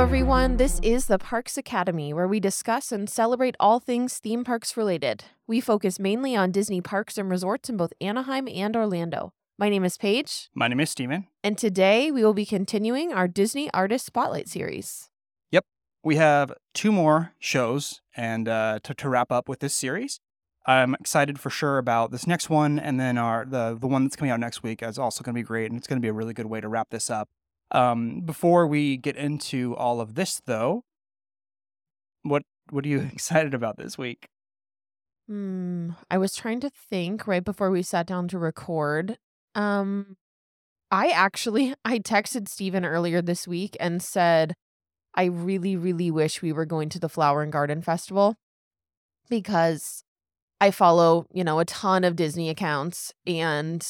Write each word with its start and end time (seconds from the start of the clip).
Hello, 0.00 0.08
everyone. 0.08 0.56
This 0.56 0.80
is 0.82 1.08
the 1.08 1.18
Parks 1.18 1.58
Academy, 1.58 2.14
where 2.14 2.26
we 2.26 2.40
discuss 2.40 2.90
and 2.90 3.06
celebrate 3.06 3.54
all 3.60 3.78
things 3.78 4.16
theme 4.16 4.44
parks 4.44 4.74
related. 4.74 5.24
We 5.46 5.60
focus 5.60 5.98
mainly 5.98 6.34
on 6.34 6.52
Disney 6.52 6.80
parks 6.80 7.18
and 7.18 7.28
resorts 7.28 7.68
in 7.68 7.76
both 7.76 7.92
Anaheim 8.00 8.48
and 8.48 8.74
Orlando. 8.74 9.34
My 9.58 9.68
name 9.68 9.84
is 9.84 9.98
Paige, 9.98 10.48
My 10.54 10.68
name 10.68 10.80
is 10.80 10.88
Steven. 10.88 11.26
and 11.44 11.58
today 11.58 12.10
we 12.10 12.24
will 12.24 12.32
be 12.32 12.46
continuing 12.46 13.12
our 13.12 13.28
Disney 13.28 13.70
Artist 13.74 14.06
Spotlight 14.06 14.48
series. 14.48 15.10
Yep. 15.50 15.66
We 16.02 16.16
have 16.16 16.54
two 16.72 16.92
more 16.92 17.34
shows 17.38 18.00
and 18.16 18.48
uh, 18.48 18.78
to, 18.84 18.94
to 18.94 19.08
wrap 19.10 19.30
up 19.30 19.50
with 19.50 19.60
this 19.60 19.74
series. 19.74 20.18
I'm 20.66 20.94
excited 20.94 21.38
for 21.38 21.50
sure 21.50 21.76
about 21.76 22.10
this 22.10 22.26
next 22.26 22.48
one, 22.48 22.78
and 22.78 22.98
then 22.98 23.18
our 23.18 23.44
the 23.44 23.76
the 23.78 23.86
one 23.86 24.04
that's 24.04 24.16
coming 24.16 24.30
out 24.30 24.40
next 24.40 24.62
week 24.62 24.82
is 24.82 24.98
also 24.98 25.22
going 25.22 25.34
to 25.34 25.38
be 25.38 25.44
great, 25.44 25.70
and 25.70 25.76
it's 25.76 25.86
going 25.86 25.98
to 25.98 26.02
be 26.02 26.08
a 26.08 26.12
really 26.14 26.32
good 26.32 26.46
way 26.46 26.62
to 26.62 26.68
wrap 26.68 26.88
this 26.88 27.10
up. 27.10 27.28
Um, 27.72 28.20
before 28.20 28.66
we 28.66 28.96
get 28.96 29.16
into 29.16 29.76
all 29.76 30.00
of 30.00 30.14
this, 30.14 30.40
though, 30.46 30.82
what 32.22 32.42
what 32.70 32.84
are 32.84 32.88
you 32.88 33.00
excited 33.12 33.54
about 33.54 33.76
this 33.76 33.96
week? 33.96 34.28
Hmm, 35.28 35.90
I 36.10 36.18
was 36.18 36.34
trying 36.34 36.60
to 36.60 36.70
think 36.70 37.26
right 37.26 37.44
before 37.44 37.70
we 37.70 37.82
sat 37.82 38.06
down 38.06 38.26
to 38.28 38.38
record. 38.38 39.16
Um, 39.54 40.16
I 40.90 41.08
actually 41.08 41.74
I 41.84 41.98
texted 41.98 42.48
Steven 42.48 42.84
earlier 42.84 43.22
this 43.22 43.46
week 43.46 43.76
and 43.80 44.02
said 44.02 44.54
I 45.14 45.24
really, 45.24 45.76
really 45.76 46.10
wish 46.10 46.42
we 46.42 46.52
were 46.52 46.66
going 46.66 46.88
to 46.90 46.98
the 47.00 47.08
Flower 47.08 47.42
and 47.42 47.52
Garden 47.52 47.82
Festival 47.82 48.36
because 49.28 50.04
I 50.60 50.70
follow, 50.70 51.26
you 51.32 51.42
know, 51.42 51.58
a 51.58 51.64
ton 51.64 52.04
of 52.04 52.16
Disney 52.16 52.48
accounts 52.48 53.12
and 53.26 53.86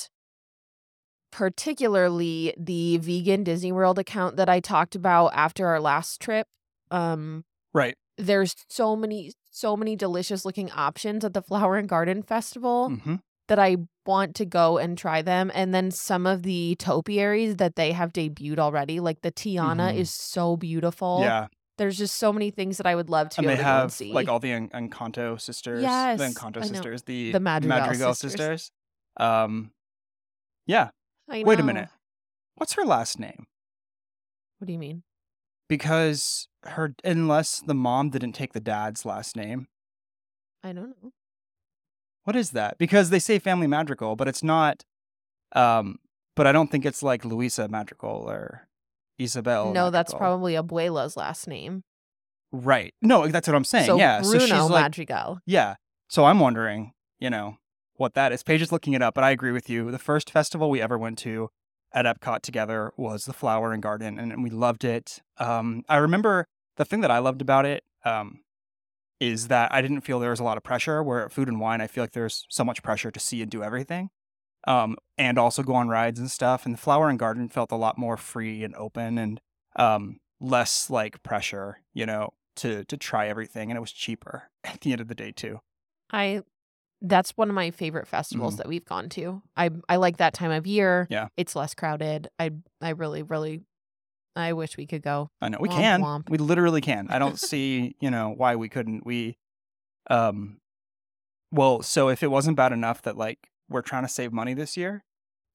particularly 1.31 2.55
the 2.57 2.99
vegan 2.99 3.45
Disney 3.45 3.73
World 3.73 3.99
account 3.99 4.37
that 4.37 4.49
I 4.49 4.61
talked 4.61 4.95
about 4.95 5.29
after 5.35 5.67
our 5.67 5.81
last 5.81 6.21
trip. 6.21 6.47
Um, 6.91 7.45
Right. 7.73 7.97
there's 8.19 8.55
so 8.69 8.97
many, 8.97 9.33
so 9.51 9.77
many 9.77 9.95
delicious 9.97 10.45
looking 10.45 10.71
options 10.73 11.25
at 11.25 11.33
the 11.35 11.43
Flower 11.43 11.77
and 11.77 11.89
Garden 11.89 12.23
Festival 12.23 12.91
hmm 12.91 13.17
that 13.49 13.59
I 13.59 13.79
want 14.07 14.37
to 14.37 14.45
go 14.45 14.79
and 14.79 14.97
try 14.97 15.23
them. 15.23 15.51
And 15.53 15.75
then 15.75 15.91
some 15.91 16.25
of 16.25 16.45
the 16.45 16.77
topiaries 16.77 17.57
that 17.57 17.75
they 17.75 17.91
have 17.91 18.13
debuted 18.13 18.61
already, 18.61 19.01
like 19.01 19.23
the 19.23 19.33
Tiana 19.33 19.93
Mhm. 19.93 19.97
is 19.97 20.11
so 20.15 20.57
beautiful. 20.57 21.19
Yeah, 21.23 21.49
There's 21.77 21.99
just 21.99 22.15
so 22.17 22.33
many 22.33 22.53
things 22.53 22.77
that 22.77 22.87
I 22.87 22.95
would 22.95 23.11
love 23.11 23.31
to 23.31 23.39
and 23.41 23.45
be 23.45 23.49
they 23.49 23.55
able 23.55 23.63
to 23.65 23.65
have 23.65 23.93
see. 23.93 24.13
like 24.13 24.29
all 24.29 24.39
the 24.39 24.53
En- 24.53 24.69
Encanto 24.69 25.41
sisters. 25.41 25.83
Yes, 25.83 26.19
the 26.21 26.27
Encanto 26.27 26.63
sisters. 26.65 27.03
The 27.03 27.33
The 27.33 27.41
Madrigal 27.41 28.15
sisters. 28.15 28.17
sisters. 28.37 28.71
Um, 29.17 29.73
yeah. 30.67 30.91
Wait 31.31 31.61
a 31.61 31.63
minute. 31.63 31.89
What's 32.57 32.75
her 32.75 32.85
last 32.85 33.19
name? 33.19 33.47
What 34.59 34.67
do 34.67 34.73
you 34.73 34.79
mean? 34.79 35.03
because 35.71 36.49
her 36.65 36.95
unless 37.05 37.61
the 37.61 37.75
mom 37.75 38.11
didn't 38.11 38.33
take 38.33 38.53
the 38.53 38.61
dad's 38.61 39.07
last 39.07 39.37
name 39.37 39.69
I 40.65 40.73
don't 40.73 40.93
know. 41.03 41.13
what 42.25 42.35
is 42.37 42.51
that 42.51 42.77
because 42.77 43.09
they 43.09 43.21
say 43.21 43.39
family 43.39 43.69
madrigal 43.69 44.17
but 44.17 44.27
it's 44.29 44.43
not 44.43 44.85
um 45.53 45.99
but 46.35 46.47
i 46.47 46.53
don't 46.53 46.71
think 46.73 46.85
it's 46.85 47.03
like 47.05 47.25
Luisa 47.25 47.69
madrigal 47.69 48.25
or 48.29 48.67
isabel 49.17 49.73
no, 49.73 49.91
that's 49.91 50.13
probably 50.13 50.55
Abuela's 50.55 51.17
last 51.17 51.47
name. 51.47 51.85
right 52.53 52.93
no 53.01 53.29
that's 53.29 53.47
what 53.47 53.55
i'm 53.55 53.65
saying 53.65 53.87
so 53.87 53.97
yeah 53.97 54.21
Bruno 54.21 54.41
so 54.41 54.47
she's 54.47 54.71
like 54.71 54.83
Madrigal. 54.87 55.39
yeah 55.47 55.77
so 56.09 56.25
i'm 56.25 56.41
wondering 56.41 56.93
you 57.21 57.31
know 57.31 57.57
what 58.01 58.15
that 58.15 58.33
is 58.33 58.43
paige 58.43 58.63
is 58.63 58.73
looking 58.73 58.93
it 58.93 59.03
up 59.03 59.15
but 59.15 59.25
i 59.25 59.31
agree 59.31 59.53
with 59.53 59.69
you 59.69 59.91
the 59.91 59.99
first 59.99 60.31
festival 60.31 60.71
we 60.71 60.81
ever 60.81 60.97
went 60.97 61.19
to 61.19 61.49
at 61.93 62.07
epcot 62.07 62.41
together 62.41 62.93
was 62.97 63.25
the 63.25 63.33
flower 63.33 63.73
and 63.73 63.83
garden 63.83 64.19
and 64.19 64.43
we 64.43 64.51
loved 64.51 64.85
it 64.85 65.21
um 65.39 65.85
i 65.89 65.97
remember 65.97 66.47
the 66.77 66.85
thing 66.85 67.01
that 67.01 67.11
i 67.11 67.19
loved 67.19 67.43
about 67.43 67.67
it 67.67 67.83
um 68.05 68.41
is 69.21 69.49
that 69.49 69.73
I 69.73 69.83
didn't 69.83 70.01
feel 70.01 70.19
there 70.19 70.31
was 70.31 70.41
a 70.41 70.45
lot 70.45 70.57
of 70.57 70.65
pressure. 70.65 71.03
Where 71.03 71.27
at 71.27 71.33
Food 71.33 71.49
and 71.49 71.61
Wine, 71.61 71.81
I 71.81 71.87
feel 71.87 72.03
like 72.03 72.13
there's 72.13 72.47
so 72.49 72.65
much 72.65 72.83
pressure 72.83 73.11
to 73.11 73.21
see 73.21 73.43
and 73.43 73.51
do 73.51 73.63
everything, 73.63 74.09
um, 74.67 74.97
and 75.19 75.39
also 75.39 75.63
go 75.63 75.75
on 75.75 75.89
rides 75.89 76.19
and 76.19 76.31
stuff. 76.31 76.65
And 76.65 76.75
the 76.75 76.79
Flower 76.79 77.09
and 77.11 77.19
Garden 77.19 77.49
felt 77.49 77.71
a 77.71 77.77
lot 77.77 77.99
more 77.99 78.17
free 78.17 78.65
and 78.65 78.75
open, 78.75 79.19
and 79.19 79.41
um, 79.77 80.19
less 80.41 80.89
like 80.89 81.23
pressure, 81.23 81.81
you 81.93 82.07
know, 82.07 82.31
to 82.57 82.85
to 82.87 82.97
try 82.97 83.29
everything. 83.29 83.71
And 83.71 83.77
it 83.77 83.81
was 83.81 83.93
cheaper 83.93 84.51
at 84.65 84.81
the 84.81 84.93
end 84.93 85.03
of 85.03 85.09
the 85.09 85.15
day 85.15 85.33
too. 85.33 85.61
I 86.11 86.43
that's 87.03 87.31
one 87.33 87.49
of 87.49 87.55
my 87.55 87.71
favorite 87.71 88.07
festivals 88.07 88.57
that 88.59 88.69
we've 88.69 88.85
gone 88.85 89.09
to. 89.11 89.43
I 89.57 89.71
I 89.89 89.97
like 89.97 90.19
that 90.19 90.35
time 90.35 90.51
of 90.51 90.67
year. 90.67 91.07
Yeah. 91.11 91.29
It's 91.37 91.57
less 91.57 91.75
crowded. 91.75 92.29
I 92.39 92.51
I 92.81 92.91
really, 92.91 93.23
really 93.23 93.63
I 94.37 94.53
wish 94.53 94.77
we 94.77 94.87
could 94.87 95.03
go. 95.03 95.31
I 95.41 95.49
know 95.49 95.59
we 95.61 95.69
Womp 95.69 95.77
can, 95.77 96.03
womp. 96.03 96.31
we 96.31 96.39
literally 96.39 96.81
can. 96.81 97.09
I 97.11 97.19
don't 97.19 97.39
see, 97.51 97.97
you 98.01 98.11
know, 98.11 98.33
why 98.37 98.57
we 98.57 98.69
couldn't. 98.69 99.05
We, 99.05 99.37
um, 100.09 100.59
well, 101.51 101.83
so 101.83 102.09
if 102.09 102.23
it 102.23 102.31
wasn't 102.31 102.57
bad 102.57 102.73
enough 102.73 103.03
that 103.03 103.17
like 103.17 103.39
we're 103.69 103.83
trying 103.83 104.05
to 104.05 104.09
save 104.09 104.33
money 104.33 104.55
this 104.55 104.77
year, 104.77 105.05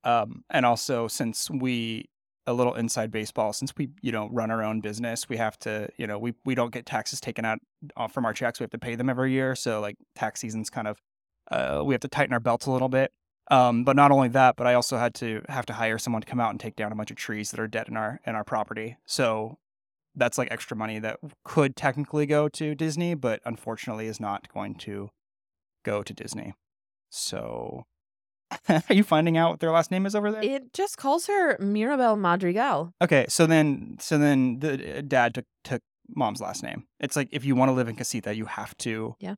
um, 0.03 0.43
and 0.49 0.65
also 0.65 1.07
since 1.07 1.49
we 1.49 2.09
a 2.47 2.53
little 2.53 2.75
inside 2.75 3.11
baseball, 3.11 3.53
since 3.53 3.73
we 3.77 3.89
you 4.01 4.11
know 4.11 4.29
run 4.31 4.51
our 4.51 4.63
own 4.63 4.81
business, 4.81 5.29
we 5.29 5.37
have 5.37 5.57
to 5.59 5.89
you 5.97 6.05
know 6.05 6.19
we 6.19 6.33
we 6.43 6.53
don't 6.53 6.73
get 6.73 6.85
taxes 6.85 7.21
taken 7.21 7.45
out 7.45 7.59
off 7.95 8.13
from 8.13 8.25
our 8.25 8.33
checks. 8.33 8.59
We 8.59 8.65
have 8.65 8.71
to 8.71 8.77
pay 8.77 8.95
them 8.95 9.09
every 9.09 9.31
year, 9.31 9.55
so 9.55 9.79
like 9.79 9.95
tax 10.15 10.41
season's 10.41 10.69
kind 10.69 10.87
of 10.87 10.99
uh, 11.51 11.81
we 11.85 11.93
have 11.93 12.01
to 12.01 12.07
tighten 12.07 12.33
our 12.33 12.39
belts 12.39 12.65
a 12.65 12.71
little 12.71 12.89
bit. 12.89 13.11
Um, 13.51 13.83
but 13.83 13.95
not 13.95 14.11
only 14.11 14.29
that, 14.29 14.55
but 14.55 14.65
I 14.65 14.73
also 14.73 14.97
had 14.97 15.13
to 15.15 15.43
have 15.49 15.67
to 15.67 15.73
hire 15.73 15.99
someone 15.99 16.21
to 16.21 16.27
come 16.27 16.39
out 16.39 16.49
and 16.49 16.59
take 16.59 16.75
down 16.75 16.91
a 16.91 16.95
bunch 16.95 17.11
of 17.11 17.17
trees 17.17 17.51
that 17.51 17.59
are 17.59 17.67
dead 17.67 17.87
in 17.87 17.95
our 17.95 18.19
in 18.25 18.33
our 18.33 18.43
property. 18.43 18.97
So 19.05 19.59
that's 20.15 20.37
like 20.37 20.51
extra 20.51 20.75
money 20.75 20.97
that 20.99 21.19
could 21.43 21.75
technically 21.75 22.25
go 22.25 22.49
to 22.49 22.73
Disney, 22.73 23.13
but 23.13 23.41
unfortunately 23.45 24.07
is 24.07 24.19
not 24.19 24.51
going 24.51 24.75
to 24.75 25.09
go 25.83 26.01
to 26.01 26.13
Disney. 26.13 26.53
So 27.09 27.85
are 28.69 28.83
you 28.89 29.03
finding 29.03 29.37
out 29.37 29.51
what 29.51 29.59
their 29.59 29.71
last 29.71 29.91
name 29.91 30.05
is 30.05 30.15
over 30.15 30.31
there? 30.31 30.43
It 30.43 30.73
just 30.73 30.97
calls 30.97 31.27
her 31.27 31.57
Mirabel 31.59 32.15
Madrigal. 32.15 32.93
okay, 33.01 33.25
so 33.29 33.45
then 33.45 33.97
so 33.99 34.17
then 34.17 34.59
the 34.59 34.99
uh, 34.99 35.01
dad 35.01 35.35
took 35.35 35.45
took 35.63 35.81
mom's 36.09 36.41
last 36.41 36.63
name. 36.63 36.85
It's 36.99 37.15
like 37.15 37.29
if 37.31 37.45
you 37.45 37.55
want 37.55 37.69
to 37.69 37.73
live 37.73 37.87
in 37.87 37.95
Casita, 37.95 38.35
you 38.35 38.45
have 38.45 38.75
to 38.79 39.15
Yeah. 39.19 39.35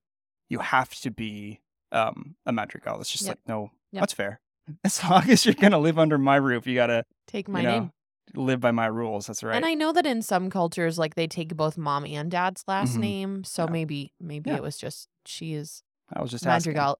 You 0.49 0.59
have 0.59 0.95
to 1.01 1.11
be 1.11 1.59
um 1.91 2.35
a 2.45 2.51
Madrigal. 2.51 2.99
It's 3.01 3.11
just 3.11 3.23
Yep. 3.23 3.31
like 3.31 3.39
no, 3.47 3.71
Yep. 3.91 4.01
that's 4.01 4.13
fair. 4.13 4.39
As 4.83 5.01
long 5.03 5.29
as 5.29 5.45
you're 5.45 5.55
gonna 5.55 5.79
live 5.79 5.97
under 5.97 6.17
my 6.17 6.35
roof, 6.35 6.67
you 6.67 6.75
gotta 6.75 7.03
Take 7.27 7.47
my 7.47 7.61
you 7.61 7.67
know, 7.67 7.79
name. 7.79 7.91
live 8.35 8.59
by 8.59 8.71
my 8.71 8.87
rules. 8.87 9.27
That's 9.27 9.43
right. 9.43 9.55
And 9.55 9.65
I 9.65 9.73
know 9.73 9.91
that 9.93 10.05
in 10.05 10.21
some 10.21 10.49
cultures, 10.49 10.97
like 10.99 11.15
they 11.15 11.27
take 11.27 11.55
both 11.55 11.77
mom 11.77 12.05
and 12.05 12.29
dad's 12.31 12.63
last 12.67 12.95
Mhm. 12.97 12.99
name. 13.01 13.43
So 13.43 13.63
Yeah. 13.65 13.71
maybe 13.71 14.13
maybe 14.19 14.49
Yeah. 14.51 14.57
it 14.57 14.61
was 14.61 14.77
just 14.77 15.07
she 15.25 15.53
is 15.53 15.83
I 16.13 16.21
was 16.21 16.31
just 16.31 16.45
asking. 16.45 16.71
Madrigal 16.73 16.99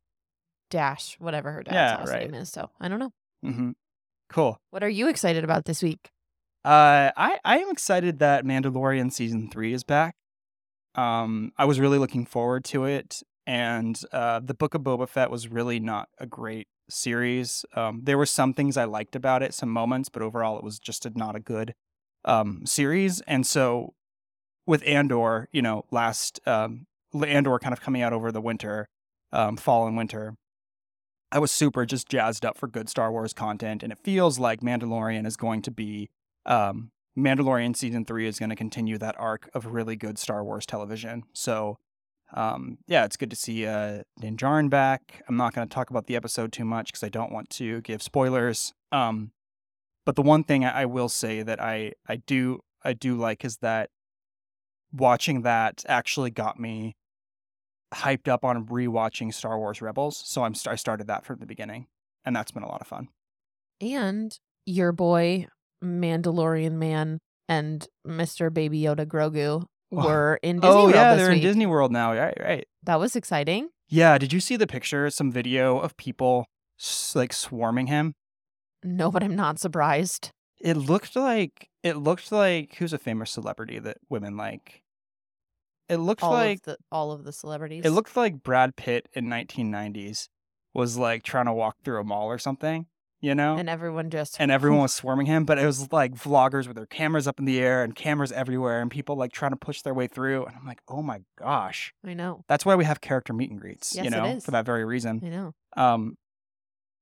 dash 0.70 1.16
whatever 1.20 1.52
her 1.54 1.64
dad's 1.64 1.76
Yeah, 1.76 1.96
last 1.98 2.10
right. 2.10 2.22
name 2.24 2.34
is. 2.34 2.50
So 2.52 2.70
I 2.80 2.88
don't 2.88 3.00
know. 3.00 3.12
hmm 3.44 3.72
Cool. 4.30 4.60
What 4.72 4.84
are 4.84 4.90
you 4.90 5.08
excited 5.08 5.44
about 5.46 5.64
this 5.66 5.82
week? 5.82 6.10
Uh, 6.66 7.12
I 7.16 7.40
I 7.46 7.60
am 7.60 7.70
excited 7.70 8.20
that 8.20 8.44
Mandalorian 8.44 9.12
season 9.14 9.50
three 9.50 9.72
is 9.74 9.84
back. 9.86 10.16
Um, 10.96 11.52
I 11.58 11.66
was 11.66 11.80
really 11.80 11.98
looking 11.98 12.26
forward 12.26 12.66
to 12.66 12.84
it, 12.86 13.22
and 13.48 14.00
uh, 14.12 14.42
the 14.44 14.54
Book 14.54 14.76
of 14.76 14.82
Boba 14.82 15.08
Fett 15.08 15.32
was 15.32 15.48
really 15.48 15.80
not 15.80 16.10
a 16.20 16.28
great 16.28 16.68
series. 16.90 17.64
Um, 17.74 18.02
there 18.04 18.18
were 18.18 18.26
some 18.26 18.54
things 18.54 18.76
I 18.76 18.84
liked 18.84 19.16
about 19.16 19.42
it, 19.42 19.54
some 19.54 19.70
moments, 19.70 20.10
but 20.10 20.22
overall, 20.22 20.58
it 20.58 20.64
was 20.66 20.80
just 20.80 21.06
a, 21.06 21.18
not 21.18 21.36
a 21.36 21.40
good 21.40 21.74
um 22.26 22.66
series. 22.66 23.22
And 23.22 23.48
so, 23.48 23.94
with 24.66 24.84
Andor, 24.86 25.48
you 25.54 25.62
know, 25.62 25.86
last 25.92 26.42
um, 26.46 26.88
Andor 27.14 27.58
kind 27.58 27.72
of 27.72 27.80
coming 27.80 28.02
out 28.02 28.12
over 28.12 28.34
the 28.34 28.42
winter, 28.42 28.90
um, 29.32 29.56
fall 29.56 29.88
and 29.88 29.96
winter. 29.96 30.36
I 31.32 31.40
was 31.40 31.52
super 31.52 31.86
just 31.86 32.10
jazzed 32.10 32.46
up 32.46 32.58
for 32.58 32.68
good 32.68 32.90
Star 32.90 33.12
Wars 33.12 33.34
content, 33.34 33.82
and 33.82 33.94
it 33.94 34.00
feels 34.04 34.40
like 34.40 34.60
Mandalorian 34.60 35.26
is 35.26 35.38
going 35.38 35.62
to 35.64 35.72
be 35.72 36.10
um, 36.46 36.92
Mandalorian 37.18 37.78
season 37.78 38.04
three 38.04 38.28
is 38.28 38.40
going 38.40 38.50
to 38.50 38.56
continue 38.58 38.98
that 38.98 39.16
arc 39.18 39.50
of 39.54 39.68
really 39.68 39.96
good 39.96 40.18
Star 40.18 40.44
Wars 40.44 40.66
television. 40.66 41.24
So, 41.34 41.78
um, 42.34 42.78
yeah, 42.88 43.06
it's 43.06 43.18
good 43.18 43.30
to 43.30 43.36
see 43.36 43.66
uh, 43.66 44.04
Din 44.20 44.38
Djarin 44.38 44.70
back. 44.70 45.24
I'm 45.28 45.38
not 45.38 45.54
going 45.54 45.68
to 45.68 45.74
talk 45.74 45.90
about 45.90 46.08
the 46.08 46.16
episode 46.16 46.52
too 46.52 46.66
much 46.66 46.92
because 46.92 47.04
I 47.04 47.10
don't 47.10 47.32
want 47.32 47.50
to 47.52 47.82
give 47.82 48.02
spoilers. 48.02 48.74
Um, 48.92 49.32
but 50.06 50.16
the 50.16 50.22
one 50.22 50.44
thing 50.44 50.66
I, 50.66 50.82
I 50.82 50.86
will 50.86 51.10
say 51.10 51.42
that 51.42 51.62
I 51.62 51.94
I 52.08 52.18
do 52.18 52.62
I 52.84 52.94
do 52.94 53.16
like 53.16 53.44
is 53.46 53.58
that 53.58 53.90
watching 54.92 55.42
that 55.44 55.84
actually 55.88 56.32
got 56.32 56.60
me 56.60 56.96
hyped 57.94 58.28
up 58.28 58.44
on 58.44 58.66
rewatching 58.66 59.34
Star 59.34 59.58
Wars 59.58 59.82
Rebels. 59.82 60.22
So 60.26 60.44
I'm 60.44 60.54
I 60.68 60.76
started 60.76 61.08
that 61.08 61.26
from 61.26 61.40
the 61.40 61.46
beginning, 61.46 61.88
and 62.26 62.36
that's 62.36 62.52
been 62.52 62.64
a 62.64 62.70
lot 62.70 62.82
of 62.82 62.88
fun. 62.88 63.10
And 63.80 64.38
your 64.66 64.92
boy 64.92 65.48
Mandalorian 65.84 66.74
Man 66.74 67.20
and 67.48 67.88
Mr. 68.06 68.54
Baby 68.54 68.82
Yoda 68.82 69.06
Grogu. 69.06 69.66
Were 69.92 70.40
in 70.42 70.58
oh, 70.58 70.62
Disney 70.62 70.70
oh 70.70 70.84
World 70.84 70.96
yeah, 70.96 71.16
they're 71.16 71.30
week. 71.30 71.38
in 71.38 71.44
Disney 71.44 71.66
World 71.66 71.92
now. 71.92 72.14
Right, 72.14 72.38
right. 72.40 72.68
That 72.84 73.00
was 73.00 73.16
exciting. 73.16 73.70
Yeah. 73.88 74.18
Did 74.18 74.34
you 74.34 74.40
see 74.40 74.56
the 74.56 74.68
picture? 74.68 75.10
Some 75.10 75.32
video 75.32 75.80
of 75.80 75.96
people 75.98 76.46
like 77.16 77.34
swarming 77.34 77.88
him. 77.88 78.14
No, 78.84 79.12
but 79.12 79.24
I'm 79.24 79.36
not 79.36 79.60
surprised. 79.60 80.32
It 80.60 80.76
looked 80.76 81.16
like 81.16 81.70
it 81.84 81.98
looked 81.98 82.32
like 82.32 82.76
who's 82.76 82.94
a 82.94 82.98
famous 82.98 83.32
celebrity 83.32 83.80
that 83.80 83.98
women 84.10 84.38
like. 84.38 84.84
It 85.90 85.98
looked 85.98 86.24
all 86.24 86.32
like 86.32 86.60
of 86.60 86.64
the 86.64 86.78
all 86.92 87.12
of 87.12 87.24
the 87.24 87.32
celebrities. 87.32 87.86
it 87.86 87.92
looked 87.92 88.16
like 88.16 88.44
Brad 88.44 88.76
Pitt 88.76 89.08
in 89.14 89.28
1990s 89.28 90.28
was 90.74 90.98
like 90.98 91.24
trying 91.24 91.46
to 91.46 91.54
walk 91.54 91.78
through 91.84 92.00
a 92.00 92.04
mall 92.04 92.28
or 92.28 92.38
something, 92.38 92.88
you 93.22 93.34
know? 93.36 93.58
and 93.58 93.70
everyone 93.70 94.10
just 94.10 94.38
and 94.40 94.52
everyone 94.52 94.82
was 94.82 94.94
swarming 95.02 95.26
him, 95.26 95.46
but 95.46 95.58
it 95.58 95.66
was 95.66 95.92
like 95.92 96.14
vloggers 96.14 96.68
with 96.68 96.76
their 96.76 96.86
cameras 96.86 97.28
up 97.28 97.40
in 97.40 97.46
the 97.46 97.60
air 97.60 97.84
and 97.84 97.96
cameras 97.96 98.32
everywhere 98.32 98.82
and 98.82 98.92
people 98.92 99.16
like 99.16 99.32
trying 99.32 99.52
to 99.52 99.58
push 99.58 99.82
their 99.82 99.94
way 99.94 100.08
through. 100.08 100.46
And 100.46 100.56
I'm 100.56 100.66
like, 100.66 100.82
oh 100.88 101.02
my 101.02 101.22
gosh. 101.38 101.94
I 102.06 102.14
know. 102.14 102.44
That's 102.48 102.66
why 102.66 102.76
we 102.76 102.86
have 102.86 103.02
character 103.02 103.34
meet 103.34 103.50
and 103.50 103.60
greets, 103.60 103.96
Yes, 103.96 104.06
you 104.06 104.12
know, 104.12 104.40
for 104.40 104.52
that 104.52 104.66
very 104.66 104.86
reason. 104.86 105.22
I 105.24 105.30
know. 105.30 105.54
Um 105.76 106.18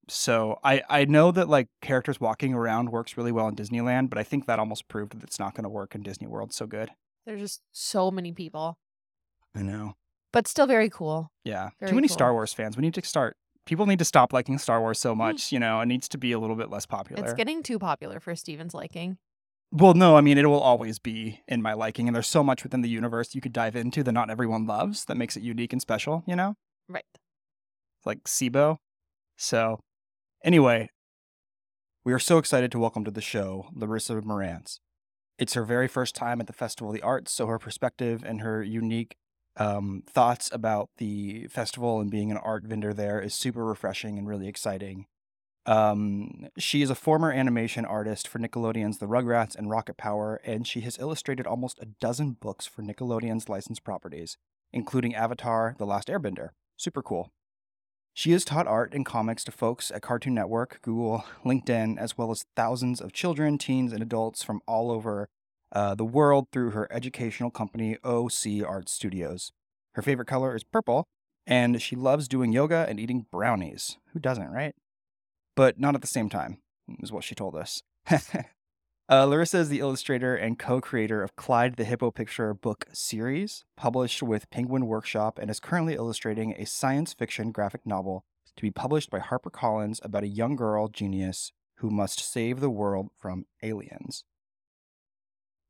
so 0.07 0.59
I 0.63 0.83
I 0.89 1.05
know 1.05 1.31
that 1.31 1.49
like 1.49 1.67
characters 1.81 2.19
walking 2.19 2.53
around 2.53 2.89
works 2.91 3.17
really 3.17 3.31
well 3.31 3.47
in 3.47 3.55
Disneyland, 3.55 4.09
but 4.09 4.19
I 4.19 4.23
think 4.23 4.45
that 4.45 4.59
almost 4.59 4.87
proved 4.87 5.13
that 5.13 5.23
it's 5.23 5.39
not 5.39 5.55
going 5.55 5.63
to 5.63 5.69
work 5.69 5.95
in 5.95 6.01
Disney 6.03 6.27
World 6.27 6.53
so 6.53 6.67
good. 6.67 6.91
There's 7.25 7.41
just 7.41 7.61
so 7.71 8.11
many 8.11 8.31
people, 8.31 8.77
I 9.55 9.63
know. 9.63 9.95
but 10.31 10.47
still 10.47 10.67
very 10.67 10.91
cool. 10.91 11.31
Yeah. 11.43 11.69
Very 11.79 11.89
Too 11.89 11.95
many 11.95 12.07
cool. 12.07 12.13
Star 12.13 12.33
Wars 12.33 12.53
fans. 12.53 12.77
We 12.77 12.81
need 12.81 12.93
to 12.93 13.03
start 13.03 13.35
people 13.65 13.85
need 13.85 13.99
to 13.99 14.05
stop 14.05 14.31
liking 14.31 14.57
Star 14.57 14.79
Wars 14.79 14.99
so 14.99 15.13
mm. 15.13 15.17
much, 15.17 15.51
you 15.51 15.59
know, 15.59 15.81
it 15.81 15.87
needs 15.87 16.07
to 16.09 16.17
be 16.17 16.31
a 16.31 16.39
little 16.39 16.55
bit 16.55 16.69
less 16.69 16.85
popular. 16.85 17.23
It's 17.23 17.33
getting 17.33 17.63
too 17.63 17.79
popular 17.79 18.19
for 18.19 18.35
Steven's 18.35 18.73
liking. 18.73 19.17
Well, 19.71 19.93
no, 19.93 20.15
I 20.15 20.21
mean 20.21 20.37
it 20.37 20.45
will 20.45 20.61
always 20.61 20.99
be 20.99 21.41
in 21.47 21.61
my 21.61 21.73
liking, 21.73 22.07
and 22.07 22.15
there's 22.15 22.27
so 22.27 22.43
much 22.43 22.63
within 22.63 22.81
the 22.81 22.89
universe 22.89 23.35
you 23.35 23.41
could 23.41 23.51
dive 23.51 23.75
into 23.75 24.03
that 24.03 24.11
not 24.11 24.29
everyone 24.29 24.65
loves 24.65 25.05
that 25.05 25.17
makes 25.17 25.35
it 25.35 25.43
unique 25.43 25.73
and 25.73 25.81
special. 25.81 26.23
You 26.25 26.35
know, 26.35 26.55
Right. 26.87 27.05
like 28.05 28.23
SIBO. 28.23 28.77
So, 29.37 29.81
anyway, 30.43 30.91
we 32.05 32.13
are 32.13 32.19
so 32.19 32.37
excited 32.37 32.71
to 32.71 32.79
welcome 32.79 33.03
to 33.03 33.11
the 33.11 33.21
show 33.21 33.67
Larissa 33.73 34.21
Marantz. 34.21 34.79
It's 35.37 35.55
her 35.55 35.65
very 35.65 35.89
first 35.89 36.15
time 36.15 36.39
at 36.39 36.47
the 36.47 36.53
Festival 36.53 36.91
of 36.91 36.95
the 36.95 37.01
Arts, 37.01 37.33
so 37.33 37.47
her 37.47 37.59
perspective 37.59 38.23
and 38.25 38.39
her 38.39 38.63
unique 38.63 39.17
um, 39.57 40.03
thoughts 40.07 40.49
about 40.51 40.89
the 40.97 41.47
festival 41.47 41.99
and 41.99 42.11
being 42.11 42.31
an 42.31 42.37
art 42.37 42.63
vendor 42.63 42.93
there 42.93 43.19
is 43.21 43.33
super 43.33 43.65
refreshing 43.65 44.17
and 44.17 44.27
really 44.27 44.47
exciting. 44.47 45.05
Um, 45.65 46.47
she 46.57 46.81
is 46.81 46.89
a 46.89 46.95
former 46.95 47.31
animation 47.31 47.85
artist 47.85 48.27
for 48.27 48.37
Nickelodeon's 48.37 48.99
The 48.99 49.07
Rugrats 49.07 49.55
and 49.55 49.69
Rocket 49.69 49.97
Power, 49.97 50.39
and 50.45 50.67
she 50.67 50.81
has 50.81 50.99
illustrated 50.99 51.47
almost 51.47 51.79
a 51.81 51.87
dozen 51.99 52.33
books 52.33 52.67
for 52.67 52.83
Nickelodeon's 52.83 53.49
licensed 53.49 53.83
properties, 53.83 54.37
including 54.71 55.15
Avatar: 55.15 55.75
The 55.79 55.85
Last 55.85 56.07
Airbender. 56.07 56.49
Super 56.77 57.01
cool. 57.01 57.31
She 58.13 58.31
has 58.31 58.45
taught 58.45 58.67
art 58.67 58.93
and 58.93 59.05
comics 59.05 59.43
to 59.45 59.51
folks 59.51 59.91
at 59.91 60.01
Cartoon 60.01 60.35
Network, 60.35 60.79
Google, 60.81 61.25
LinkedIn, 61.43 61.97
as 61.97 62.17
well 62.17 62.31
as 62.31 62.45
thousands 62.55 63.01
of 63.01 63.11
children, 63.11 63.57
teens, 63.57 63.91
and 63.91 64.01
adults 64.01 64.43
from 64.43 64.61
all 64.67 64.91
over 64.91 65.27
uh, 65.71 65.95
the 65.95 66.05
world 66.05 66.47
through 66.51 66.71
her 66.71 66.87
educational 66.91 67.49
company, 67.49 67.97
OC 68.03 68.63
Art 68.65 68.89
Studios. 68.89 69.51
Her 69.93 70.01
favorite 70.01 70.27
color 70.27 70.55
is 70.55 70.63
purple, 70.63 71.05
and 71.47 71.81
she 71.81 71.95
loves 71.95 72.27
doing 72.27 72.51
yoga 72.51 72.85
and 72.87 72.99
eating 72.99 73.25
brownies. 73.31 73.97
Who 74.13 74.19
doesn't, 74.19 74.49
right? 74.49 74.75
But 75.55 75.79
not 75.79 75.95
at 75.95 76.01
the 76.01 76.07
same 76.07 76.29
time, 76.29 76.59
is 77.01 77.11
what 77.11 77.23
she 77.23 77.35
told 77.35 77.55
us. 77.55 77.81
uh, 78.11 79.25
Larissa 79.25 79.59
is 79.59 79.69
the 79.69 79.79
illustrator 79.79 80.35
and 80.35 80.59
co 80.59 80.81
creator 80.81 81.23
of 81.23 81.35
Clyde 81.35 81.75
the 81.75 81.85
Hippo 81.85 82.11
Picture 82.11 82.53
book 82.53 82.85
series, 82.91 83.63
published 83.77 84.21
with 84.21 84.49
Penguin 84.49 84.87
Workshop, 84.87 85.39
and 85.39 85.49
is 85.49 85.59
currently 85.59 85.95
illustrating 85.95 86.53
a 86.53 86.65
science 86.65 87.13
fiction 87.13 87.51
graphic 87.51 87.85
novel 87.85 88.25
to 88.55 88.61
be 88.61 88.71
published 88.71 89.09
by 89.09 89.19
HarperCollins 89.19 90.03
about 90.03 90.23
a 90.23 90.27
young 90.27 90.55
girl 90.55 90.87
genius 90.87 91.51
who 91.75 91.89
must 91.89 92.19
save 92.19 92.59
the 92.59 92.69
world 92.69 93.09
from 93.17 93.45
aliens. 93.61 94.23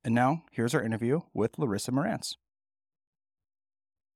And 0.05 0.13
now, 0.13 0.43
here's 0.51 0.75
our 0.75 0.83
interview 0.83 1.21
with 1.33 1.57
Larissa 1.57 1.91
Marantz. 1.91 2.35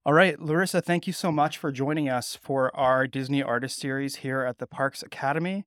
All 0.05 0.13
right, 0.13 0.39
Larissa, 0.39 0.81
thank 0.81 1.07
you 1.07 1.13
so 1.13 1.31
much 1.31 1.57
for 1.57 1.71
joining 1.71 2.07
us 2.07 2.35
for 2.35 2.73
our 2.75 3.07
Disney 3.07 3.41
Artist 3.41 3.79
Series 3.79 4.17
here 4.17 4.41
at 4.41 4.59
the 4.59 4.67
Parks 4.67 5.01
Academy. 5.01 5.65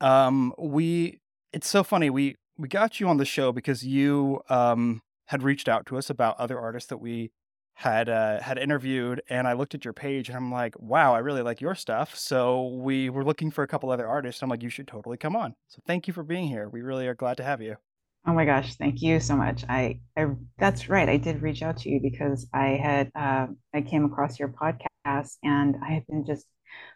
Um, 0.00 0.54
we 0.56 1.18
it's 1.52 1.68
so 1.68 1.82
funny 1.82 2.08
we 2.08 2.36
we 2.56 2.68
got 2.68 3.00
you 3.00 3.08
on 3.08 3.16
the 3.16 3.24
show 3.24 3.50
because 3.50 3.84
you 3.84 4.42
um, 4.48 5.02
had 5.26 5.42
reached 5.42 5.68
out 5.68 5.86
to 5.86 5.98
us 5.98 6.08
about 6.08 6.38
other 6.38 6.58
artists 6.58 6.88
that 6.88 6.98
we 6.98 7.32
had 7.74 8.08
uh, 8.08 8.40
had 8.40 8.58
interviewed, 8.58 9.22
and 9.28 9.48
I 9.48 9.54
looked 9.54 9.74
at 9.74 9.84
your 9.84 9.92
page 9.92 10.28
and 10.28 10.36
I'm 10.36 10.52
like, 10.52 10.78
wow, 10.78 11.16
I 11.16 11.18
really 11.18 11.42
like 11.42 11.60
your 11.60 11.74
stuff. 11.74 12.16
So 12.16 12.68
we 12.68 13.10
were 13.10 13.24
looking 13.24 13.50
for 13.50 13.64
a 13.64 13.68
couple 13.68 13.90
other 13.90 14.06
artists. 14.06 14.40
I'm 14.40 14.50
like, 14.50 14.62
you 14.62 14.70
should 14.70 14.86
totally 14.86 15.16
come 15.16 15.34
on. 15.34 15.56
So 15.66 15.82
thank 15.84 16.06
you 16.06 16.14
for 16.14 16.22
being 16.22 16.46
here. 16.46 16.68
We 16.68 16.80
really 16.80 17.08
are 17.08 17.14
glad 17.14 17.36
to 17.38 17.42
have 17.42 17.60
you. 17.60 17.76
Oh 18.26 18.32
my 18.32 18.46
gosh, 18.46 18.74
thank 18.76 19.02
you 19.02 19.20
so 19.20 19.36
much. 19.36 19.64
I, 19.68 20.00
I 20.16 20.28
that's 20.58 20.88
right. 20.88 21.08
I 21.08 21.18
did 21.18 21.42
reach 21.42 21.62
out 21.62 21.76
to 21.78 21.90
you 21.90 22.00
because 22.00 22.46
I 22.54 22.68
had 22.82 23.10
uh, 23.14 23.48
I 23.74 23.82
came 23.82 24.04
across 24.06 24.38
your 24.38 24.48
podcast 24.48 25.36
and 25.42 25.76
I 25.86 25.92
have 25.92 26.06
been 26.06 26.24
just 26.26 26.46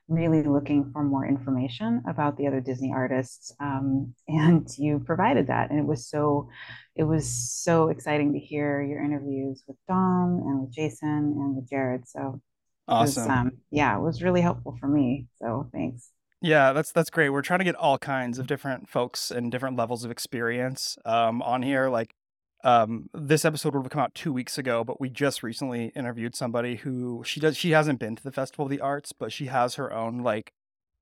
really 0.08 0.42
looking 0.42 0.90
for 0.92 1.04
more 1.04 1.26
information 1.26 2.02
about 2.08 2.36
the 2.38 2.46
other 2.46 2.60
Disney 2.60 2.92
artists. 2.94 3.52
Um, 3.60 4.14
and 4.28 4.66
you 4.78 5.00
provided 5.00 5.48
that, 5.48 5.70
and 5.70 5.78
it 5.78 5.86
was 5.86 6.08
so 6.08 6.48
it 6.96 7.04
was 7.04 7.28
so 7.28 7.88
exciting 7.90 8.32
to 8.32 8.38
hear 8.38 8.82
your 8.82 9.02
interviews 9.02 9.62
with 9.68 9.76
Dom 9.86 10.40
and 10.46 10.62
with 10.62 10.72
Jason 10.72 11.08
and 11.38 11.56
with 11.56 11.68
Jared. 11.68 12.08
So 12.08 12.40
it 12.88 13.02
was, 13.02 13.18
Awesome. 13.18 13.28
um, 13.28 13.52
yeah, 13.70 13.96
it 13.96 14.00
was 14.00 14.22
really 14.22 14.40
helpful 14.40 14.76
for 14.80 14.88
me. 14.88 15.28
So 15.42 15.68
thanks. 15.72 16.10
Yeah, 16.40 16.72
that's 16.72 16.92
that's 16.92 17.10
great. 17.10 17.30
We're 17.30 17.42
trying 17.42 17.58
to 17.58 17.64
get 17.64 17.74
all 17.74 17.98
kinds 17.98 18.38
of 18.38 18.46
different 18.46 18.88
folks 18.88 19.30
and 19.30 19.50
different 19.50 19.76
levels 19.76 20.04
of 20.04 20.10
experience 20.10 20.96
um, 21.04 21.42
on 21.42 21.62
here. 21.62 21.88
Like 21.88 22.14
um, 22.64 23.08
this 23.12 23.44
episode 23.44 23.74
would 23.74 23.82
have 23.84 23.90
come 23.90 24.02
out 24.02 24.14
two 24.14 24.32
weeks 24.32 24.56
ago, 24.56 24.84
but 24.84 25.00
we 25.00 25.10
just 25.10 25.42
recently 25.42 25.86
interviewed 25.96 26.36
somebody 26.36 26.76
who 26.76 27.22
she 27.24 27.40
does 27.40 27.56
she 27.56 27.72
hasn't 27.72 27.98
been 27.98 28.14
to 28.16 28.22
the 28.22 28.30
Festival 28.32 28.66
of 28.66 28.70
the 28.70 28.80
Arts, 28.80 29.12
but 29.12 29.32
she 29.32 29.46
has 29.46 29.74
her 29.74 29.92
own 29.92 30.18
like 30.22 30.52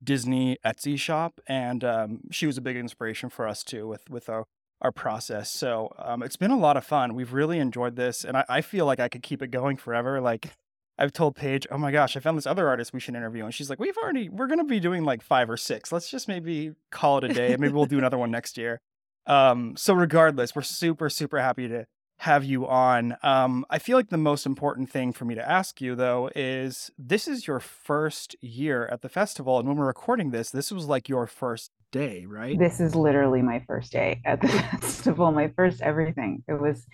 Disney 0.02 0.56
Etsy 0.64 0.98
shop, 0.98 1.40
and 1.46 1.84
um, 1.84 2.20
she 2.30 2.46
was 2.46 2.56
a 2.56 2.62
big 2.62 2.76
inspiration 2.76 3.28
for 3.28 3.46
us 3.46 3.62
too 3.62 3.86
with 3.86 4.08
with 4.08 4.30
our 4.30 4.44
our 4.80 4.92
process. 4.92 5.50
So 5.50 5.94
um, 5.98 6.22
it's 6.22 6.36
been 6.36 6.50
a 6.50 6.58
lot 6.58 6.76
of 6.78 6.84
fun. 6.84 7.14
We've 7.14 7.32
really 7.32 7.58
enjoyed 7.58 7.96
this, 7.96 8.24
and 8.24 8.38
I, 8.38 8.44
I 8.48 8.60
feel 8.62 8.86
like 8.86 9.00
I 9.00 9.08
could 9.08 9.22
keep 9.22 9.42
it 9.42 9.48
going 9.50 9.76
forever. 9.76 10.20
Like 10.20 10.50
I've 10.98 11.12
told 11.12 11.36
Paige, 11.36 11.66
oh 11.70 11.78
my 11.78 11.90
gosh, 11.90 12.16
I 12.16 12.20
found 12.20 12.38
this 12.38 12.46
other 12.46 12.68
artist 12.68 12.92
we 12.92 13.00
should 13.00 13.14
interview. 13.14 13.44
And 13.44 13.52
she's 13.52 13.68
like, 13.68 13.78
we've 13.78 13.96
already, 13.96 14.28
we're 14.28 14.46
going 14.46 14.58
to 14.58 14.64
be 14.64 14.80
doing 14.80 15.04
like 15.04 15.22
five 15.22 15.50
or 15.50 15.56
six. 15.56 15.92
Let's 15.92 16.10
just 16.10 16.26
maybe 16.26 16.72
call 16.90 17.18
it 17.18 17.24
a 17.24 17.28
day. 17.28 17.56
Maybe 17.58 17.72
we'll 17.72 17.86
do 17.86 17.98
another 17.98 18.18
one 18.18 18.30
next 18.30 18.56
year. 18.56 18.80
Um, 19.26 19.76
so 19.76 19.92
regardless, 19.92 20.54
we're 20.54 20.62
super, 20.62 21.10
super 21.10 21.38
happy 21.38 21.68
to 21.68 21.86
have 22.18 22.44
you 22.44 22.66
on. 22.66 23.16
Um, 23.22 23.66
I 23.68 23.78
feel 23.78 23.96
like 23.96 24.08
the 24.08 24.16
most 24.16 24.46
important 24.46 24.90
thing 24.90 25.12
for 25.12 25.24
me 25.24 25.34
to 25.34 25.48
ask 25.48 25.80
you 25.80 25.94
though 25.94 26.30
is 26.34 26.90
this 26.96 27.28
is 27.28 27.46
your 27.46 27.60
first 27.60 28.34
year 28.40 28.86
at 28.86 29.02
the 29.02 29.08
festival. 29.08 29.58
And 29.58 29.68
when 29.68 29.76
we're 29.76 29.86
recording 29.86 30.30
this, 30.30 30.50
this 30.50 30.70
was 30.72 30.86
like 30.86 31.08
your 31.08 31.26
first 31.26 31.72
day, 31.92 32.24
right? 32.26 32.58
This 32.58 32.80
is 32.80 32.94
literally 32.94 33.42
my 33.42 33.62
first 33.66 33.92
day 33.92 34.20
at 34.24 34.40
the 34.40 34.48
festival, 34.80 35.30
my 35.30 35.48
first 35.56 35.82
everything. 35.82 36.42
It 36.48 36.60
was 36.60 36.86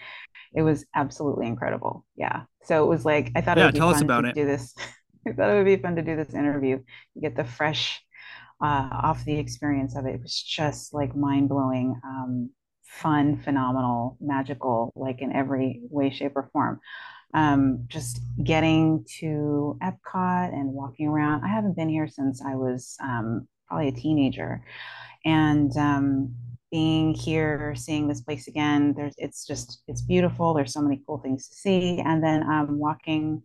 it 0.54 0.62
was 0.62 0.84
absolutely 0.94 1.46
incredible. 1.46 2.06
Yeah. 2.16 2.42
So 2.64 2.84
it 2.84 2.88
was 2.88 3.04
like 3.04 3.32
I 3.36 3.40
thought 3.40 3.56
Yeah, 3.56 3.64
it 3.64 3.72
would 3.72 3.72
be 3.72 3.80
tell 3.80 3.88
us 3.90 4.00
fun 4.00 4.02
about 4.02 4.24
to 4.24 4.26
it. 4.26 4.36
do 4.42 4.46
this. 4.46 4.74
I 5.26 5.32
thought 5.32 5.50
it 5.50 5.54
would 5.56 5.64
be 5.64 5.76
fun 5.76 5.96
to 5.96 6.02
do 6.02 6.16
this 6.16 6.34
interview, 6.34 6.80
get 7.20 7.36
the 7.36 7.44
fresh 7.44 8.00
uh, 8.62 8.88
off 8.92 9.24
the 9.24 9.38
experience 9.38 9.96
of 9.96 10.06
it. 10.06 10.14
It 10.16 10.22
was 10.22 10.40
just 10.42 10.94
like 10.94 11.16
mind 11.16 11.48
blowing, 11.48 12.00
um, 12.04 12.50
fun, 12.84 13.38
phenomenal, 13.42 14.16
magical, 14.20 14.92
like 14.96 15.20
in 15.20 15.32
every 15.32 15.80
way, 15.90 16.10
shape, 16.10 16.32
or 16.36 16.48
form. 16.52 16.80
Um, 17.34 17.84
just 17.88 18.20
getting 18.44 19.04
to 19.20 19.78
Epcot 19.82 20.52
and 20.52 20.72
walking 20.72 21.08
around. 21.08 21.44
I 21.44 21.48
haven't 21.48 21.76
been 21.76 21.88
here 21.88 22.08
since 22.08 22.42
I 22.44 22.56
was 22.56 22.96
um, 23.02 23.48
probably 23.68 23.88
a 23.88 23.92
teenager, 23.92 24.64
and 25.24 25.76
um, 25.76 26.34
being 26.72 27.12
here, 27.12 27.74
seeing 27.76 28.08
this 28.08 28.22
place 28.22 28.48
again, 28.48 28.94
there's 28.96 29.14
it's 29.18 29.46
just 29.46 29.82
it's 29.86 30.00
beautiful. 30.02 30.54
There's 30.54 30.72
so 30.72 30.80
many 30.80 31.02
cool 31.06 31.18
things 31.18 31.48
to 31.48 31.54
see, 31.54 32.00
and 32.00 32.24
then 32.24 32.42
um, 32.42 32.78
walking 32.78 33.42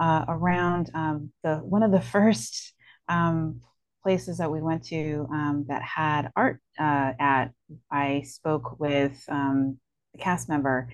uh, 0.00 0.24
around 0.28 0.90
um, 0.94 1.32
the 1.42 1.56
one 1.56 1.82
of 1.82 1.90
the 1.90 2.00
first 2.14 2.72
um, 3.08 3.60
places 4.02 4.38
that 4.38 4.50
we 4.50 4.62
went 4.62 4.84
to 4.86 5.26
um, 5.30 5.66
that 5.68 5.82
had 5.82 6.30
art 6.36 6.60
uh, 6.78 7.12
at. 7.18 7.50
I 7.90 8.22
spoke 8.24 8.78
with 8.78 9.22
um, 9.28 9.78
a 10.14 10.18
cast 10.18 10.48
member, 10.48 10.88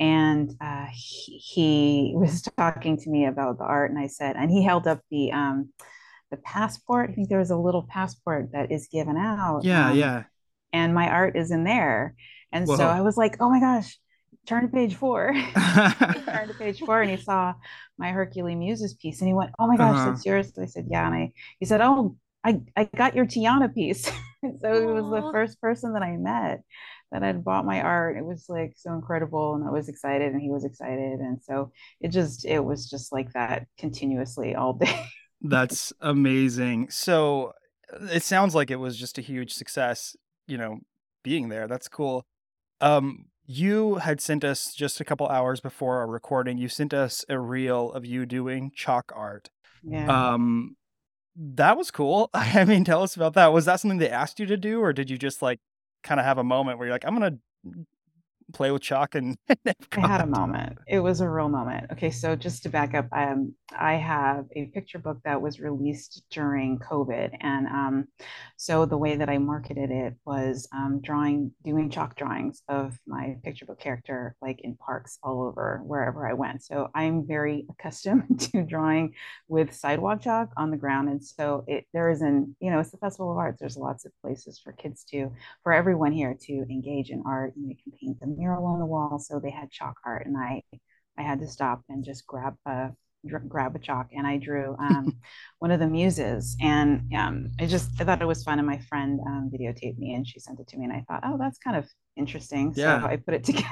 and 0.00 0.50
uh, 0.60 0.86
he, 0.92 1.38
he 1.38 2.12
was 2.16 2.42
talking 2.42 2.98
to 2.98 3.08
me 3.08 3.26
about 3.26 3.58
the 3.58 3.64
art, 3.64 3.90
and 3.90 4.00
I 4.00 4.08
said, 4.08 4.36
and 4.36 4.50
he 4.50 4.64
held 4.64 4.88
up 4.88 5.00
the 5.12 5.30
um, 5.30 5.72
the 6.32 6.38
passport. 6.38 7.10
I 7.10 7.12
think 7.12 7.28
there 7.28 7.38
was 7.38 7.50
a 7.50 7.56
little 7.56 7.86
passport 7.88 8.50
that 8.52 8.72
is 8.72 8.88
given 8.88 9.16
out. 9.16 9.60
Yeah, 9.62 9.90
um, 9.90 9.96
yeah. 9.96 10.22
And 10.72 10.94
my 10.94 11.08
art 11.08 11.36
is 11.36 11.50
in 11.50 11.64
there. 11.64 12.14
And 12.52 12.66
Whoa. 12.66 12.76
so 12.76 12.86
I 12.86 13.00
was 13.02 13.16
like, 13.16 13.36
oh 13.40 13.50
my 13.50 13.60
gosh, 13.60 13.98
turn 14.46 14.62
to 14.62 14.68
page 14.68 14.94
four. 14.94 15.32
turn 15.54 16.48
to 16.48 16.54
page 16.58 16.80
four 16.80 17.02
and 17.02 17.10
he 17.10 17.16
saw 17.16 17.54
my 17.98 18.10
Hercule 18.10 18.54
Muses 18.56 18.94
piece 18.94 19.20
and 19.20 19.28
he 19.28 19.34
went, 19.34 19.50
oh 19.58 19.66
my 19.66 19.76
gosh, 19.76 19.96
Uh-huh. 19.96 20.10
that's 20.10 20.26
yours. 20.26 20.52
I 20.58 20.66
said, 20.66 20.86
yeah. 20.90 21.06
And 21.06 21.14
I, 21.14 21.32
he 21.58 21.66
said, 21.66 21.80
oh, 21.80 22.16
I, 22.44 22.60
I 22.76 22.84
got 22.84 23.14
your 23.14 23.26
Tiana 23.26 23.72
piece. 23.72 24.04
so 24.62 24.80
he 24.80 24.86
was 24.86 25.10
the 25.10 25.28
first 25.30 25.60
person 25.60 25.92
that 25.94 26.02
I 26.02 26.16
met 26.16 26.62
that 27.12 27.22
had 27.22 27.44
bought 27.44 27.66
my 27.66 27.80
art. 27.82 28.16
It 28.16 28.24
was 28.24 28.46
like 28.48 28.74
so 28.76 28.94
incredible, 28.94 29.54
and 29.54 29.64
I 29.66 29.70
was 29.70 29.88
excited, 29.88 30.32
and 30.32 30.40
he 30.40 30.48
was 30.48 30.64
excited, 30.64 31.18
and 31.20 31.42
so 31.42 31.72
it 32.00 32.08
just 32.12 32.44
it 32.44 32.60
was 32.60 32.88
just 32.88 33.12
like 33.12 33.32
that 33.32 33.66
continuously 33.78 34.54
all 34.54 34.74
day. 34.74 35.06
That's 35.42 35.92
amazing. 36.00 36.90
So 36.90 37.52
it 38.10 38.22
sounds 38.22 38.54
like 38.54 38.70
it 38.70 38.76
was 38.76 38.96
just 38.96 39.18
a 39.18 39.22
huge 39.22 39.52
success, 39.54 40.16
you 40.50 40.58
know, 40.58 40.80
being 41.22 41.48
there. 41.48 41.68
That's 41.68 41.88
cool. 41.88 42.24
Um, 42.80 43.26
you 43.46 43.96
had 43.96 44.20
sent 44.20 44.44
us 44.44 44.72
just 44.74 45.00
a 45.00 45.04
couple 45.04 45.26
hours 45.28 45.60
before 45.60 45.98
our 45.98 46.06
recording, 46.06 46.58
you 46.58 46.68
sent 46.68 46.94
us 46.94 47.24
a 47.28 47.38
reel 47.38 47.92
of 47.92 48.06
you 48.06 48.24
doing 48.24 48.70
chalk 48.74 49.12
art. 49.14 49.50
Yeah. 49.82 50.06
Um, 50.06 50.76
that 51.36 51.76
was 51.76 51.90
cool. 51.90 52.30
I 52.34 52.64
mean, 52.64 52.84
tell 52.84 53.02
us 53.02 53.16
about 53.16 53.34
that. 53.34 53.52
Was 53.52 53.64
that 53.64 53.80
something 53.80 53.98
they 53.98 54.10
asked 54.10 54.38
you 54.38 54.46
to 54.46 54.56
do, 54.56 54.80
or 54.80 54.92
did 54.92 55.10
you 55.10 55.18
just 55.18 55.42
like 55.42 55.58
kind 56.02 56.20
of 56.20 56.26
have 56.26 56.38
a 56.38 56.44
moment 56.44 56.78
where 56.78 56.86
you're 56.86 56.94
like, 56.94 57.04
I'm 57.04 57.14
gonna 57.14 57.38
play 58.52 58.70
with 58.70 58.82
chalk 58.82 59.14
and 59.14 59.36
I 59.66 59.74
had 60.00 60.20
a 60.20 60.26
moment. 60.26 60.78
It 60.86 61.00
was 61.00 61.20
a 61.20 61.28
real 61.28 61.48
moment. 61.48 61.90
Okay, 61.92 62.10
so 62.10 62.36
just 62.36 62.62
to 62.64 62.68
back 62.68 62.94
up, 62.94 63.06
um, 63.12 63.54
I 63.76 63.94
have 63.94 64.46
a 64.54 64.66
picture 64.66 64.98
book 64.98 65.18
that 65.24 65.40
was 65.40 65.60
released 65.60 66.22
during 66.30 66.78
COVID, 66.78 67.36
and 67.40 67.66
um, 67.66 68.08
so 68.56 68.86
the 68.86 68.98
way 68.98 69.16
that 69.16 69.28
I 69.28 69.38
marketed 69.38 69.90
it 69.90 70.14
was 70.24 70.68
um, 70.72 71.00
drawing, 71.02 71.52
doing 71.64 71.90
chalk 71.90 72.16
drawings 72.16 72.62
of 72.68 72.98
my 73.06 73.36
picture 73.42 73.66
book 73.66 73.80
character, 73.80 74.36
like 74.42 74.60
in 74.62 74.76
parks 74.76 75.18
all 75.22 75.44
over 75.44 75.80
wherever 75.84 76.28
I 76.28 76.32
went. 76.32 76.62
So 76.62 76.88
I'm 76.94 77.26
very 77.26 77.66
accustomed 77.70 78.40
to 78.52 78.62
drawing 78.62 79.14
with 79.48 79.74
sidewalk 79.74 80.22
chalk 80.22 80.50
on 80.56 80.70
the 80.70 80.76
ground, 80.76 81.08
and 81.08 81.24
so 81.24 81.64
it 81.66 81.86
there 81.92 82.10
is 82.10 82.22
an, 82.22 82.56
you 82.60 82.70
know, 82.70 82.80
it's 82.80 82.90
the 82.90 82.98
Festival 82.98 83.30
of 83.32 83.38
Arts. 83.38 83.58
There's 83.60 83.76
lots 83.76 84.04
of 84.04 84.12
places 84.22 84.58
for 84.58 84.72
kids 84.72 85.04
to, 85.10 85.32
for 85.62 85.72
everyone 85.72 86.12
here 86.12 86.36
to 86.42 86.52
engage 86.70 87.10
in 87.10 87.22
art. 87.26 87.54
and 87.56 87.68
You 87.68 87.76
can 87.82 87.92
paint 87.98 88.20
the 88.20 88.26
mural 88.40 88.66
on 88.66 88.78
the 88.80 88.86
wall, 88.86 89.18
so 89.18 89.38
they 89.38 89.50
had 89.50 89.70
chalk 89.70 89.96
art, 90.04 90.26
and 90.26 90.36
I 90.36 90.62
I 91.18 91.22
had 91.22 91.40
to 91.40 91.48
stop 91.48 91.82
and 91.88 92.04
just 92.04 92.26
grab 92.26 92.56
a 92.66 92.90
grab 93.48 93.76
a 93.76 93.78
chalk 93.78 94.08
and 94.12 94.26
I 94.26 94.38
drew 94.38 94.74
um, 94.78 95.18
one 95.58 95.70
of 95.70 95.78
the 95.80 95.86
muses 95.86 96.56
and 96.60 97.02
um, 97.14 97.50
I 97.60 97.66
just 97.66 97.90
I 98.00 98.04
thought 98.04 98.22
it 98.22 98.26
was 98.26 98.42
fun 98.44 98.58
and 98.58 98.66
my 98.66 98.78
friend 98.88 99.20
um, 99.26 99.50
videotaped 99.52 99.98
me 99.98 100.14
and 100.14 100.26
she 100.26 100.40
sent 100.40 100.58
it 100.58 100.68
to 100.68 100.78
me 100.78 100.84
and 100.84 100.92
I 100.94 101.04
thought 101.06 101.22
oh 101.24 101.36
that's 101.38 101.58
kind 101.58 101.76
of 101.76 101.86
interesting 102.16 102.72
so 102.74 102.88
I 102.88 103.16
put 103.16 103.34
it 103.34 103.44
together 103.50 103.68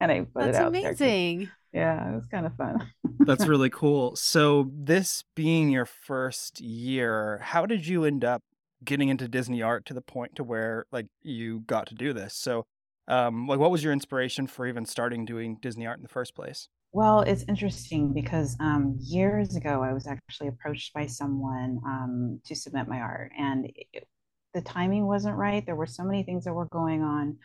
and 0.00 0.12
I 0.12 0.20
put 0.20 0.44
it 0.46 0.52
That's 0.52 0.58
out 0.58 0.72
there 0.80 0.92
amazing. 0.92 1.50
yeah 1.72 2.12
it 2.12 2.14
was 2.14 2.26
kind 2.26 2.46
of 2.46 2.54
fun 2.56 2.92
that's 3.26 3.46
really 3.46 3.70
cool. 3.70 4.16
So 4.16 4.70
this 4.72 5.24
being 5.34 5.68
your 5.70 5.84
first 5.86 6.60
year, 6.60 7.40
how 7.42 7.66
did 7.66 7.86
you 7.86 8.04
end 8.04 8.24
up 8.24 8.42
getting 8.84 9.08
into 9.08 9.28
Disney 9.28 9.60
art 9.62 9.84
to 9.86 9.94
the 9.94 10.00
point 10.00 10.36
to 10.36 10.44
where 10.44 10.86
like 10.92 11.06
you 11.22 11.60
got 11.60 11.86
to 11.88 11.94
do 11.94 12.12
this? 12.12 12.34
So, 12.34 12.66
um, 13.08 13.46
like, 13.46 13.58
what 13.58 13.70
was 13.70 13.82
your 13.82 13.92
inspiration 13.92 14.46
for 14.46 14.66
even 14.66 14.86
starting 14.86 15.24
doing 15.24 15.58
Disney 15.60 15.86
art 15.86 15.98
in 15.98 16.02
the 16.02 16.08
first 16.08 16.34
place? 16.34 16.68
Well, 16.92 17.20
it's 17.20 17.44
interesting 17.48 18.14
because 18.14 18.56
um, 18.60 18.96
years 19.00 19.56
ago, 19.56 19.82
I 19.82 19.92
was 19.92 20.06
actually 20.06 20.48
approached 20.48 20.94
by 20.94 21.06
someone 21.06 21.80
um, 21.84 22.40
to 22.46 22.54
submit 22.54 22.88
my 22.88 23.00
art, 23.00 23.32
and 23.38 23.70
it, 23.92 24.06
the 24.54 24.62
timing 24.62 25.06
wasn't 25.06 25.36
right. 25.36 25.64
There 25.64 25.76
were 25.76 25.86
so 25.86 26.04
many 26.04 26.22
things 26.22 26.44
that 26.44 26.52
were 26.52 26.66
going 26.66 27.02
on. 27.02 27.36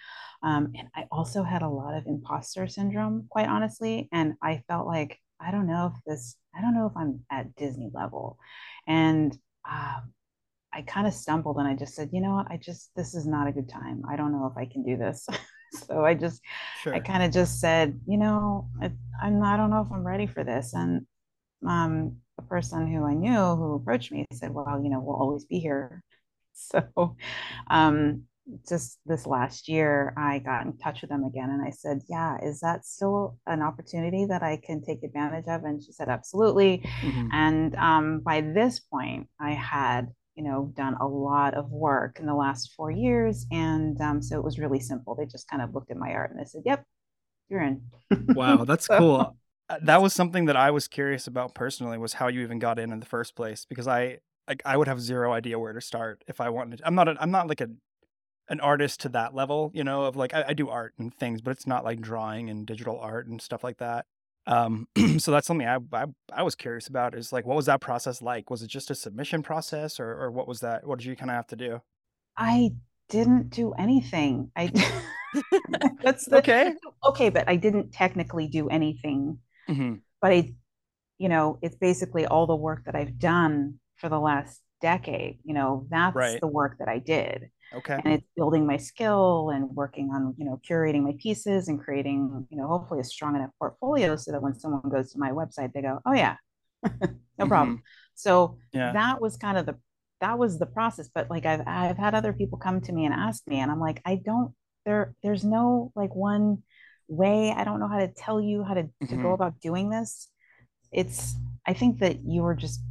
Um, 0.42 0.72
and 0.78 0.88
I 0.96 1.06
also 1.12 1.44
had 1.44 1.62
a 1.62 1.70
lot 1.70 1.96
of 1.96 2.06
imposter 2.08 2.68
syndrome, 2.68 3.28
quite 3.30 3.48
honestly. 3.48 4.10
And 4.12 4.34
I 4.42 4.64
felt 4.68 4.88
like, 4.88 5.20
I 5.40 5.52
don't 5.52 5.68
know 5.68 5.94
if 5.94 6.04
this, 6.06 6.38
I 6.56 6.62
don't 6.62 6.74
know 6.74 6.88
if 6.88 6.94
I'm 6.96 7.22
at 7.32 7.56
Disney 7.56 7.92
level. 7.94 8.38
And 8.88 9.38
uh, 9.70 10.00
I 10.74 10.82
kind 10.84 11.06
of 11.06 11.14
stumbled 11.14 11.58
and 11.58 11.68
I 11.68 11.76
just 11.76 11.96
said, 11.96 12.10
you 12.12 12.22
know 12.22 12.36
what, 12.36 12.48
I 12.50 12.58
just, 12.58 12.92
this 12.96 13.14
is 13.14 13.28
not 13.28 13.48
a 13.48 13.52
good 13.52 13.70
time. 13.70 14.04
I 14.10 14.16
don't 14.16 14.32
know 14.32 14.50
if 14.52 14.58
I 14.58 14.66
can 14.66 14.84
do 14.84 14.98
this. 14.98 15.28
so 15.74 16.06
I 16.06 16.14
just, 16.14 16.42
I 16.94 17.00
kind 17.00 17.24
of 17.24 17.32
just 17.32 17.60
said, 17.60 18.00
you 18.08 18.18
know, 18.18 18.70
I, 18.82 18.92
I'm, 19.22 19.42
I 19.44 19.58
don't 19.58 19.70
know 19.70 19.82
if 19.82 19.92
I'm 19.92 20.06
ready 20.06 20.28
for 20.28 20.44
this. 20.44 20.74
And 20.74 21.06
um, 21.68 22.18
the 22.38 22.44
person 22.44 22.88
who 22.88 23.06
I 23.06 23.14
knew 23.14 23.56
who 23.56 23.76
approached 23.76 24.12
me 24.12 24.26
said, 24.34 24.54
well, 24.54 24.82
you 24.84 24.90
know, 24.90 25.00
we'll 25.00 25.16
always 25.18 25.46
be 25.46 25.60
here. 25.60 26.04
So 26.56 27.16
um, 27.70 28.24
just 28.68 29.00
this 29.06 29.26
last 29.26 29.68
year, 29.68 30.14
I 30.18 30.40
got 30.40 30.66
in 30.66 30.78
touch 30.78 31.02
with 31.02 31.10
them 31.10 31.24
again 31.24 31.50
and 31.50 31.62
I 31.66 31.72
said, 31.72 32.02
yeah, 32.10 32.38
is 32.44 32.60
that 32.62 32.86
still 32.86 33.38
an 33.48 33.62
opportunity 33.62 34.26
that 34.26 34.44
I 34.44 34.58
can 34.58 34.84
take 34.84 35.04
advantage 35.04 35.46
of? 35.48 35.64
And 35.64 35.82
she 35.84 35.92
said, 35.92 36.10
absolutely. 36.10 36.86
hmm 37.02 37.32
And 37.32 37.76
um, 37.76 38.20
by 38.20 38.42
this 38.42 38.80
point, 38.80 39.28
I 39.40 39.52
had, 39.52 40.10
you 40.36 40.44
know, 40.44 40.72
done 40.76 40.96
a 41.00 41.08
lot 41.08 41.54
of 41.54 41.70
work 41.70 42.20
in 42.20 42.26
the 42.26 42.34
last 42.34 42.72
four 42.76 42.92
years. 42.92 43.46
And 43.52 44.00
um, 44.02 44.22
so 44.22 44.38
it 44.38 44.44
was 44.44 44.60
really 44.60 44.80
simple. 44.80 45.16
They 45.16 45.26
just 45.26 45.48
kind 45.48 45.62
of 45.62 45.74
looked 45.74 45.92
at 45.92 45.98
my 45.98 46.12
art 46.12 46.32
and 46.32 46.40
they 46.40 46.46
said, 46.46 46.64
yep, 46.66 46.84
you're 47.50 47.62
in. 47.62 47.82
Wow, 48.34 48.64
that's 48.66 48.88
so 48.88 48.98
cool. 48.98 49.38
Uh, 49.70 49.78
That 49.84 50.02
was 50.02 50.14
something 50.14 50.46
that 50.46 50.58
I 50.58 50.72
was 50.72 50.88
curious 50.88 51.28
about 51.28 51.54
personally 51.56 51.98
was 51.98 52.14
how 52.14 52.28
you 52.28 52.42
even 52.42 52.60
got 52.60 52.80
in 52.80 52.92
in 52.92 53.00
the 53.00 53.06
first 53.06 53.36
place 53.36 53.66
because 53.66 53.88
I 53.88 54.20
like 54.48 54.62
I 54.66 54.76
would 54.78 54.88
have 54.88 55.00
zero 55.00 55.32
idea 55.34 55.58
where 55.60 55.74
to 55.74 55.82
start 55.82 56.24
if 56.28 56.42
I 56.42 56.50
wanted. 56.50 56.80
To. 56.80 56.88
I'm 56.88 56.96
not 56.96 57.08
a, 57.08 57.16
I'm 57.20 57.32
not 57.32 57.48
like 57.48 57.62
a 57.62 57.70
an 58.50 58.60
artist 58.60 59.00
to 59.02 59.10
that 59.10 59.34
level, 59.34 59.72
you 59.74 59.84
know, 59.84 60.04
of 60.04 60.16
like 60.16 60.34
I, 60.34 60.46
I 60.50 60.54
do 60.54 60.70
art 60.70 60.94
and 61.00 61.14
things, 61.14 61.42
but 61.42 61.52
it's 61.52 61.68
not 61.68 61.84
like 61.84 62.02
drawing 62.02 62.50
and 62.50 62.66
digital 62.66 63.00
art 63.00 63.28
and 63.28 63.42
stuff 63.42 63.64
like 63.64 63.78
that. 63.78 64.06
Um, 64.46 64.88
so 65.20 65.32
that's 65.32 65.48
something 65.48 65.68
I, 65.68 65.78
I 65.94 66.06
I 66.34 66.44
was 66.44 66.56
curious 66.56 66.88
about 66.88 67.16
is 67.16 67.32
like 67.32 67.46
what 67.46 67.56
was 67.56 67.68
that 67.68 67.82
process 67.82 68.22
like? 68.22 68.50
Was 68.50 68.62
it 68.64 68.68
just 68.70 68.92
a 68.92 68.96
submission 68.96 69.44
process 69.44 70.00
or 70.00 70.12
or 70.12 70.32
what 70.32 70.48
was 70.48 70.60
that? 70.62 70.86
What 70.86 71.00
did 71.00 71.06
you 71.06 71.16
kind 71.16 71.32
of 71.32 71.36
have 71.36 71.48
to 71.48 71.56
do? 71.56 71.82
I 72.38 72.72
didn't 73.10 73.50
do 73.50 73.74
anything. 73.74 74.52
I 74.56 74.72
that's 76.04 76.28
the 76.28 76.44
Okay. 76.44 76.74
okay, 77.06 77.30
but 77.30 77.48
I 77.48 77.56
didn't 77.56 77.92
technically 77.92 78.48
do 78.48 78.70
anything. 78.70 79.40
hmm 79.68 79.96
But 80.22 80.34
I, 80.34 80.54
you 81.20 81.30
know, 81.30 81.60
it's 81.64 81.78
basically 81.78 82.28
all 82.28 82.48
the 82.48 82.56
work 82.58 82.86
that 82.86 82.96
I've 82.96 83.20
done 83.20 83.80
for 83.98 84.10
the 84.10 84.20
last 84.20 84.62
decade. 84.82 85.40
You 85.46 85.56
know, 85.56 85.88
that's 85.92 86.36
Right. 86.36 86.42
the 86.42 86.48
work 86.48 86.78
that 86.80 86.90
I 86.90 87.00
did. 87.00 87.52
Okay. 87.74 88.04
And 88.04 88.14
it's 88.16 88.28
building 88.36 88.66
my 88.66 88.78
skill 88.78 89.50
and 89.52 89.70
working 89.76 90.12
on, 90.12 90.36
you 90.38 90.46
know, 90.46 90.60
curating 90.68 91.04
my 91.04 91.14
pieces 91.20 91.68
and 91.68 91.80
creating, 91.80 92.46
you 92.50 92.58
know, 92.58 92.68
hopefully 92.68 93.00
a 93.00 93.04
strong 93.04 93.36
enough 93.36 93.52
portfolio 93.60 94.16
so 94.16 94.32
that 94.32 94.42
when 94.42 94.56
someone 94.56 94.90
goes 94.90 95.12
to 95.14 95.20
my 95.20 95.32
website, 95.32 95.74
they 95.74 95.82
go, 95.84 96.00
oh, 96.06 96.14
yeah, 96.14 96.38
no 97.40 97.46
hmm 97.46 97.48
problem. 97.48 97.82
So 98.16 98.58
Yeah. 98.74 98.98
that 98.98 99.22
was 99.22 99.38
kind 99.38 99.58
of 99.58 99.66
the 99.66 99.78
that 100.22 100.40
was 100.40 100.60
the 100.60 100.66
process. 100.66 101.10
But 101.14 101.30
like 101.30 101.46
I've 101.46 101.64
I've 101.68 101.98
had 101.98 102.16
other 102.16 102.34
people 102.34 102.58
come 102.58 102.82
to 102.82 102.94
me 102.94 103.06
and 103.06 103.14
ask 103.14 103.46
me, 103.48 103.60
and 103.60 103.72
I'm 103.72 103.80
like, 103.80 104.02
I 104.06 104.16
don't 104.24 104.54
there 104.86 105.16
there's 105.24 105.44
no 105.44 105.92
like 105.96 106.16
one 106.16 106.64
way. 107.08 107.52
I 107.52 107.64
don't 107.64 107.80
know 107.80 107.88
how 107.88 108.00
to 108.00 108.08
tell 108.08 108.42
you 108.42 108.64
how 108.64 108.74
to 108.76 108.90
to 109.10 109.18
go 109.18 109.32
hmm 109.32 109.34
about 109.34 109.60
doing 109.62 109.90
this. 109.90 110.30
It's 110.92 111.36
I 111.68 111.74
think 111.74 112.00
that 112.00 112.24
you 112.26 112.44
were 112.44 112.56
just 112.56 112.82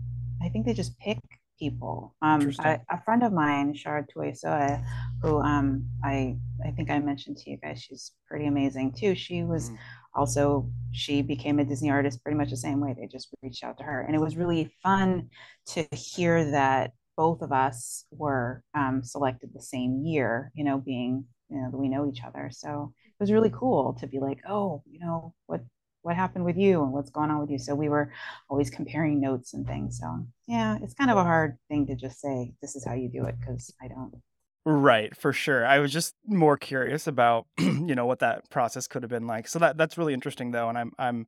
I 0.43 0.49
think 0.49 0.67
they 0.67 0.75
just 0.75 0.99
pick 0.99 1.19
people. 1.62 2.14
Um, 2.23 2.54
I, 2.59 2.78
a 2.90 3.00
friend 3.04 3.23
of 3.23 3.33
mine, 3.33 3.75
Shara 3.75 4.04
Tuisoa, 4.11 4.81
who 5.23 5.40
um 5.40 5.85
I 6.04 6.37
I 6.66 6.71
think 6.73 6.90
I 6.90 6.99
mentioned 6.99 7.37
to 7.38 7.50
you 7.50 7.59
guys, 7.59 7.83
she's 7.83 8.12
pretty 8.28 8.47
amazing 8.47 8.92
too. 8.92 9.14
She 9.14 9.42
was 9.45 9.71
hmm 9.71 9.76
also 10.14 10.71
she 10.92 11.23
became 11.23 11.59
a 11.59 11.64
Disney 11.64 11.90
artist 11.90 12.23
pretty 12.23 12.37
much 12.38 12.50
the 12.50 12.57
same 12.57 12.81
way. 12.81 12.95
They 12.99 13.07
just 13.07 13.28
reached 13.42 13.64
out 13.64 13.78
to 13.78 13.85
her, 13.85 14.02
and 14.02 14.14
it 14.14 14.21
was 14.21 14.37
really 14.37 14.73
fun 14.83 15.31
to 15.66 15.87
hear 15.92 16.50
that 16.50 16.92
both 17.16 17.42
of 17.42 17.52
us 17.52 18.04
were 18.11 18.62
um, 18.75 19.02
selected 19.04 19.50
the 19.54 19.62
same 19.62 20.02
year. 20.04 20.50
You 20.54 20.64
know, 20.64 20.78
being 20.78 21.25
you 21.50 21.59
know 21.61 21.71
we 21.73 21.88
know 21.88 22.09
each 22.09 22.25
other, 22.25 22.50
so 22.52 22.92
it 23.07 23.23
was 23.23 23.33
really 23.33 23.50
cool 23.50 23.95
to 24.00 24.07
be 24.07 24.19
like, 24.19 24.40
oh, 24.49 24.83
you 24.87 25.00
know 25.00 25.35
what 25.47 25.61
what 26.03 26.17
happened 26.17 26.45
with 26.45 26.57
you 26.57 26.83
and 26.83 26.93
what's 26.93 27.11
going 27.11 27.31
on 27.31 27.41
with 27.41 27.51
you. 27.51 27.59
So 27.59 27.75
we 27.75 27.89
were 27.89 28.13
always 28.49 28.71
comparing 28.71 29.21
notes 29.21 29.55
and 29.55 29.67
things. 29.67 29.99
So 29.99 30.27
yeah, 30.47 30.79
it's 30.83 30.95
kind 30.95 31.11
of 31.11 31.17
a 31.17 31.25
hard 31.25 31.57
thing 31.69 31.87
to 31.87 31.95
just 31.95 32.21
say 32.21 32.53
this 32.61 32.77
is 32.77 32.85
how 32.85 32.95
you 32.95 33.09
do 33.09 33.25
it 33.25 33.37
because 33.41 33.73
I 33.81 33.89
don't. 33.89 34.15
Right, 34.65 35.17
for 35.17 35.33
sure. 35.33 35.67
I 35.67 35.81
was 35.81 35.93
just 35.93 36.15
more 36.27 36.57
curious 36.57 37.07
about, 37.07 37.47
you 37.59 37.95
know, 37.95 38.07
what 38.07 38.21
that 38.21 38.49
process 38.51 38.87
could 38.87 39.03
have 39.03 39.11
been 39.11 39.27
like. 39.27 39.49
So 39.49 39.59
that 39.59 39.77
that's 39.77 39.99
really 39.99 40.15
interesting 40.15 40.51
though, 40.51 40.69
and 40.69 40.79
I'm 40.79 40.93
I'm 40.99 41.27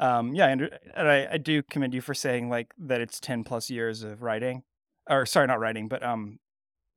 um 0.00 0.34
yeah, 0.34 0.48
and, 0.48 0.70
I 0.96 1.28
I 1.32 1.36
do 1.38 1.62
commend 1.62 1.94
you 1.94 2.00
for 2.00 2.14
saying 2.14 2.50
like 2.50 2.74
that 2.78 3.00
it's 3.00 3.20
10 3.20 3.44
plus 3.44 3.70
years 3.70 4.02
of 4.02 4.22
writing 4.22 4.64
or 5.08 5.26
sorry, 5.26 5.46
not 5.46 5.60
writing, 5.60 5.88
but 5.88 6.02
um 6.02 6.38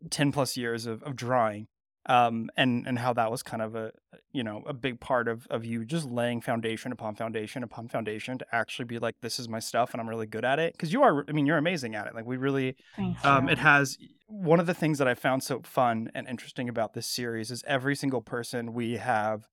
10 0.10 0.32
plus 0.32 0.58
years 0.58 0.86
of, 0.86 1.04
of 1.04 1.16
drawing 1.16 1.68
um 2.08 2.50
and 2.58 2.88
and 2.88 2.98
how 3.00 3.14
that 3.14 3.30
was 3.30 3.44
kind 3.44 3.62
of 3.62 3.76
a 3.76 3.92
you 4.32 4.44
know 4.44 4.64
a 4.66 4.74
big 4.74 5.00
part 5.00 5.28
of 5.28 5.46
of 5.48 5.66
you 5.66 5.86
just 5.86 6.10
laying 6.10 6.42
foundation 6.42 6.92
upon 6.92 7.16
foundation 7.16 7.64
upon 7.64 7.88
foundation 7.88 8.38
to 8.38 8.46
actually 8.52 8.86
be 8.86 8.98
like 9.00 9.16
this 9.22 9.40
is 9.40 9.48
my 9.48 9.60
stuff 9.60 9.94
and 9.94 10.02
i'm 10.02 10.10
really 10.10 10.28
good 10.28 10.46
at 10.46 10.60
it 10.60 10.74
because 10.74 10.92
you 10.92 11.04
are 11.04 11.26
i 11.28 11.32
mean 11.32 11.46
you're 11.46 11.58
amazing 11.58 11.96
at 11.96 12.08
it 12.08 12.16
like 12.16 12.26
we 12.26 12.38
really 12.38 12.76
um 13.24 13.50
it 13.50 13.58
has 13.60 13.98
one 14.28 14.60
of 14.60 14.66
the 14.66 14.74
things 14.74 14.98
that 14.98 15.08
i 15.08 15.14
found 15.14 15.44
so 15.44 15.62
fun 15.64 16.10
and 16.16 16.28
interesting 16.28 16.70
about 16.70 16.94
this 16.94 17.08
series 17.08 17.52
is 17.52 17.64
every 17.68 17.96
single 17.96 18.22
person 18.22 18.74
we 18.74 18.98
have 18.98 19.48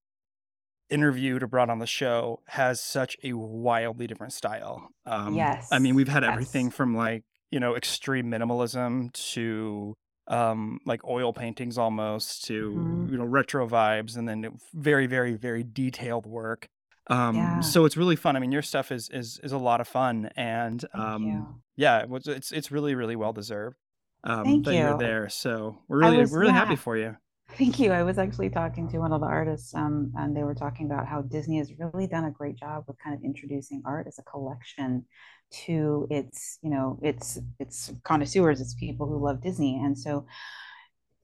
interviewed 0.89 1.43
or 1.43 1.47
brought 1.47 1.69
on 1.69 1.79
the 1.79 1.87
show 1.87 2.41
has 2.47 2.79
such 2.79 3.17
a 3.23 3.33
wildly 3.33 4.07
different 4.07 4.33
style. 4.33 4.89
Um, 5.05 5.35
I 5.71 5.79
mean, 5.79 5.95
we've 5.95 6.07
had 6.07 6.23
everything 6.23 6.67
Yes. 6.67 6.75
from 6.75 6.95
like, 6.95 7.23
you 7.51 7.59
know, 7.59 7.75
extreme 7.75 8.27
minimalism 8.27 9.11
to 9.33 9.95
um, 10.27 10.79
like 10.85 11.03
oil 11.05 11.33
paintings 11.33 11.77
almost 11.77 12.43
to 12.45 12.71
Mhm. 12.71 13.11
you 13.11 13.17
know 13.17 13.25
retro 13.25 13.67
vibes, 13.67 14.17
and 14.17 14.27
then 14.27 14.57
very 14.73 15.07
very 15.07 15.33
very 15.35 15.63
detailed 15.63 16.25
work. 16.25 16.67
Um, 17.07 17.35
Yeah. 17.35 17.59
so 17.61 17.85
it's 17.85 17.97
really 17.97 18.15
fun. 18.15 18.35
I 18.35 18.39
mean, 18.39 18.51
your 18.51 18.61
stuff 18.63 18.91
is 18.91 19.09
is 19.09 19.39
is 19.43 19.51
a 19.51 19.57
lot 19.57 19.81
of 19.81 19.87
fun, 19.87 20.29
and 20.35 20.83
um, 20.93 21.61
yeah, 21.75 21.99
it 21.99 22.09
was 22.09 22.27
it's 22.27 22.51
it's 22.51 22.71
really 22.71 22.95
really 22.95 23.15
well 23.15 23.33
deserved 23.33 23.77
um, 24.23 24.43
Thank 24.45 24.65
that 24.65 24.75
you're 24.75 24.97
there. 24.97 25.29
So 25.29 25.77
we're 25.87 25.99
really 25.99 26.17
was, 26.17 26.31
we're 26.31 26.39
really 26.39 26.53
happy 26.53 26.75
for 26.75 26.97
you. 26.97 27.17
Thank 27.57 27.79
you. 27.79 27.91
I 27.91 28.03
was 28.03 28.17
actually 28.17 28.49
talking 28.49 28.89
to 28.89 28.97
one 28.99 29.13
of 29.13 29.21
the 29.21 29.27
artists, 29.27 29.73
um, 29.73 30.11
and 30.17 30.35
they 30.35 30.43
were 30.43 30.55
talking 30.55 30.87
about 30.87 31.07
how 31.07 31.21
Disney 31.21 31.57
has 31.59 31.71
really 31.79 32.05
done 32.05 32.25
a 32.25 32.31
great 32.31 32.57
job 32.57 32.83
with 32.87 32.97
kind 33.01 33.15
of 33.15 33.23
introducing 33.23 33.81
art 33.85 34.07
as 34.07 34.19
a 34.19 34.23
collection 34.23 35.05
to 35.65 36.05
its, 36.09 36.57
you 36.61 36.69
know, 36.69 36.99
its 37.01 37.39
its 37.59 37.93
connoisseurs, 38.03 38.59
its 38.59 38.73
people 38.73 39.07
who 39.07 39.23
love 39.23 39.41
Disney. 39.41 39.79
And 39.81 39.97
so 39.97 40.25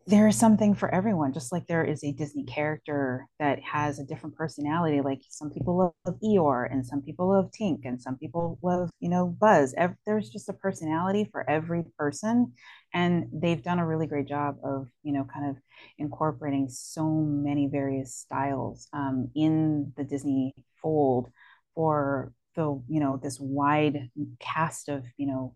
there 0.08 0.28
is 0.28 0.38
something 0.38 0.74
for 0.74 0.94
everyone, 0.94 1.32
just 1.32 1.52
like 1.52 1.68
there 1.68 1.84
is 1.84 2.04
a 2.04 2.12
Disney 2.12 2.44
character 2.44 3.28
that 3.40 3.60
has 3.62 4.00
a 4.00 4.04
different 4.04 4.36
personality. 4.36 5.00
Like 5.02 5.22
some 5.30 5.52
people 5.52 5.78
love 6.06 6.16
Eeyore, 6.24 6.72
and 6.72 6.86
some 6.86 7.02
people 7.02 7.30
love 7.30 7.52
Tink, 7.52 7.82
and 7.84 8.02
some 8.02 8.18
people 8.18 8.58
love, 8.64 8.90
you 9.00 9.10
know, 9.10 9.28
Buzz. 9.40 9.76
There's 10.06 10.30
just 10.30 10.50
a 10.50 10.54
personality 10.54 11.30
for 11.32 11.48
every 11.50 11.84
person, 11.98 12.54
and 12.94 13.28
they've 13.32 13.64
done 13.64 13.80
a 13.80 13.86
really 13.86 14.08
great 14.08 14.28
job 14.28 14.58
of, 14.64 14.88
you 15.04 15.14
know, 15.14 15.26
kind 15.32 15.50
of 15.50 15.58
incorporating 15.98 16.68
so 16.70 17.10
many 17.12 17.68
various 17.68 18.16
styles 18.16 18.88
um, 18.94 19.30
in 19.36 19.94
the 19.98 20.04
Disney 20.04 20.54
fold 20.82 21.32
for 21.76 22.34
the, 22.56 22.82
you 22.90 23.00
know, 23.00 23.20
this 23.22 23.40
wide 23.40 24.10
cast 24.40 24.90
of, 24.90 25.04
you 25.18 25.28
know, 25.28 25.56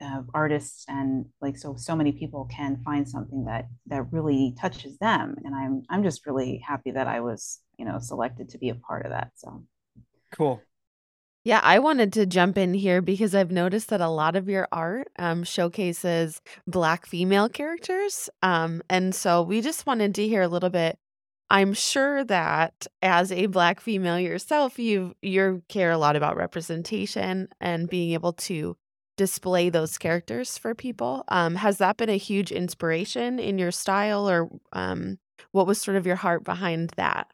uh, 0.00 0.22
artists 0.32 0.84
and 0.88 1.26
like 1.40 1.56
so 1.56 1.74
so 1.76 1.96
many 1.96 2.12
people 2.12 2.48
can 2.50 2.80
find 2.84 3.08
something 3.08 3.44
that 3.44 3.68
that 3.86 4.12
really 4.12 4.54
touches 4.60 4.96
them 4.98 5.34
and 5.44 5.54
i'm 5.54 5.82
i'm 5.90 6.02
just 6.02 6.26
really 6.26 6.62
happy 6.64 6.92
that 6.92 7.08
i 7.08 7.20
was 7.20 7.60
you 7.78 7.84
know 7.84 7.98
selected 7.98 8.48
to 8.48 8.58
be 8.58 8.68
a 8.68 8.74
part 8.74 9.04
of 9.04 9.10
that 9.10 9.30
so 9.34 9.64
Cool. 10.30 10.62
Yeah, 11.44 11.60
I 11.62 11.78
wanted 11.78 12.12
to 12.14 12.26
jump 12.26 12.58
in 12.58 12.74
here 12.74 13.00
because 13.00 13.34
I've 13.34 13.50
noticed 13.50 13.88
that 13.88 14.00
a 14.00 14.08
lot 14.08 14.36
of 14.36 14.48
your 14.48 14.68
art 14.70 15.08
um, 15.18 15.44
showcases 15.44 16.42
Black 16.66 17.06
female 17.06 17.48
characters. 17.48 18.28
Um, 18.42 18.82
and 18.90 19.14
so 19.14 19.42
we 19.42 19.60
just 19.62 19.86
wanted 19.86 20.14
to 20.16 20.28
hear 20.28 20.42
a 20.42 20.48
little 20.48 20.68
bit. 20.68 20.98
I'm 21.48 21.72
sure 21.72 22.24
that 22.24 22.86
as 23.00 23.32
a 23.32 23.46
Black 23.46 23.80
female 23.80 24.18
yourself, 24.18 24.78
you 24.78 25.14
you 25.22 25.62
care 25.68 25.90
a 25.90 25.96
lot 25.96 26.16
about 26.16 26.36
representation 26.36 27.48
and 27.60 27.88
being 27.88 28.12
able 28.12 28.34
to 28.34 28.76
display 29.18 29.68
those 29.68 29.98
characters 29.98 30.56
for 30.56 30.74
people. 30.74 31.24
Um, 31.28 31.56
has 31.56 31.78
that 31.78 31.98
been 31.98 32.08
a 32.08 32.16
huge 32.16 32.52
inspiration 32.52 33.38
in 33.38 33.58
your 33.58 33.72
style, 33.72 34.30
or 34.30 34.48
um, 34.72 35.18
what 35.52 35.66
was 35.66 35.80
sort 35.80 35.98
of 35.98 36.06
your 36.06 36.16
heart 36.16 36.44
behind 36.44 36.94
that? 36.96 37.30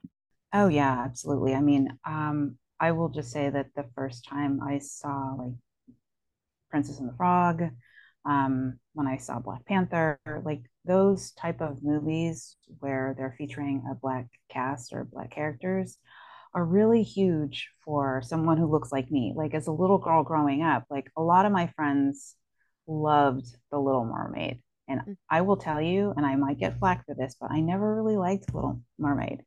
oh 0.55 0.69
yeah 0.69 1.03
absolutely 1.05 1.55
i 1.55 1.61
mean 1.61 1.89
um 2.07 2.57
i 2.81 2.93
will 2.93 3.09
just 3.09 3.31
say 3.31 3.51
that 3.51 3.67
the 3.77 3.85
first 3.95 4.25
time 4.25 4.61
i 4.63 4.79
saw 4.79 5.35
like 5.39 5.53
princess 6.71 6.99
and 6.99 7.09
the 7.09 7.17
frog 7.17 7.63
um 8.25 8.79
when 8.95 9.07
i 9.07 9.17
saw 9.17 9.39
black 9.39 9.65
panther 9.67 10.19
like 10.45 10.63
those 10.85 11.33
type 11.33 11.61
of 11.61 11.83
movies 11.83 12.57
where 12.81 13.15
they're 13.17 13.35
featuring 13.39 13.83
a 13.91 13.95
black 13.95 14.27
cast 14.51 14.93
or 14.93 15.05
black 15.05 15.31
characters 15.31 15.99
are 16.55 16.65
really 16.65 17.03
huge 17.03 17.69
for 17.85 18.23
someone 18.25 18.57
who 18.59 18.67
looks 18.71 18.93
like 18.93 19.11
me. 19.11 19.33
Like 19.37 19.55
as 19.55 19.67
a 19.67 19.73
little 19.73 19.99
girl 19.99 20.23
growing 20.23 20.63
up, 20.63 20.85
like 20.91 21.11
a 21.17 21.23
lot 21.23 21.47
of 21.47 21.53
my 21.53 21.67
friends 21.77 22.37
loved 22.87 23.47
The 23.71 23.79
Little 23.79 24.05
Mermaid. 24.05 24.63
And 24.89 25.01
Mm. 25.01 25.17
I 25.31 25.41
will 25.41 25.57
tell 25.57 25.81
you, 25.81 26.13
and 26.17 26.27
I 26.27 26.37
might 26.37 26.59
get 26.59 26.79
flack 26.79 27.07
for 27.07 27.15
this, 27.15 27.37
but 27.41 27.51
I 27.51 27.61
never 27.61 27.95
really 27.95 28.17
liked 28.17 28.55
Little 28.55 28.83
Mermaid. 28.99 29.43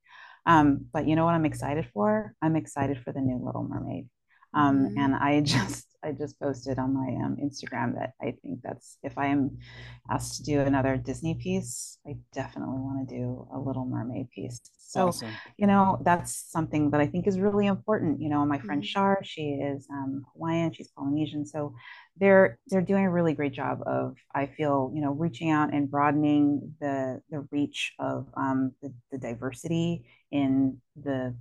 Um, 0.46 0.88
but 0.92 1.08
you 1.08 1.16
know 1.16 1.26
what 1.26 1.36
I'm 1.36 1.46
excited 1.46 1.88
for? 1.94 2.34
I'm 2.42 2.56
excited 2.56 3.00
for 3.04 3.12
the 3.12 3.22
new 3.22 3.38
Little 3.38 3.64
Mermaid. 3.64 4.10
Um, 4.54 4.90
Mhm. 4.90 4.98
and 4.98 5.16
I 5.16 5.42
just 5.56 5.86
I 6.08 6.14
just 6.14 6.40
posted 6.40 6.80
on 6.80 6.94
my 6.94 7.10
um, 7.26 7.38
Instagram 7.44 7.96
that 7.96 8.14
I 8.22 8.32
think 8.42 8.62
that's 8.64 8.98
if 9.04 9.18
I 9.18 9.28
am 9.28 9.58
asked 10.10 10.38
to 10.38 10.44
do 10.44 10.62
another 10.62 10.98
Disney 10.98 11.36
piece, 11.36 12.00
I 12.08 12.16
definitely 12.34 12.80
want 12.80 13.08
to 13.08 13.16
do 13.16 13.48
a 13.54 13.60
Little 13.60 13.86
Mermaid 13.86 14.30
piece. 14.32 14.62
So 14.78 15.04
Awesome. 15.04 15.38
you 15.58 15.68
know 15.68 16.00
that's 16.06 16.34
something 16.50 16.90
that 16.92 17.02
i 17.02 17.06
think 17.06 17.28
is 17.28 17.40
really 17.40 17.68
important 17.68 18.22
you 18.22 18.30
know 18.30 18.46
my 18.46 18.58
friend 18.58 18.82
Mhm. 18.82 18.88
shar 18.88 19.20
she 19.24 19.42
is 19.72 19.86
um, 19.92 20.26
hawaiian 20.34 20.72
she's 20.74 20.88
polynesian 20.98 21.46
so 21.46 21.74
they're 22.20 22.58
they're 22.68 22.82
doing 22.82 23.06
a 23.06 23.12
really 23.12 23.34
great 23.34 23.54
job 23.54 23.82
of 23.86 24.16
i 24.34 24.46
feel 24.46 24.92
you 24.96 25.02
know 25.02 25.12
reaching 25.12 25.52
out 25.52 25.74
and 25.74 25.92
broadening 25.92 26.74
the 26.80 27.22
the 27.30 27.46
reach 27.52 27.94
of 28.00 28.28
um, 28.38 28.72
the, 28.82 28.94
the 29.12 29.18
diversity 29.18 30.06
in 30.32 30.78
the 31.04 31.36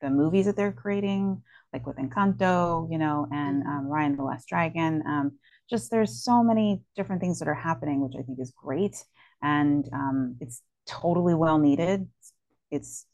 the 0.00 0.10
movies 0.10 0.46
that 0.46 0.56
they're 0.56 0.72
creating 0.72 1.42
like 1.72 1.86
with 1.86 1.96
encanto 1.96 2.90
you 2.90 2.98
know 2.98 3.26
and 3.30 3.62
Mhm. 3.62 3.66
um, 3.68 3.86
Raya 3.86 4.16
the 4.16 4.22
last 4.22 4.48
dragon 4.48 5.02
um, 5.06 5.38
just 5.68 5.90
there's 5.90 6.24
so 6.24 6.42
many 6.42 6.82
different 6.96 7.20
things 7.20 7.38
that 7.38 7.48
are 7.48 7.54
happening 7.54 8.00
which 8.00 8.14
i 8.18 8.22
think 8.22 8.38
is 8.40 8.52
great 8.52 9.04
and 9.42 9.88
um, 9.92 10.36
it's 10.40 10.62
totally 10.86 11.34
well 11.34 11.58
needed 11.58 12.08
it's 12.70 13.06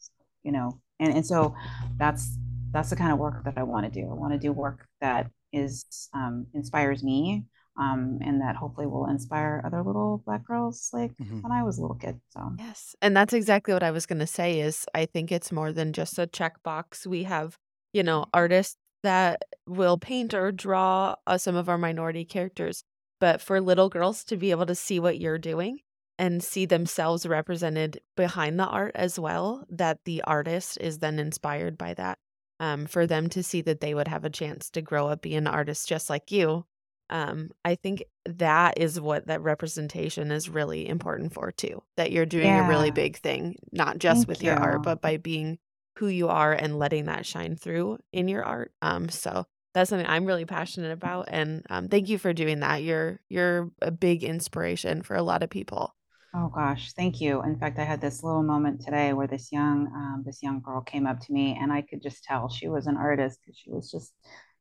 you 0.43 0.51
know 0.51 0.79
and, 0.99 1.13
and 1.13 1.25
so 1.25 1.53
that's 1.97 2.37
that's 2.71 2.89
the 2.89 2.95
kind 2.95 3.11
of 3.11 3.19
work 3.19 3.43
that 3.43 3.57
i 3.57 3.63
want 3.63 3.85
to 3.85 3.91
do 3.91 4.09
i 4.09 4.13
want 4.13 4.33
to 4.33 4.39
do 4.39 4.51
work 4.51 4.87
that 5.01 5.29
is 5.51 6.09
um, 6.13 6.47
inspires 6.53 7.03
me 7.03 7.43
um, 7.77 8.19
and 8.21 8.39
that 8.41 8.55
hopefully 8.55 8.87
will 8.87 9.07
inspire 9.07 9.61
other 9.65 9.83
little 9.83 10.21
black 10.25 10.45
girls 10.45 10.89
like 10.93 11.11
Mhm. 11.21 11.43
when 11.43 11.51
i 11.51 11.61
was 11.63 11.77
a 11.77 11.81
little 11.81 11.97
kid 11.97 12.19
so 12.29 12.53
Yes. 12.57 12.95
And 13.01 13.17
that's 13.17 13.33
exactly 13.33 13.73
what 13.73 13.83
I 13.83 13.91
was 13.91 14.05
going 14.05 14.19
to 14.19 14.27
say 14.27 14.61
is 14.61 14.85
I 14.95 15.05
think 15.05 15.29
it's 15.29 15.51
more 15.51 15.73
than 15.73 15.91
just 15.91 16.17
a 16.17 16.25
checkbox. 16.25 17.05
We 17.05 17.23
have, 17.23 17.57
you 17.95 18.03
know, 18.03 18.25
artists 18.33 18.75
that 19.03 19.41
will 19.65 19.97
paint 19.97 20.33
or 20.33 20.51
draw 20.51 21.15
uh, 21.25 21.37
some 21.37 21.55
of 21.55 21.69
our 21.69 21.77
minority 21.77 22.25
characters, 22.25 22.83
but 23.21 23.39
for 23.39 23.61
little 23.61 23.87
girls 23.87 24.25
to 24.25 24.35
be 24.35 24.51
able 24.51 24.65
to 24.65 24.75
see 24.75 24.99
what 24.99 25.17
you're 25.17 25.37
doing 25.37 25.79
and 26.19 26.43
see 26.43 26.65
themselves 26.65 27.25
represented 27.25 28.01
behind 28.17 28.59
the 28.59 28.65
art 28.65 28.91
as 28.95 29.17
well, 29.17 29.63
that 29.69 29.99
the 30.03 30.21
artist 30.23 30.77
is 30.81 30.99
then 30.99 31.19
inspired 31.19 31.77
by 31.77 31.93
that. 31.93 32.17
Um, 32.59 32.85
for 32.85 33.07
them 33.07 33.29
to 33.29 33.43
see 33.43 33.61
that 33.61 33.79
they 33.79 33.93
would 33.93 34.09
have 34.09 34.25
a 34.25 34.29
chance 34.29 34.69
to 34.71 34.81
grow 34.81 35.07
up 35.07 35.21
being 35.21 35.37
an 35.37 35.47
artist 35.47 35.87
just 35.87 36.09
like 36.09 36.31
you. 36.31 36.65
Um, 37.09 37.51
I 37.63 37.75
think 37.75 38.03
that 38.25 38.77
is 38.77 38.99
what 38.99 39.27
that 39.27 39.41
representation 39.41 40.31
is 40.31 40.49
really 40.49 40.87
important 40.87 41.33
for 41.33 41.51
too. 41.51 41.81
That 41.95 42.11
you're 42.11 42.25
doing 42.25 42.49
a 42.49 42.67
really 42.67 42.91
big 42.91 43.17
thing, 43.17 43.55
not 43.71 43.99
just 43.99 44.19
thank 44.21 44.27
with 44.27 44.43
your 44.43 44.55
art, 44.55 44.83
but 44.83 45.01
by 45.01 45.17
being 45.17 45.59
who 45.97 46.07
you 46.07 46.27
are 46.29 46.53
and 46.53 46.79
letting 46.79 47.05
that 47.05 47.25
shine 47.25 47.55
through 47.55 47.99
in 48.11 48.27
your 48.27 48.43
art. 48.43 48.73
Um, 48.81 49.09
so 49.09 49.45
that's 49.73 49.89
something 49.89 50.07
I'm 50.07 50.25
really 50.25 50.45
passionate 50.45 50.91
about, 50.91 51.27
and 51.29 51.65
um, 51.69 51.89
thank 51.89 52.07
you 52.07 52.17
for 52.17 52.33
doing 52.33 52.61
that. 52.61 52.83
You're 52.83 53.19
you're 53.29 53.71
a 53.81 53.91
big 53.91 54.23
inspiration 54.23 55.01
for 55.01 55.15
a 55.15 55.23
lot 55.23 55.43
of 55.43 55.49
people. 55.49 55.93
Oh 56.33 56.49
gosh, 56.53 56.91
thank 56.93 57.21
you. 57.21 57.41
In 57.43 57.57
fact, 57.57 57.79
I 57.79 57.85
had 57.85 58.01
this 58.01 58.23
little 58.23 58.43
moment 58.43 58.81
today 58.81 59.13
where 59.13 59.27
this 59.27 59.51
young 59.51 59.87
um, 59.87 60.23
this 60.25 60.43
young 60.43 60.59
girl 60.61 60.81
came 60.81 61.07
up 61.07 61.19
to 61.21 61.33
me, 61.33 61.57
and 61.59 61.71
I 61.71 61.81
could 61.81 62.01
just 62.01 62.23
tell 62.23 62.49
she 62.49 62.67
was 62.67 62.87
an 62.87 62.97
artist 62.97 63.39
because 63.41 63.57
she 63.57 63.71
was 63.71 63.89
just 63.89 64.13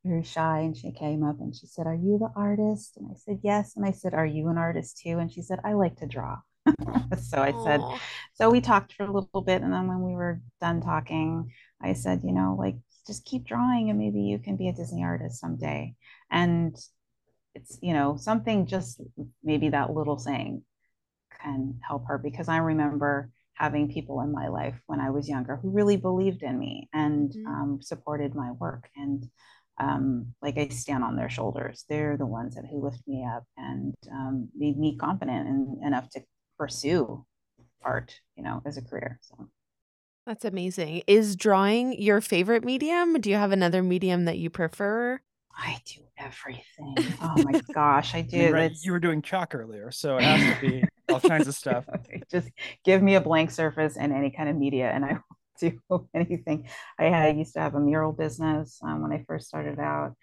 very 0.04 0.22
shy. 0.22 0.60
And 0.60 0.76
she 0.76 0.92
came 0.92 1.24
up 1.24 1.40
and 1.40 1.54
she 1.54 1.66
said, 1.66 1.86
"Are 1.86 1.94
you 1.94 2.18
the 2.18 2.30
artist?" 2.36 2.96
And 2.96 3.08
I 3.10 3.14
said, 3.16 3.40
"Yes." 3.42 3.74
And 3.76 3.84
I 3.84 3.90
said, 3.90 4.14
"Are 4.14 4.26
you 4.26 4.48
an 4.48 4.58
artist 4.58 4.98
too?" 4.98 5.18
And 5.18 5.32
she 5.32 5.42
said, 5.42 5.60
"I 5.64 5.72
like 5.72 5.96
to 5.96 6.06
draw." 6.06 6.38
so 7.18 7.42
I 7.42 7.55
said, 7.62 7.81
Oh, 7.83 7.98
so 8.35 8.50
we 8.50 8.61
talked 8.61 8.94
for 8.94 9.05
a 9.05 9.12
little 9.12 9.42
bit, 9.42 9.62
and 9.62 9.72
then 9.72 9.87
when 9.88 10.03
we 10.03 10.14
were 10.14 10.40
done 10.61 10.81
talking, 10.81 11.50
I 11.83 11.92
said, 11.94 12.22
you 12.24 12.33
know, 12.33 12.57
like 12.59 12.77
just 13.07 13.24
keep 13.24 13.44
drawing, 13.46 13.90
and 13.90 13.98
maybe 13.98 14.20
you 14.20 14.38
can 14.38 14.57
be 14.57 14.68
a 14.68 14.72
Disney 14.72 15.05
artist 15.05 15.40
someday. 15.40 15.94
And 16.31 16.77
it's 17.55 17.79
you 17.83 17.92
know 17.94 18.16
something 18.16 18.66
just 18.66 19.00
maybe 19.44 19.70
that 19.70 19.94
little 19.94 20.18
saying 20.18 20.62
can 21.42 21.81
help 21.87 22.07
her 22.09 22.18
because 22.18 22.48
I 22.48 22.59
remember 22.59 23.31
having 23.55 23.92
people 23.92 24.20
in 24.22 24.33
my 24.33 24.48
life 24.48 24.77
when 24.87 25.00
I 25.00 25.11
was 25.11 25.29
younger 25.29 25.57
who 25.57 25.70
really 25.70 25.96
believed 25.96 26.42
in 26.42 26.59
me 26.59 26.88
and 26.92 27.33
Mhm. 27.33 27.46
um, 27.46 27.83
supported 27.83 28.35
my 28.35 28.53
work. 28.53 28.90
And 28.96 29.29
um, 29.79 30.35
like 30.42 30.57
I 30.59 30.68
stand 30.68 31.05
on 31.05 31.16
their 31.16 31.31
shoulders. 31.31 31.85
They're 31.88 32.16
the 32.16 32.27
ones 32.27 32.55
that 32.55 32.64
who 32.70 32.83
lift 32.83 33.03
me 33.07 33.24
up 33.24 33.44
and 33.57 33.94
um, 34.12 34.48
made 34.57 34.79
me 34.79 34.96
confident 34.96 35.48
and 35.48 35.85
enough 35.85 36.09
to 36.11 36.20
pursue 36.58 37.24
art, 37.84 38.20
you 38.36 38.42
know, 38.44 38.62
as 38.66 38.76
a 38.76 38.82
career. 38.82 39.18
So 39.22 39.48
that's 40.26 40.44
amazing. 40.44 41.02
Is 41.06 41.36
drawing 41.36 42.00
your 42.00 42.20
favorite 42.20 42.64
medium? 42.64 43.20
Do 43.20 43.28
you 43.28 43.36
have 43.36 43.52
another 43.52 43.82
medium 43.82 44.24
that 44.24 44.38
you 44.38 44.48
prefer? 44.48 45.20
I 45.56 45.80
do 45.84 46.00
everything. 46.18 46.96
Oh 47.22 47.38
my 47.38 47.60
gosh, 47.74 48.14
I 48.14 48.18
I 48.18 48.36
mean, 48.36 48.46
do. 48.46 48.52
right? 48.52 48.72
You 48.82 48.92
were 48.92 49.00
doing 49.00 49.22
chalk 49.22 49.54
earlier, 49.54 49.90
so 49.90 50.18
it 50.18 50.22
has 50.24 50.46
to 50.48 50.56
be 50.56 50.88
all 51.08 51.20
kinds 51.20 51.46
of 51.48 51.54
stuff. 51.54 51.86
Just 52.30 52.50
give 52.84 53.02
me 53.02 53.14
a 53.14 53.20
blank 53.20 53.50
surface 53.50 53.96
and 53.96 54.12
any 54.12 54.30
kind 54.30 54.48
of 54.48 54.56
media, 54.56 54.90
and 54.90 55.04
I 55.04 55.12
will 55.12 55.20
do 55.60 56.08
anything. 56.14 56.68
I, 56.98 57.04
had, 57.04 57.26
I 57.26 57.30
used 57.32 57.54
to 57.54 57.60
have 57.60 57.74
a 57.74 57.80
mural 57.80 58.12
business 58.12 58.80
um, 58.82 59.02
when 59.02 59.12
I 59.12 59.24
first 59.26 59.46
started 59.46 59.78
out. 59.78 60.14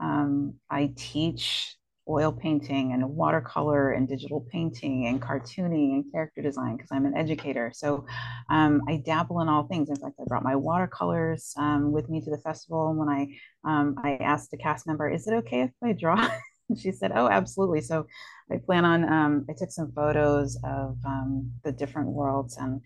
Um, 0.00 0.54
I 0.68 0.92
teach 0.96 1.76
oil 2.08 2.32
painting 2.32 2.92
and 2.92 3.08
watercolor 3.08 3.92
and 3.92 4.08
digital 4.08 4.46
painting 4.50 5.06
and 5.06 5.22
cartooning 5.22 5.94
and 5.94 6.12
character 6.12 6.42
design 6.42 6.76
because 6.76 6.90
I'm 6.92 7.06
an 7.06 7.16
educator. 7.16 7.70
So 7.74 8.06
um, 8.50 8.82
I 8.88 9.02
dabble 9.04 9.40
in 9.40 9.48
all 9.48 9.64
things. 9.64 9.88
In 9.88 9.96
fact, 9.96 10.16
I 10.20 10.24
brought 10.26 10.42
my 10.44 10.56
watercolors 10.56 11.54
um, 11.56 11.92
with 11.92 12.08
me 12.08 12.20
to 12.20 12.30
the 12.30 12.38
festival. 12.38 12.90
And 12.90 12.98
when 12.98 13.08
I 13.08 13.28
um, 13.64 13.96
I 14.02 14.12
asked 14.16 14.50
the 14.50 14.56
cast 14.58 14.86
member, 14.86 15.08
"Is 15.10 15.26
it 15.26 15.34
okay 15.34 15.62
if 15.62 15.70
I 15.82 15.92
draw?" 15.92 16.28
she 16.76 16.92
said, 16.92 17.12
"Oh, 17.14 17.28
absolutely." 17.28 17.80
So 17.80 18.06
I 18.50 18.56
plan 18.58 18.84
on. 18.84 19.04
Um, 19.10 19.46
I 19.48 19.52
took 19.56 19.70
some 19.70 19.92
photos 19.92 20.56
of 20.64 20.96
um, 21.06 21.52
the 21.64 21.72
different 21.72 22.08
worlds, 22.10 22.56
and 22.58 22.80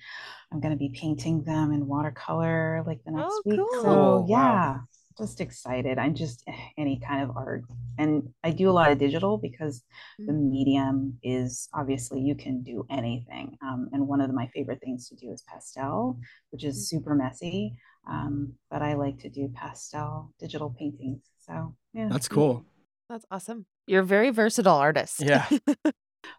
I'm 0.52 0.60
going 0.60 0.72
to 0.72 0.78
be 0.78 0.90
painting 0.94 1.44
them 1.44 1.72
in 1.72 1.86
watercolor 1.86 2.82
like 2.86 3.00
the 3.04 3.12
next 3.12 3.42
Oh, 3.42 3.42
week. 3.44 3.72
cool. 3.72 3.72
So 3.72 4.24
yeah, 4.26 4.30
wow. 4.30 4.86
Yeah, 5.18 5.24
just 5.24 5.40
excited. 5.40 5.98
I'm 5.98 6.14
just 6.14 6.42
eh, 6.48 6.52
any 6.78 7.00
kind 7.06 7.22
of 7.22 7.36
art, 7.36 7.64
and 7.98 8.28
I 8.44 8.50
do 8.50 8.68
a 8.70 8.72
lot 8.72 8.90
of 8.90 8.98
digital 8.98 9.38
because 9.38 9.82
the 10.26 10.32
medium 10.32 11.18
is 11.22 11.68
obviously 11.74 12.20
you 12.20 12.34
can 12.34 12.62
do 12.62 12.86
anything. 12.90 13.56
Um, 13.62 13.88
and 13.92 14.08
one 14.08 14.20
of 14.20 14.32
my 14.32 14.48
favorite 14.48 14.80
things 14.80 15.08
to 15.08 15.16
do 15.16 15.32
is 15.32 15.42
pastel, 15.42 16.18
which 16.50 16.64
is 16.64 16.88
super 16.88 17.14
messy. 17.14 17.74
Um, 18.08 18.52
but 18.70 18.82
I 18.82 18.94
like 18.94 19.18
to 19.20 19.28
do 19.28 19.48
pastel 19.54 20.32
digital 20.38 20.74
paintings. 20.78 21.22
So 21.46 21.74
yeah, 21.92 22.08
That's 22.10 22.28
cool. 22.28 22.64
That's 23.08 23.24
awesome. 23.30 23.66
You're 23.86 24.02
a 24.02 24.06
very 24.06 24.30
versatile 24.30 24.76
artist. 24.76 25.20
Yeah. 25.20 25.46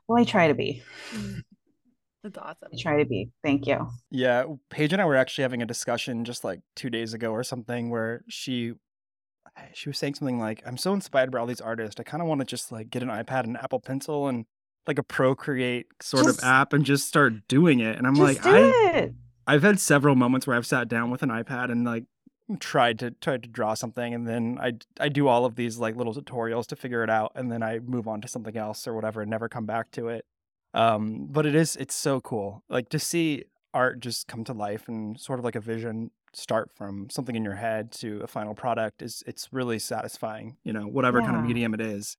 Well, 0.07 0.21
I 0.21 0.23
try 0.23 0.47
to 0.47 0.53
be. 0.53 0.83
That's 2.33 2.45
awesome. 2.45 2.69
I 2.73 2.77
try 2.81 2.97
to 2.97 3.05
be. 3.05 3.29
Thank 3.43 3.67
you. 3.67 3.87
Yeah, 4.11 4.45
Paige 4.69 4.93
and 4.93 5.01
I 5.01 5.05
were 5.05 5.15
actually 5.15 5.43
having 5.43 5.61
a 5.61 5.65
discussion 5.65 6.25
just 6.25 6.43
like 6.43 6.61
two 6.75 6.89
days 6.89 7.13
ago 7.13 7.31
or 7.31 7.43
something 7.43 7.89
where 7.89 8.23
she 8.27 8.73
she 9.73 9.89
was 9.89 9.97
saying 9.97 10.15
something 10.15 10.39
like, 10.39 10.61
"I'm 10.65 10.77
so 10.77 10.93
inspired 10.93 11.31
by 11.31 11.39
all 11.39 11.45
these 11.45 11.61
artists. 11.61 11.99
I 11.99 12.03
kind 12.03 12.21
of 12.21 12.27
want 12.27 12.41
to 12.41 12.45
just 12.45 12.71
like 12.71 12.89
get 12.89 13.01
an 13.01 13.09
iPad 13.09 13.45
and 13.45 13.57
Apple 13.57 13.79
Pencil 13.79 14.27
and 14.27 14.45
like 14.85 14.99
a 14.99 15.03
Procreate 15.03 15.87
sort 16.01 16.25
Just- 16.25 16.39
of 16.39 16.45
app 16.45 16.73
and 16.73 16.85
just 16.85 17.07
start 17.07 17.47
doing 17.47 17.79
it." 17.79 17.97
And 17.97 18.05
I'm 18.05 18.15
like, 18.15 18.45
I 18.45 18.59
it. 18.97 19.13
I've 19.47 19.63
had 19.63 19.79
several 19.79 20.15
moments 20.15 20.45
where 20.45 20.57
I've 20.57 20.67
sat 20.67 20.87
down 20.89 21.09
with 21.09 21.23
an 21.23 21.29
iPad 21.29 21.71
and 21.71 21.85
like 21.85 22.03
tried 22.59 22.99
to 22.99 23.11
tried 23.11 23.43
to 23.43 23.49
draw 23.49 23.73
something 23.73 24.13
and 24.13 24.25
then 24.25 24.57
I 24.61 24.73
I 25.01 25.09
do 25.09 25.27
all 25.27 25.43
of 25.43 25.55
these 25.55 25.77
like 25.79 25.97
little 25.97 26.13
tutorials 26.13 26.65
to 26.67 26.77
figure 26.77 27.03
it 27.03 27.09
out 27.09 27.33
and 27.35 27.51
then 27.51 27.61
I 27.61 27.79
move 27.79 28.07
on 28.07 28.21
to 28.21 28.27
something 28.29 28.55
else 28.55 28.87
or 28.87 28.93
whatever 28.93 29.21
and 29.21 29.29
never 29.29 29.49
come 29.49 29.65
back 29.65 29.91
to 29.91 30.07
it. 30.07 30.25
Um 30.73 31.27
but 31.29 31.45
it 31.45 31.55
is 31.55 31.75
it's 31.75 31.95
so 31.95 32.19
cool. 32.21 32.63
Like 32.69 32.89
to 32.89 32.99
see 32.99 33.45
art 33.73 33.99
just 33.99 34.27
come 34.27 34.43
to 34.45 34.53
life 34.53 34.87
and 34.87 35.19
sort 35.19 35.39
of 35.39 35.45
like 35.45 35.55
a 35.55 35.61
vision 35.61 36.11
start 36.33 36.69
from 36.75 37.09
something 37.09 37.35
in 37.35 37.43
your 37.43 37.55
head 37.55 37.91
to 37.91 38.21
a 38.23 38.27
final 38.27 38.53
product 38.53 39.01
is 39.01 39.23
it's 39.25 39.51
really 39.51 39.79
satisfying, 39.79 40.57
you 40.63 40.73
know, 40.73 40.83
whatever 40.87 41.21
kind 41.21 41.35
of 41.35 41.43
medium 41.43 41.73
it 41.73 41.81
is. 41.81 42.17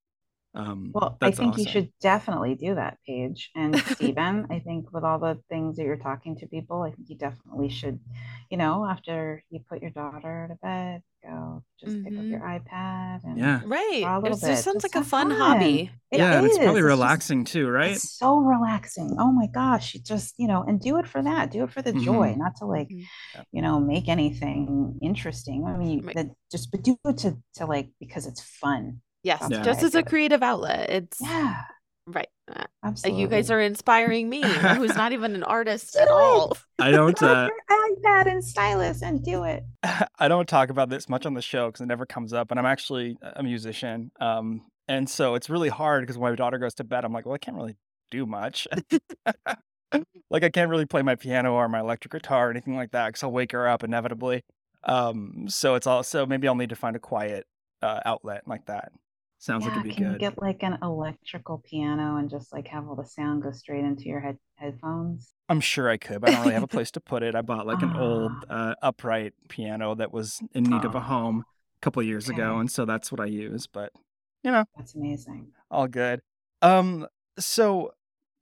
Um 0.54 0.90
Well, 0.94 1.18
I 1.20 1.26
that's 1.26 1.38
think 1.38 1.58
you 1.58 1.66
should 1.68 1.92
definitely 2.00 2.54
do 2.54 2.74
that, 2.74 2.98
Paige. 3.06 3.50
And 3.54 3.76
Steven, 3.78 4.46
I 4.50 4.58
think 4.60 4.92
with 4.92 5.04
all 5.04 5.18
the 5.18 5.38
things 5.50 5.76
that 5.76 5.84
you're 5.84 5.96
talking 5.98 6.36
to 6.38 6.46
people, 6.46 6.82
I 6.82 6.90
think 6.90 7.08
you 7.10 7.16
definitely 7.16 7.68
should, 7.68 8.00
you 8.50 8.56
know, 8.56 8.86
after 8.88 9.42
you 9.50 9.60
put 9.68 9.82
your 9.82 9.90
daughter 9.90 10.46
to 10.50 10.56
bed, 10.62 11.02
go 11.22 11.62
just 11.78 12.02
pick 12.02 12.12
up 12.14 12.20
Mhm. 12.24 12.30
your 12.30 12.40
iPad 12.40 13.24
and 13.24 13.38
Yeah. 13.38 13.60
Right. 13.66 14.02
A 14.06 14.16
It 14.16 14.22
little 14.22 14.28
just 14.38 14.42
bit. 14.42 14.56
sounds 14.58 14.82
Just 14.82 14.94
like 14.94 15.02
a 15.02 15.04
fun 15.06 15.28
fun. 15.30 15.38
hobby. 15.38 15.90
It 16.10 16.18
yeah, 16.18 16.38
and 16.38 16.46
it's 16.46 16.56
probably 16.56 16.56
is. 16.56 16.56
It's 16.56 16.64
just- 16.76 16.82
relaxing 16.84 17.44
too, 17.44 17.68
right? 17.68 17.90
It's 17.92 18.10
so 18.12 18.38
relaxing. 18.38 19.16
Oh 19.18 19.30
my 19.30 19.48
gosh. 19.48 19.94
You 19.94 20.00
just, 20.00 20.34
you 20.38 20.48
know, 20.48 20.62
and 20.62 20.80
do 20.80 20.96
it 20.98 21.06
for 21.06 21.20
that. 21.22 21.50
Do 21.50 21.64
it 21.64 21.70
for 21.70 21.82
the 21.82 21.92
joy, 21.92 22.34
not 22.36 22.56
to 22.56 22.64
like, 22.66 22.88
Mhm. 22.88 23.04
You 23.52 23.62
know, 23.62 23.78
make 23.80 24.08
anything 24.08 24.98
interesting. 25.02 25.66
I 25.66 25.76
mean, 25.76 26.04
Right. 26.06 26.16
that 26.16 26.26
just, 26.50 26.70
but 26.70 26.82
do 26.82 26.96
it 27.04 27.18
to, 27.18 27.36
to 27.56 27.66
like, 27.66 27.90
because 28.00 28.26
it's 28.26 28.40
fun. 28.40 29.02
Yes, 29.22 29.40
That's 29.40 29.52
Yeah. 29.52 29.62
just 29.62 29.82
as 29.82 29.94
a 29.94 30.02
creative 30.02 30.42
outlet. 30.42 30.90
It's 30.90 31.20
Yeah, 31.20 31.62
right. 32.06 32.28
Uh, 32.50 32.64
absolutely. 32.82 33.22
You 33.22 33.28
guys 33.28 33.50
are 33.50 33.60
inspiring 33.60 34.28
me, 34.28 34.42
who's 34.42 34.96
not 34.96 35.12
even 35.12 35.34
an 35.34 35.42
artist 35.42 35.96
at 35.96 36.08
all. 36.08 36.56
I 36.78 36.90
don't 36.90 37.20
uh 37.22 37.48
your 37.48 37.78
iPad 37.96 38.30
and 38.30 38.42
stylus 38.44 39.02
and 39.02 39.22
do 39.22 39.44
it. 39.44 39.64
I 40.18 40.28
don't 40.28 40.48
talk 40.48 40.70
about 40.70 40.88
this 40.88 41.08
much 41.08 41.26
on 41.26 41.34
the 41.34 41.42
show 41.42 41.66
because 41.66 41.80
it 41.80 41.86
never 41.86 42.06
comes 42.06 42.32
up, 42.32 42.50
and 42.50 42.58
I'm 42.58 42.66
actually 42.66 43.18
a 43.22 43.42
musician. 43.42 44.10
Um, 44.20 44.62
and 44.86 45.08
so 45.10 45.34
it's 45.34 45.50
really 45.50 45.68
hard 45.68 46.02
because 46.02 46.16
when 46.16 46.32
my 46.32 46.36
daughter 46.36 46.58
goes 46.58 46.74
to 46.74 46.84
bed, 46.84 47.04
I'm 47.04 47.12
like, 47.12 47.26
well, 47.26 47.34
I 47.34 47.38
can't 47.38 47.56
really 47.56 47.76
do 48.10 48.24
much. 48.24 48.66
like 50.30 50.44
I 50.44 50.48
can't 50.48 50.70
really 50.70 50.86
play 50.86 51.02
my 51.02 51.14
piano 51.14 51.52
or 51.52 51.68
my 51.68 51.80
electric 51.80 52.12
guitar 52.12 52.48
or 52.48 52.50
anything 52.50 52.76
like 52.76 52.92
that 52.92 53.08
because 53.08 53.22
I'll 53.22 53.32
wake 53.32 53.52
her 53.52 53.68
up 53.68 53.84
inevitably. 53.84 54.44
Um, 54.84 55.46
so 55.48 55.74
it's 55.74 55.86
also 55.86 56.24
maybe 56.24 56.48
I'll 56.48 56.54
need 56.54 56.70
to 56.70 56.76
find 56.76 56.96
a 56.96 57.00
quiet 57.00 57.46
uh, 57.82 58.00
outlet 58.04 58.42
like 58.46 58.64
that. 58.66 58.92
Sounds 59.38 59.64
like 59.64 59.74
yeah, 59.74 59.80
it'd 59.80 59.88
be 59.90 59.94
can 59.94 60.12
you 60.12 60.18
get 60.18 60.40
like 60.42 60.62
an 60.62 60.78
electrical 60.82 61.58
piano 61.64 62.16
and 62.16 62.28
just 62.28 62.52
like 62.52 62.68
have 62.68 62.88
all 62.88 62.96
the 62.96 63.04
sound 63.04 63.42
go 63.42 63.52
straight 63.52 63.84
into 63.84 64.04
your 64.04 64.20
head 64.20 64.38
headphones? 64.56 65.32
I'm 65.48 65.60
sure 65.60 65.88
I 65.88 65.96
could, 65.96 66.20
but 66.20 66.30
I 66.30 66.32
don't 66.34 66.42
really 66.42 66.54
have 66.54 66.62
a 66.62 66.66
place 66.76 66.90
to 66.92 67.00
put 67.00 67.22
it. 67.22 67.34
I 67.34 67.42
bought 67.42 67.66
like 67.66 67.82
an 67.82 67.92
old 67.96 68.32
uh, 68.50 68.74
upright 68.82 69.32
piano 69.48 69.94
that 69.94 70.12
was 70.12 70.42
in 70.52 70.64
need 70.64 70.84
of 70.84 70.94
a 70.94 71.00
home 71.00 71.44
a 71.48 71.80
couple 71.80 72.00
of 72.00 72.06
years 72.06 72.28
ago, 72.28 72.58
and 72.58 72.70
so 72.70 72.84
that's 72.84 73.10
what 73.12 73.20
I 73.20 73.26
use. 73.26 73.66
But 73.66 73.92
you 74.42 74.50
know, 74.50 74.64
That's 74.76 74.94
amazing. 74.94 75.52
all 75.70 75.86
good. 75.86 76.20
Um, 76.60 77.06
so 77.38 77.92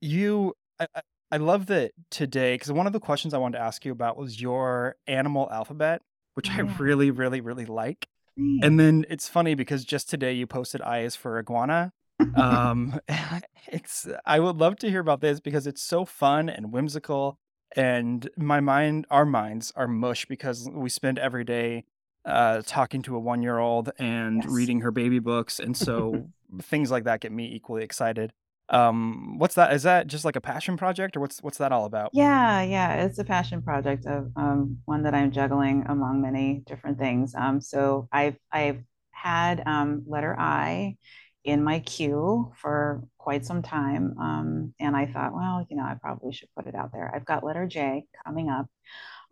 you, 0.00 0.54
I, 0.80 0.86
I- 0.94 1.02
I 1.32 1.38
love 1.38 1.66
that 1.66 1.90
today 2.08 2.54
because 2.54 2.70
one 2.70 2.86
of 2.86 2.92
the 2.92 3.00
questions 3.00 3.34
I 3.34 3.38
wanted 3.38 3.58
to 3.58 3.64
ask 3.64 3.84
you 3.84 3.90
about 3.90 4.16
was 4.16 4.40
your 4.40 4.94
animal 5.08 5.48
alphabet, 5.50 6.02
which 6.34 6.48
I 6.48 6.60
really, 6.60 7.10
really, 7.10 7.40
really 7.40 7.66
like. 7.66 8.06
And 8.38 8.78
then 8.80 9.04
it's 9.08 9.28
funny 9.28 9.54
because 9.54 9.84
just 9.84 10.08
today 10.08 10.32
you 10.32 10.46
posted 10.46 10.80
is 10.84 11.16
for 11.16 11.38
iguana. 11.38 11.92
Um, 12.34 12.98
it's 13.68 14.06
I 14.24 14.40
would 14.40 14.56
love 14.56 14.76
to 14.76 14.90
hear 14.90 15.00
about 15.00 15.20
this 15.20 15.40
because 15.40 15.66
it's 15.66 15.82
so 15.82 16.04
fun 16.04 16.48
and 16.48 16.72
whimsical, 16.72 17.38
and 17.74 18.28
my 18.36 18.60
mind, 18.60 19.06
our 19.10 19.26
minds 19.26 19.72
are 19.76 19.88
mush 19.88 20.26
because 20.26 20.68
we 20.72 20.88
spend 20.88 21.18
every 21.18 21.44
day 21.44 21.84
uh, 22.24 22.62
talking 22.64 23.02
to 23.02 23.16
a 23.16 23.18
one 23.18 23.42
year 23.42 23.58
old 23.58 23.90
and 23.98 24.44
Yes. 24.44 24.52
reading 24.52 24.80
her 24.80 24.90
baby 24.90 25.18
books, 25.18 25.58
and 25.58 25.76
so 25.86 26.30
things 26.60 26.90
like 26.90 27.04
that 27.04 27.20
get 27.20 27.32
me 27.32 27.52
equally 27.54 27.82
excited. 27.82 28.32
Um, 28.68 29.38
what's 29.38 29.54
that? 29.54 29.72
Is 29.72 29.84
that 29.84 30.06
just 30.08 30.24
like 30.24 30.36
a 30.36 30.40
passion 30.40 30.76
project, 30.76 31.16
or 31.16 31.20
what's 31.20 31.42
what's 31.42 31.58
that 31.58 31.72
all 31.72 31.84
about? 31.84 32.12
Yeah, 32.12 32.62
yeah, 32.62 33.04
it's 33.04 33.18
a 33.18 33.24
passion 33.24 33.62
project 33.62 34.06
of 34.06 34.30
um, 34.36 34.78
one 34.86 35.02
that 35.02 35.14
I'm 35.14 35.30
juggling 35.32 35.84
among 35.88 36.22
many 36.22 36.62
different 36.66 36.98
things. 36.98 37.34
Um, 37.34 37.60
so 37.60 38.08
I've 38.12 38.36
I've 38.50 38.82
had 39.10 39.62
um, 39.66 40.04
letter 40.06 40.34
I 40.38 40.96
in 41.44 41.62
my 41.62 41.80
queue 41.80 42.52
for 42.56 43.02
quite 43.18 43.44
some 43.44 43.62
time, 43.62 44.16
um, 44.18 44.74
and 44.80 44.96
I 44.96 45.06
thought, 45.06 45.34
well, 45.34 45.66
you 45.68 45.76
know, 45.76 45.84
I 45.84 45.94
probably 46.00 46.32
should 46.32 46.48
put 46.56 46.66
it 46.66 46.74
out 46.74 46.92
there. 46.92 47.12
I've 47.14 47.26
got 47.26 47.44
letter 47.44 47.66
J 47.66 48.06
coming 48.24 48.48
up, 48.48 48.66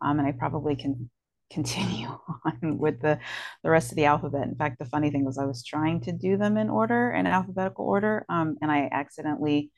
um, 0.03 0.18
and 0.18 0.29
I 0.29 0.33
probably 0.33 0.77
can 0.77 1.11
continue 1.50 2.09
on 2.44 2.78
with 2.78 3.00
the 3.00 3.18
the 3.62 3.70
rest 3.70 3.92
of 3.92 3.96
the 3.96 4.07
alphabet. 4.07 4.48
In 4.48 4.57
fact, 4.57 4.78
the 4.78 4.85
funny 4.87 5.11
thing 5.11 5.24
was 5.24 5.38
I 5.38 5.44
was 5.44 5.64
trying 5.64 6.00
to 6.02 6.12
do 6.12 6.37
them 6.37 6.57
in 6.57 6.70
order, 6.70 7.12
in 7.12 7.26
alphabetical 7.26 7.85
order, 7.85 8.24
um, 8.28 8.57
and 8.61 8.70
I 8.70 8.88
accidentally 8.90 9.70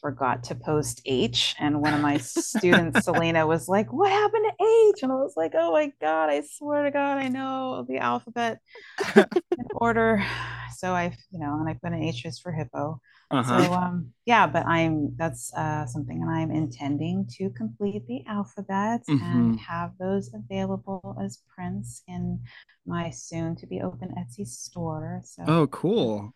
forgot 0.00 0.44
to 0.44 0.54
post 0.54 1.00
H. 1.06 1.54
And 1.58 1.80
one 1.80 1.94
of 1.94 2.00
my 2.00 2.18
students, 2.18 3.00
Selena, 3.04 3.46
was 3.46 3.68
like, 3.68 3.92
What 3.92 4.10
happened 4.10 4.44
to 4.44 4.64
H? 4.64 5.02
And 5.02 5.12
I 5.12 5.16
was 5.16 5.34
like, 5.36 5.52
Oh 5.54 5.72
my 5.72 5.92
God, 6.00 6.30
I 6.30 6.42
swear 6.42 6.84
to 6.84 6.90
God, 6.90 7.18
I 7.18 7.28
know 7.28 7.84
the 7.88 7.98
alphabet 7.98 8.58
in 9.16 9.66
order. 9.74 10.24
So 10.78 10.92
I, 10.92 11.16
you 11.30 11.38
know, 11.38 11.58
and 11.58 11.66
I 11.70 11.72
put 11.72 11.94
an 11.94 12.02
H 12.02 12.24
just 12.24 12.42
for 12.42 12.52
hippo. 12.52 13.00
Uh-huh. 13.30 13.60
So 13.60 13.72
um 13.72 14.12
yeah, 14.24 14.46
but 14.46 14.66
I'm 14.66 15.14
that's 15.16 15.52
uh 15.54 15.86
something 15.86 16.20
that 16.20 16.28
I'm 16.28 16.50
intending 16.50 17.26
to 17.38 17.50
complete 17.50 18.06
the 18.06 18.24
alphabet 18.26 19.02
Mhm. 19.08 19.22
and 19.22 19.60
have 19.60 19.92
those 19.98 20.32
available 20.34 21.16
as 21.22 21.42
prints 21.54 22.02
in 22.08 22.40
my 22.86 23.10
soon 23.10 23.56
to 23.56 23.66
be 23.66 23.80
open 23.82 24.14
Etsy 24.18 24.46
store. 24.46 25.22
So 25.24 25.42
Oh, 25.48 25.66
cool. 25.68 26.32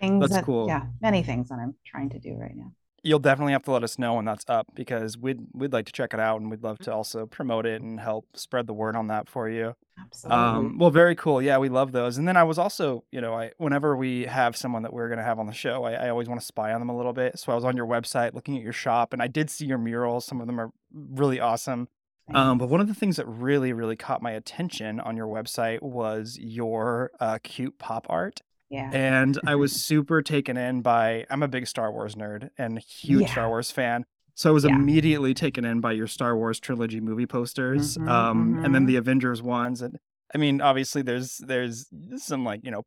things 0.00 0.20
that's 0.20 0.32
that 0.32 0.44
cool. 0.44 0.68
yeah, 0.68 0.86
many 1.00 1.22
things 1.22 1.48
that 1.48 1.58
I'm 1.58 1.74
trying 1.84 2.10
to 2.10 2.18
do 2.18 2.34
right 2.34 2.56
now. 2.56 2.72
You'll 3.06 3.20
definitely 3.20 3.52
have 3.52 3.62
to 3.64 3.70
let 3.70 3.84
us 3.84 3.98
know 3.98 4.14
when 4.14 4.24
that's 4.24 4.44
up 4.48 4.66
because 4.74 5.16
we'd 5.16 5.38
we'd 5.54 5.72
like 5.72 5.86
to 5.86 5.92
check 5.92 6.12
it 6.12 6.20
out 6.20 6.40
and 6.40 6.50
we'd 6.50 6.62
love 6.62 6.78
to 6.80 6.92
also 6.92 7.26
promote 7.26 7.64
it 7.64 7.80
and 7.80 8.00
help 8.00 8.26
spread 8.34 8.66
the 8.66 8.74
word 8.74 8.96
on 8.96 9.06
that 9.08 9.28
for 9.28 9.48
you. 9.48 9.74
Absolutely. 9.98 10.36
Um, 10.36 10.78
well, 10.78 10.90
very 10.90 11.14
cool. 11.14 11.40
Yeah, 11.40 11.58
we 11.58 11.68
love 11.68 11.92
those. 11.92 12.18
And 12.18 12.26
then 12.26 12.36
I 12.36 12.42
was 12.42 12.58
also, 12.58 13.04
you 13.12 13.20
know, 13.20 13.34
I 13.34 13.52
whenever 13.58 13.96
we 13.96 14.24
have 14.24 14.56
someone 14.56 14.82
that 14.82 14.92
we're 14.92 15.08
gonna 15.08 15.22
have 15.22 15.38
on 15.38 15.46
the 15.46 15.52
show, 15.52 15.84
I, 15.84 15.92
I 15.92 16.08
always 16.08 16.28
want 16.28 16.40
to 16.40 16.46
spy 16.46 16.72
on 16.72 16.80
them 16.80 16.88
a 16.88 16.96
little 16.96 17.12
bit. 17.12 17.38
So 17.38 17.52
I 17.52 17.54
was 17.54 17.64
on 17.64 17.76
your 17.76 17.86
website 17.86 18.34
looking 18.34 18.56
at 18.56 18.62
your 18.62 18.72
shop, 18.72 19.12
and 19.12 19.22
I 19.22 19.28
did 19.28 19.50
see 19.50 19.66
your 19.66 19.78
murals. 19.78 20.24
Some 20.24 20.40
of 20.40 20.46
them 20.46 20.60
are 20.60 20.70
really 20.92 21.38
awesome. 21.38 21.88
Um, 22.34 22.58
but 22.58 22.68
one 22.68 22.80
of 22.80 22.88
the 22.88 22.94
things 22.94 23.16
that 23.16 23.26
really, 23.26 23.72
really 23.72 23.94
caught 23.94 24.20
my 24.20 24.32
attention 24.32 24.98
on 24.98 25.16
your 25.16 25.28
website 25.28 25.80
was 25.80 26.36
your 26.40 27.12
uh, 27.20 27.38
cute 27.42 27.78
pop 27.78 28.06
art. 28.08 28.40
Yeah. 28.68 28.90
And 28.92 29.38
I 29.46 29.54
was 29.54 29.72
super 29.72 30.22
taken 30.22 30.56
in 30.56 30.82
by, 30.82 31.26
I'm 31.30 31.42
a 31.42 31.48
big 31.48 31.66
Star 31.66 31.92
Wars 31.92 32.14
nerd 32.14 32.50
and 32.58 32.78
huge 32.78 33.30
Star 33.30 33.48
Wars 33.48 33.70
fan. 33.70 34.04
So 34.34 34.50
I 34.50 34.52
was 34.52 34.64
Yeah. 34.64 34.74
immediately 34.74 35.32
taken 35.34 35.64
in 35.64 35.80
by 35.80 35.92
your 35.92 36.06
Star 36.06 36.36
Wars 36.36 36.60
trilogy 36.60 37.00
movie 37.00 37.26
posters, 37.26 37.96
Mhm, 37.96 38.08
um, 38.08 38.58
and 38.64 38.74
then 38.74 38.82
mhm. 38.84 38.88
the 38.88 38.96
Avengers 38.96 39.42
ones. 39.42 39.80
And 39.80 39.98
I 40.34 40.38
mean, 40.38 40.60
obviously, 40.60 41.02
there's 41.02 41.38
there's 41.38 41.86
some 42.16 42.44
like 42.44 42.60
you 42.64 42.70
know 42.70 42.82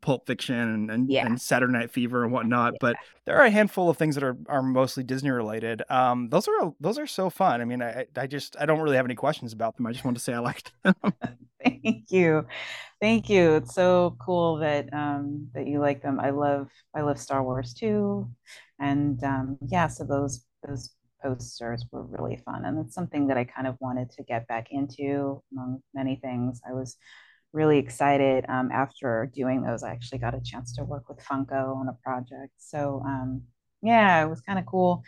Pulp 0.00 0.26
Fiction 0.26 0.54
and 0.56 0.90
and, 0.90 1.10
Yeah. 1.10 1.26
and 1.26 1.40
Saturday 1.40 1.72
Night 1.72 1.90
Fever 1.90 2.22
and 2.24 2.32
whatnot, 2.32 2.74
Yeah. 2.74 2.78
but 2.80 2.96
there 3.24 3.36
are 3.36 3.44
a 3.44 3.50
handful 3.50 3.88
of 3.90 3.96
things 3.96 4.14
that 4.14 4.24
are 4.24 4.36
are 4.48 4.62
mostly 4.62 5.02
Disney 5.02 5.30
related. 5.30 5.82
Um, 5.90 6.28
those 6.28 6.46
are 6.48 6.72
those 6.80 6.98
are 6.98 7.06
so 7.06 7.30
fun. 7.30 7.60
I 7.60 7.64
mean, 7.64 7.82
I 7.82 8.06
I 8.16 8.26
just 8.26 8.56
I 8.60 8.66
don't 8.66 8.80
really 8.80 8.96
have 8.96 9.06
any 9.06 9.14
questions 9.14 9.52
about 9.52 9.76
them. 9.76 9.86
I 9.86 9.92
just 9.92 10.04
want 10.04 10.16
to 10.16 10.22
say 10.22 10.34
I 10.34 10.38
liked 10.38 10.72
them. 10.84 10.94
Thank 11.64 12.10
you. 12.10 12.46
Thank 13.00 13.28
you. 13.30 13.54
It's 13.54 13.74
so 13.74 14.16
cool 14.20 14.56
that 14.58 14.92
um 14.92 15.48
that 15.54 15.66
you 15.66 15.80
like 15.80 16.02
them. 16.02 16.20
I 16.20 16.30
love 16.30 16.68
I 16.94 17.00
love 17.02 17.18
Star 17.18 17.42
Wars 17.42 17.74
too. 17.74 18.30
And 18.78 19.22
um 19.24 19.58
yeah, 19.66 19.88
so 19.88 20.04
those 20.04 20.44
those 20.66 20.94
posters 21.22 21.86
were 21.90 22.02
really 22.04 22.36
fun. 22.44 22.66
And 22.66 22.78
it's 22.84 22.94
something 22.94 23.26
that 23.28 23.38
I 23.38 23.44
kind 23.44 23.66
of 23.66 23.76
wanted 23.80 24.10
to 24.10 24.22
get 24.24 24.46
back 24.46 24.68
into 24.70 25.42
among 25.52 25.82
many 25.94 26.16
things. 26.16 26.60
I 26.68 26.72
was 26.74 26.98
really 27.54 27.78
excited 27.78 28.44
um 28.48 28.70
after 28.72 29.30
doing 29.34 29.62
those. 29.62 29.82
I 29.82 29.92
actually 29.92 30.18
got 30.18 30.34
a 30.34 30.40
chance 30.40 30.74
to 30.76 30.84
work 30.84 31.08
with 31.08 31.20
Funko 31.24 31.76
on 31.76 31.88
a 31.88 31.94
project. 32.04 32.52
So 32.58 33.02
um 33.06 33.42
yeah, 33.82 34.24
it 34.24 34.28
was 34.28 34.40
kind 34.40 34.58
of 34.58 34.66
cool 34.66 35.04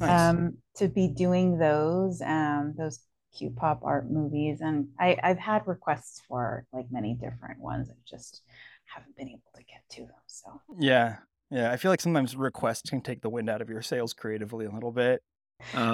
Nice. 0.00 0.10
um, 0.10 0.58
to 0.76 0.88
be 0.88 1.08
doing 1.08 1.58
those 1.58 2.20
um, 2.22 2.74
those 2.76 3.00
cute 3.36 3.56
pop 3.56 3.80
art 3.82 4.10
movies, 4.10 4.60
and 4.60 4.88
I, 4.98 5.16
I've 5.22 5.38
had 5.38 5.66
requests 5.66 6.22
for 6.28 6.66
like 6.72 6.86
many 6.90 7.14
different 7.14 7.60
ones. 7.60 7.88
I 7.90 7.94
just 8.08 8.42
haven't 8.86 9.16
been 9.16 9.28
able 9.28 9.52
to 9.54 9.62
get 9.64 9.82
to 9.90 10.00
them. 10.02 10.22
So 10.26 10.60
Yeah. 10.78 11.16
Yeah. 11.50 11.70
I 11.72 11.76
feel 11.76 11.90
like 11.90 12.00
sometimes 12.00 12.36
requests 12.36 12.90
can 12.90 13.00
take 13.00 13.22
the 13.22 13.30
wind 13.30 13.48
out 13.48 13.62
of 13.62 13.68
your 13.70 13.82
sails 13.82 14.12
creatively 14.12 14.66
a 14.66 14.70
little 14.70 14.92
bit. 14.92 15.22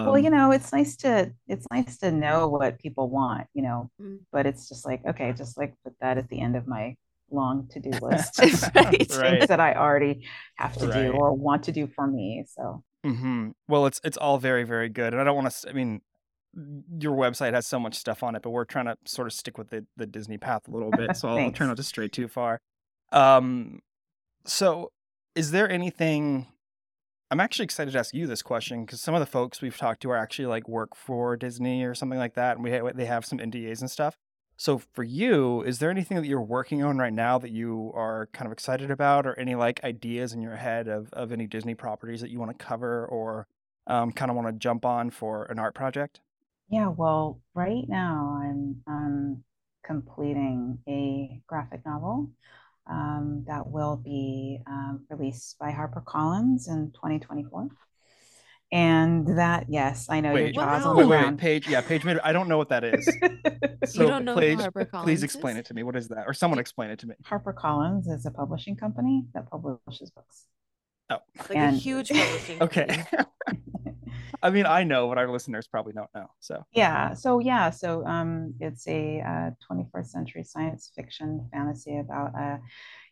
Well, 0.05 0.19
you 0.19 0.31
Um, 0.31 0.31
know, 0.31 0.51
it's 0.53 0.73
nice 0.73 0.97
to 0.99 1.33
it's 1.49 1.67
nice 1.71 1.99
to 1.99 2.13
know 2.13 2.49
what 2.49 2.79
people 2.79 3.09
want, 3.11 3.47
you 3.55 3.63
know, 3.63 3.91
Mm. 4.01 4.19
but 4.33 4.47
it's 4.47 4.69
just 4.69 4.85
like 4.87 5.05
okay, 5.07 5.33
just 5.33 5.57
like 5.59 5.75
put 5.85 5.95
that 6.01 6.19
at 6.19 6.29
the 6.29 6.41
end 6.41 6.57
of 6.57 6.67
my 6.67 6.97
long 7.31 7.69
to 7.69 7.81
do 7.81 7.91
list. 8.03 8.41
Right. 8.41 9.13
Things 9.23 9.47
right. 9.47 9.49
that 9.49 9.61
I 9.61 9.75
already 9.75 10.27
have 10.57 10.77
to 10.79 10.87
do 10.87 11.13
or 11.13 11.33
want 11.35 11.65
to 11.65 11.73
do 11.73 11.87
for 11.87 12.07
me. 12.07 12.45
So 12.49 12.85
hmm 13.05 13.51
Well, 13.69 13.87
it's 13.87 14.01
it's 14.05 14.17
all 14.17 14.39
very 14.39 14.65
very 14.65 14.89
good, 14.89 15.13
and 15.13 15.21
I 15.21 15.25
don't 15.25 15.37
want 15.37 15.51
to. 15.51 15.69
I 15.69 15.73
mean, 15.73 16.03
your 17.01 17.17
website 17.17 17.55
has 17.55 17.67
so 17.67 17.81
much 17.81 17.95
stuff 17.97 18.23
on 18.23 18.35
it, 18.37 18.43
but 18.43 18.51
we're 18.51 18.65
trying 18.65 18.87
to 18.87 18.97
sort 19.05 19.27
of 19.27 19.33
stick 19.33 19.59
with 19.59 19.71
the 19.71 19.87
the 19.97 20.07
Disney 20.07 20.39
path 20.39 20.69
a 20.69 20.71
little 20.71 20.93
bit, 20.93 21.17
so 21.17 21.29
I'll, 21.29 21.45
I'll 21.45 21.53
try 21.53 21.67
not 21.67 21.77
to 21.79 21.83
stray 21.83 22.09
too 22.09 22.29
far. 22.29 22.61
Um, 23.13 23.81
so 24.47 24.93
is 25.35 25.51
there 25.53 25.71
anything? 25.71 26.49
I'm 27.33 27.41
actually 27.41 27.65
excited 27.65 27.93
to 27.93 27.99
ask 27.99 28.13
you 28.13 28.27
this 28.27 28.43
question 28.43 28.85
because 28.85 29.01
some 29.01 29.15
of 29.15 29.21
the 29.21 29.27
folks 29.27 29.63
we've 29.63 29.75
talked 29.75 30.03
to 30.03 30.11
are 30.11 30.19
actually 30.19 30.45
like 30.45 30.69
work 30.69 30.95
for 30.95 31.35
Disney 31.35 31.83
or 31.83 31.95
something 31.95 32.19
like 32.19 32.35
that, 32.35 32.57
and 32.57 32.63
we 32.63 32.71
ha- 32.71 32.93
they 32.95 33.07
have 33.07 33.25
some 33.25 33.39
NDAs 33.39 33.81
and 33.81 33.91
stuff. 33.91 34.19
So 34.59 34.83
for 34.93 35.03
you, 35.03 35.63
is 35.63 35.79
there 35.79 35.89
anything 35.89 36.19
that 36.19 36.27
you're 36.27 36.43
working 36.43 36.85
on 36.85 36.99
right 36.99 37.13
now 37.13 37.39
that 37.39 37.51
you 37.51 37.91
are 37.95 38.29
kind 38.35 38.45
of 38.45 38.53
excited 38.53 38.91
about, 38.91 39.27
or 39.27 39.33
any 39.41 39.55
like 39.55 39.83
ideas 39.83 40.35
in 40.35 40.43
your 40.43 40.57
head 40.57 40.89
of 40.89 41.11
of 41.15 41.33
any 41.33 41.47
Disney 41.47 41.75
properties 41.75 42.21
that 42.21 42.29
you 42.29 42.39
want 42.39 42.51
to 42.51 42.63
cover, 42.63 43.07
or 43.07 43.47
um, 43.87 44.13
kind 44.13 44.31
of 44.31 44.37
want 44.37 44.49
to 44.49 44.53
jump 44.53 44.85
on 44.85 45.09
for 45.09 45.45
an 45.45 45.59
art 45.59 45.75
project? 45.75 46.21
Yeah, 46.69 46.89
well, 46.89 47.41
right 47.55 47.89
now 47.89 48.43
I'm 48.43 48.83
um, 48.87 49.45
completing 49.83 50.81
a 50.87 51.41
graphic 51.47 51.87
novel 51.87 52.29
um, 52.89 53.45
that 53.47 53.67
will 53.67 53.97
be 53.97 54.61
um, 54.67 55.05
released 55.09 55.57
by 55.59 55.71
HarperCollins 55.71 56.69
in 56.69 56.93
2024. 56.95 57.69
And 58.73 59.39
that, 59.39 59.67
yes, 59.69 60.09
I 60.09 60.21
know 60.21 60.33
your 60.33 60.45
Wait, 60.45 60.55
jaw's 60.55 60.85
on 60.87 60.97
Wow. 60.97 60.97
the 60.97 60.99
wait, 60.99 61.05
wait, 61.05 61.09
wait, 61.11 61.19
ground. 61.19 61.39
Paige. 61.39 61.69
Yeah, 61.69 61.81
Paige 61.83 62.05
made. 62.05 62.19
I 62.21 62.33
don't 62.33 62.49
know 62.49 62.57
what 62.59 62.71
that 62.71 62.85
is. 62.85 63.07
You 63.95 63.95
So 63.95 64.09
don't 64.09 64.25
know 64.25 64.39
Paige, 64.39 64.61
please 65.03 65.23
explain 65.23 65.57
is? 65.57 65.61
it 65.61 65.67
to 65.67 65.75
me. 65.75 65.83
What 65.83 65.97
is 65.97 66.09
that? 66.09 66.25
Or 66.27 66.33
someone 66.33 66.59
explain 66.59 66.91
it 66.91 67.01
to 67.01 67.07
me. 67.09 67.15
HarperCollins 67.29 68.09
is 68.09 68.25
a 68.27 68.31
publishing 68.31 68.77
company 68.77 69.25
that 69.35 69.51
publishes 69.51 70.11
books. 70.11 70.47
Oh, 71.13 71.45
Like 71.49 71.59
a 71.59 71.71
huge 71.71 72.09
publishing 72.09 72.59
okay. 72.63 73.05
I 74.43 74.51
mean, 74.51 74.67
I 74.67 74.83
know, 74.83 75.09
but 75.09 75.19
our 75.19 75.31
listeners 75.31 75.69
probably 75.69 75.93
don't 75.93 76.11
know. 76.15 76.27
So, 76.41 76.65
Yeah, 76.73 77.15
so 77.15 77.39
yeah, 77.39 77.71
so 77.71 78.05
um, 78.07 78.55
it's 78.59 78.87
a 78.89 79.21
uh, 79.21 79.51
21st 79.71 80.07
century 80.11 80.45
science 80.45 80.91
fiction 80.97 81.49
fantasy 81.53 81.99
about 81.99 82.35
a 82.35 82.61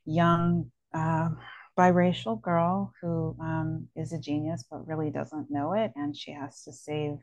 young 0.04 0.70
uh, 0.92 1.28
biracial 1.78 2.40
girl 2.40 2.92
who 3.00 3.36
um, 3.40 3.86
is 3.94 4.12
a 4.12 4.18
genius 4.18 4.64
but 4.68 4.86
really 4.88 5.10
doesn't 5.10 5.50
know 5.50 5.72
it, 5.74 5.92
and 5.94 6.16
she 6.16 6.32
has 6.32 6.64
to 6.64 6.72
save 6.72 7.18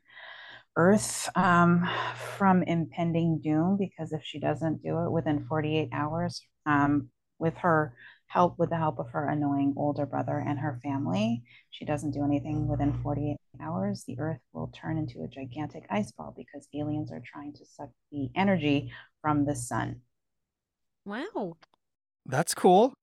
Earth 0.77 1.27
um, 1.35 1.89
from 2.37 2.63
impending 2.63 3.41
doom 3.43 3.77
because 3.77 4.13
if 4.13 4.23
she 4.23 4.39
doesn't 4.39 4.81
do 4.83 5.03
it 5.03 5.11
within 5.11 5.45
48 5.47 5.89
hours, 5.91 6.41
um, 6.65 7.09
with 7.39 7.57
her 7.57 7.93
help, 8.27 8.57
with 8.59 8.69
the 8.69 8.77
help 8.77 8.99
of 8.99 9.09
her 9.11 9.27
annoying 9.29 9.73
older 9.77 10.05
brother 10.05 10.37
and 10.39 10.59
her 10.59 10.79
family, 10.83 11.43
she 11.71 11.85
doesn't 11.85 12.11
do 12.11 12.23
anything 12.23 12.67
within 12.67 12.93
48 13.01 13.37
hours, 13.61 14.03
the 14.05 14.19
Earth 14.19 14.39
will 14.53 14.67
turn 14.67 14.97
into 14.97 15.23
a 15.23 15.27
gigantic 15.27 15.85
ice 15.89 16.11
ball 16.11 16.33
because 16.37 16.67
aliens 16.73 17.11
are 17.11 17.21
trying 17.25 17.53
to 17.53 17.65
suck 17.65 17.89
the 18.11 18.29
energy 18.35 18.91
from 19.21 19.45
the 19.45 19.55
sun. 19.55 20.01
Wow. 21.05 21.57
that's 22.25 22.53
cool. 22.53 22.93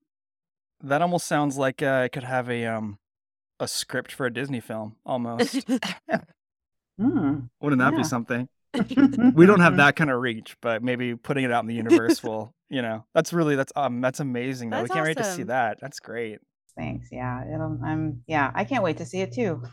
That 0.83 1.01
almost 1.01 1.27
sounds 1.27 1.57
like 1.57 1.81
uh, 1.81 2.01
I 2.05 2.07
could 2.09 2.23
have 2.23 2.49
a 2.49 2.65
um 2.67 2.99
a 3.59 3.67
script 3.67 4.11
for 4.13 4.25
a 4.25 4.33
Disney 4.33 4.61
film 4.61 4.97
almost. 5.05 5.65
Hmm. 6.97 7.39
Wouldn't 7.61 7.79
that 7.81 7.91
Yeah. 7.91 7.97
be 7.97 8.03
something? 8.03 8.47
We 9.35 9.45
don't 9.45 9.59
have 9.59 9.77
that 9.77 9.95
kind 9.95 10.09
of 10.11 10.21
reach, 10.21 10.55
but 10.61 10.83
maybe 10.83 11.15
putting 11.15 11.43
it 11.43 11.51
out 11.51 11.63
in 11.63 11.67
the 11.67 11.75
universe 11.75 12.23
will, 12.23 12.54
you 12.69 12.81
know, 12.81 13.05
that's 13.13 13.33
really 13.33 13.55
that's 13.55 13.73
um 13.75 14.01
that's 14.01 14.19
amazing 14.19 14.69
though. 14.69 14.83
We 14.83 14.89
can't 14.89 15.05
wait 15.05 15.17
to 15.17 15.23
see 15.23 15.43
that. 15.43 15.79
That's 15.81 15.99
great. 15.99 16.39
Thanks. 16.77 17.07
Yeah, 17.11 17.43
it'll, 17.53 17.79
I'm. 17.83 18.23
Yeah, 18.27 18.51
I 18.53 18.65
can't 18.65 18.83
wait 18.83 18.97
to 18.97 19.05
see 19.05 19.21
it 19.21 19.33
too. 19.33 19.63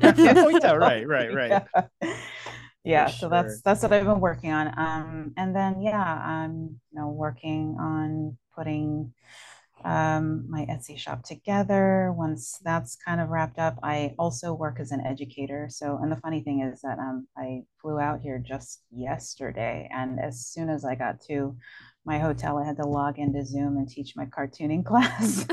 Yeah, 0.00 0.12
right, 0.76 1.06
right, 1.06 1.34
right. 1.34 1.62
Yeah. 2.02 2.12
Yeah, 2.84 3.06
so 3.06 3.28
sure. 3.28 3.28
that's 3.28 3.60
that's 3.62 3.82
what 3.82 3.92
I've 3.92 4.06
been 4.06 4.20
working 4.20 4.52
on. 4.52 4.68
Um, 4.78 5.32
and 5.36 5.54
then 5.54 5.82
yeah, 5.82 6.00
I'm 6.02 6.80
you 6.90 7.00
know 7.00 7.08
working 7.08 7.76
on 7.78 8.38
putting 8.56 9.12
um 9.84 10.46
my 10.48 10.64
Etsy 10.66 10.96
shop 10.96 11.22
together. 11.22 12.14
Once 12.16 12.58
that's 12.64 12.96
kind 12.96 13.20
of 13.20 13.28
wrapped 13.28 13.58
up, 13.58 13.78
I 13.82 14.14
also 14.18 14.54
work 14.54 14.80
as 14.80 14.90
an 14.90 15.04
educator. 15.04 15.68
So, 15.70 15.98
and 16.00 16.10
the 16.10 16.16
funny 16.16 16.40
thing 16.40 16.62
is 16.62 16.80
that 16.80 16.98
um 16.98 17.28
I 17.36 17.64
flew 17.82 17.98
out 18.00 18.20
here 18.22 18.38
just 18.38 18.82
yesterday, 18.90 19.88
and 19.92 20.18
as 20.18 20.46
soon 20.46 20.70
as 20.70 20.84
I 20.84 20.94
got 20.94 21.20
to 21.28 21.56
my 22.08 22.18
hotel, 22.18 22.58
I 22.58 22.64
had 22.64 22.76
to 22.78 22.86
log 22.86 23.18
into 23.18 23.44
Zoom 23.44 23.76
and 23.76 23.88
teach 23.88 24.14
my 24.16 24.24
cartooning 24.26 24.84
class 24.90 25.46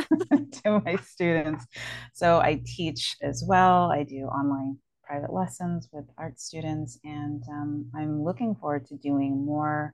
to 0.63 0.81
my 0.83 0.95
students. 1.03 1.65
So 2.13 2.39
I 2.39 2.61
teach 2.65 3.17
as 3.21 3.43
well. 3.47 3.91
I 3.91 4.03
do 4.03 4.21
online 4.25 4.77
private 5.03 5.31
lessons 5.33 5.87
with 5.91 6.05
art 6.17 6.39
students, 6.39 6.97
and 7.03 7.43
um, 7.51 7.91
I'm 7.95 8.23
looking 8.23 8.55
forward 8.55 8.87
to 8.87 8.95
doing 8.95 9.45
more 9.45 9.93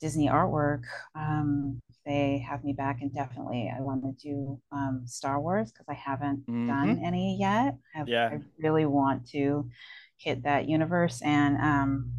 Disney 0.00 0.28
artwork. 0.28 0.82
Um, 1.14 1.80
they 2.04 2.44
have 2.48 2.62
me 2.62 2.72
back 2.72 3.00
and 3.00 3.12
definitely 3.12 3.72
I 3.74 3.80
want 3.80 4.02
to 4.04 4.12
do 4.12 4.60
um, 4.70 5.02
Star 5.06 5.40
Wars 5.40 5.72
because 5.72 5.86
I 5.88 5.94
haven't 5.94 6.44
done 6.46 7.00
any 7.04 7.36
yet. 7.40 7.76
I, 7.94 8.00
Mm-hmm. 8.00 8.08
Yeah. 8.08 8.28
I 8.32 8.38
really 8.58 8.86
want 8.86 9.28
to 9.30 9.70
hit 10.18 10.42
that 10.44 10.68
universe 10.68 11.22
and 11.22 11.56
um, 11.56 12.12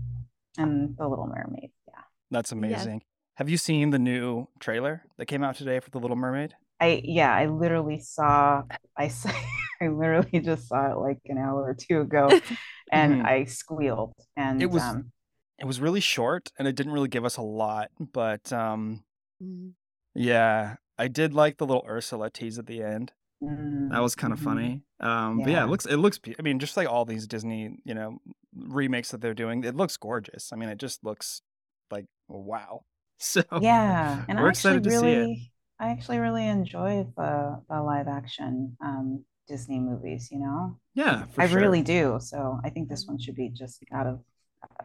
and 0.57 0.97
the 0.97 1.07
Little 1.07 1.27
Mermaid. 1.27 1.71
Yeah. 1.87 2.01
That's 2.31 2.51
Yes. 2.51 2.57
amazing. 2.57 3.01
Have 3.37 3.49
you 3.49 3.57
seen 3.57 3.91
the 3.91 3.99
new 3.99 4.47
trailer 4.59 5.03
that 5.17 5.27
came 5.27 5.43
out 5.43 5.55
today 5.55 5.79
for 5.79 5.91
The 5.91 5.99
Little 5.99 6.17
Mermaid? 6.17 6.55
I 6.79 7.01
yeah, 7.03 7.33
I 7.33 7.45
literally 7.47 7.99
saw 7.99 8.63
I 8.95 9.07
saw, 9.09 9.29
I 9.81 9.87
literally 9.89 10.39
just 10.39 10.67
saw 10.67 10.91
it 10.91 10.97
like 10.97 11.19
an 11.25 11.37
hour 11.37 11.61
or 11.63 11.75
two 11.75 12.01
ago 12.01 12.29
and 12.91 13.21
Mhm. 13.21 13.25
I 13.25 13.43
squealed 13.45 14.13
and 14.35 14.61
It 14.61 14.71
was- 14.71 14.81
um 14.83 15.11
It 15.59 15.65
was 15.65 15.79
really 15.81 16.01
short 16.01 16.51
and 16.57 16.67
it 16.67 16.75
didn't 16.75 16.93
really 16.93 17.07
give 17.09 17.25
us 17.25 17.37
a 17.37 17.41
lot, 17.41 17.89
but 17.99 18.51
um 18.53 19.03
Mm. 19.41 19.73
yeah, 20.15 20.77
I 20.97 21.07
did 21.07 21.31
like 21.35 21.57
the 21.57 21.65
little 21.67 21.85
Ursula 21.87 22.31
tease 22.31 22.57
at 22.57 22.65
the 22.65 22.81
end. 22.81 23.13
That 23.39 23.99
was 23.99 24.15
kind 24.15 24.33
of 24.33 24.39
mhm. 24.39 24.43
funny. 24.43 24.81
Um 24.99 25.43
but 25.43 25.51
yeah, 25.51 25.59
Yeah. 25.59 25.63
it 25.65 25.69
looks 25.69 25.85
it 25.85 25.97
looks 25.97 26.19
I 26.39 26.41
mean 26.41 26.57
just 26.57 26.75
like 26.75 26.89
all 26.89 27.05
these 27.05 27.27
Disney, 27.27 27.77
you 27.85 27.93
know, 27.93 28.17
remakes 28.55 29.11
that 29.11 29.21
they're 29.21 29.35
doing, 29.35 29.63
it 29.63 29.75
looks 29.75 29.95
gorgeous. 29.97 30.51
I 30.51 30.55
mean, 30.55 30.69
it 30.69 30.79
just 30.79 31.03
looks 31.03 31.43
like 31.91 32.05
wow. 32.27 32.81
So 33.23 33.43
Yeah, 33.55 34.23
and 34.27 34.39
I 34.39 34.43
we're 34.43 34.49
actually 34.49 34.77
excited 34.77 34.83
to 34.83 34.91
see 34.91 35.13
it. 35.13 35.31
really 35.31 35.51
I 35.79 35.89
actually 35.89 36.19
really 36.19 36.47
enjoy 36.47 37.05
the 37.15 37.61
the 37.69 37.81
live 37.81 38.07
action 38.07 38.77
um 38.81 39.25
Disney 39.47 39.79
movies, 39.79 40.29
you 40.31 40.39
know? 40.39 40.79
Yeah, 40.93 41.25
for 41.27 41.41
I 41.41 41.43
sure. 41.43 41.61
really 41.61 41.81
do. 41.83 42.19
So 42.21 42.59
I 42.63 42.69
think 42.69 42.89
this 42.89 43.07
one 43.07 43.19
should 43.19 43.35
be 43.35 43.49
just 43.49 43.83
out 43.93 44.07
of 44.07 44.23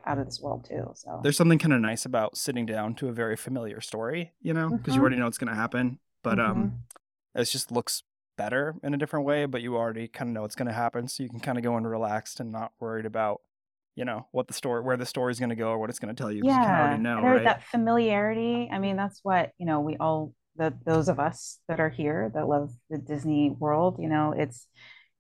out 0.07 0.19
of 0.19 0.27
this 0.27 0.41
world 0.41 0.65
too. 0.67 0.93
So 0.95 1.13
There's 1.23 1.37
something 1.37 1.59
kind 1.59 1.73
of 1.73 1.81
nice 1.81 2.05
about 2.05 2.37
sitting 2.37 2.67
down 2.67 2.95
to 2.97 3.09
a 3.09 3.13
very 3.13 3.37
familiar 3.37 3.81
story, 3.81 4.33
you 4.41 4.53
know, 4.53 4.73
because 4.73 4.97
you 4.97 5.03
Mhm. 5.03 5.03
already 5.03 5.17
know 5.17 5.25
what's 5.27 5.39
going 5.39 5.51
to 5.53 5.55
happen, 5.61 5.99
but 6.23 6.41
um 6.41 6.73
Mhm. 6.73 6.83
it 7.35 7.45
just 7.47 7.73
looks 7.73 8.03
better 8.39 8.77
in 8.83 8.95
a 8.95 8.99
different 8.99 9.27
way, 9.27 9.47
but 9.47 9.63
you 9.63 9.77
already 9.77 10.09
kind 10.09 10.31
of 10.31 10.35
know 10.35 10.43
what's 10.43 10.57
going 10.57 10.69
to 10.69 10.73
happen, 10.75 11.09
so 11.09 11.23
you 11.23 11.31
can 11.31 11.41
kind 11.41 11.59
of 11.59 11.65
go 11.65 11.77
in 11.79 11.87
relaxed 11.87 12.41
and 12.41 12.53
not 12.53 12.73
worried 12.81 13.07
about, 13.07 13.43
you 13.97 14.05
know, 14.05 14.27
what 14.33 14.47
the 14.49 14.55
story, 14.55 14.83
where 14.83 14.97
the 14.97 15.07
story's 15.07 15.39
going 15.39 15.51
to 15.51 15.57
go 15.57 15.71
or 15.71 15.79
what 15.79 15.91
it's 15.91 15.99
going 15.99 16.15
to 16.15 16.21
tell 16.21 16.33
you. 16.33 16.45
'cause 16.45 16.55
you 16.55 16.61
kind 16.61 16.75
of 16.77 16.81
Yeah, 16.81 16.81
already 16.81 16.99
know, 16.99 17.21
right? 17.23 17.45
that 17.45 17.63
familiarity. 17.65 18.69
I 18.73 18.79
mean, 18.79 18.97
that's 18.97 19.21
what, 19.23 19.53
you 19.59 19.67
know, 19.67 19.81
we 19.81 19.97
all 19.99 20.35
the 20.57 20.75
those 20.85 21.09
of 21.09 21.19
us 21.21 21.61
that 21.69 21.81
are 21.81 21.89
here 21.89 22.31
that 22.35 22.49
love 22.49 22.73
the 22.91 22.99
Disney 22.99 23.51
world, 23.51 23.97
you 23.99 24.09
know, 24.09 24.33
it's 24.33 24.67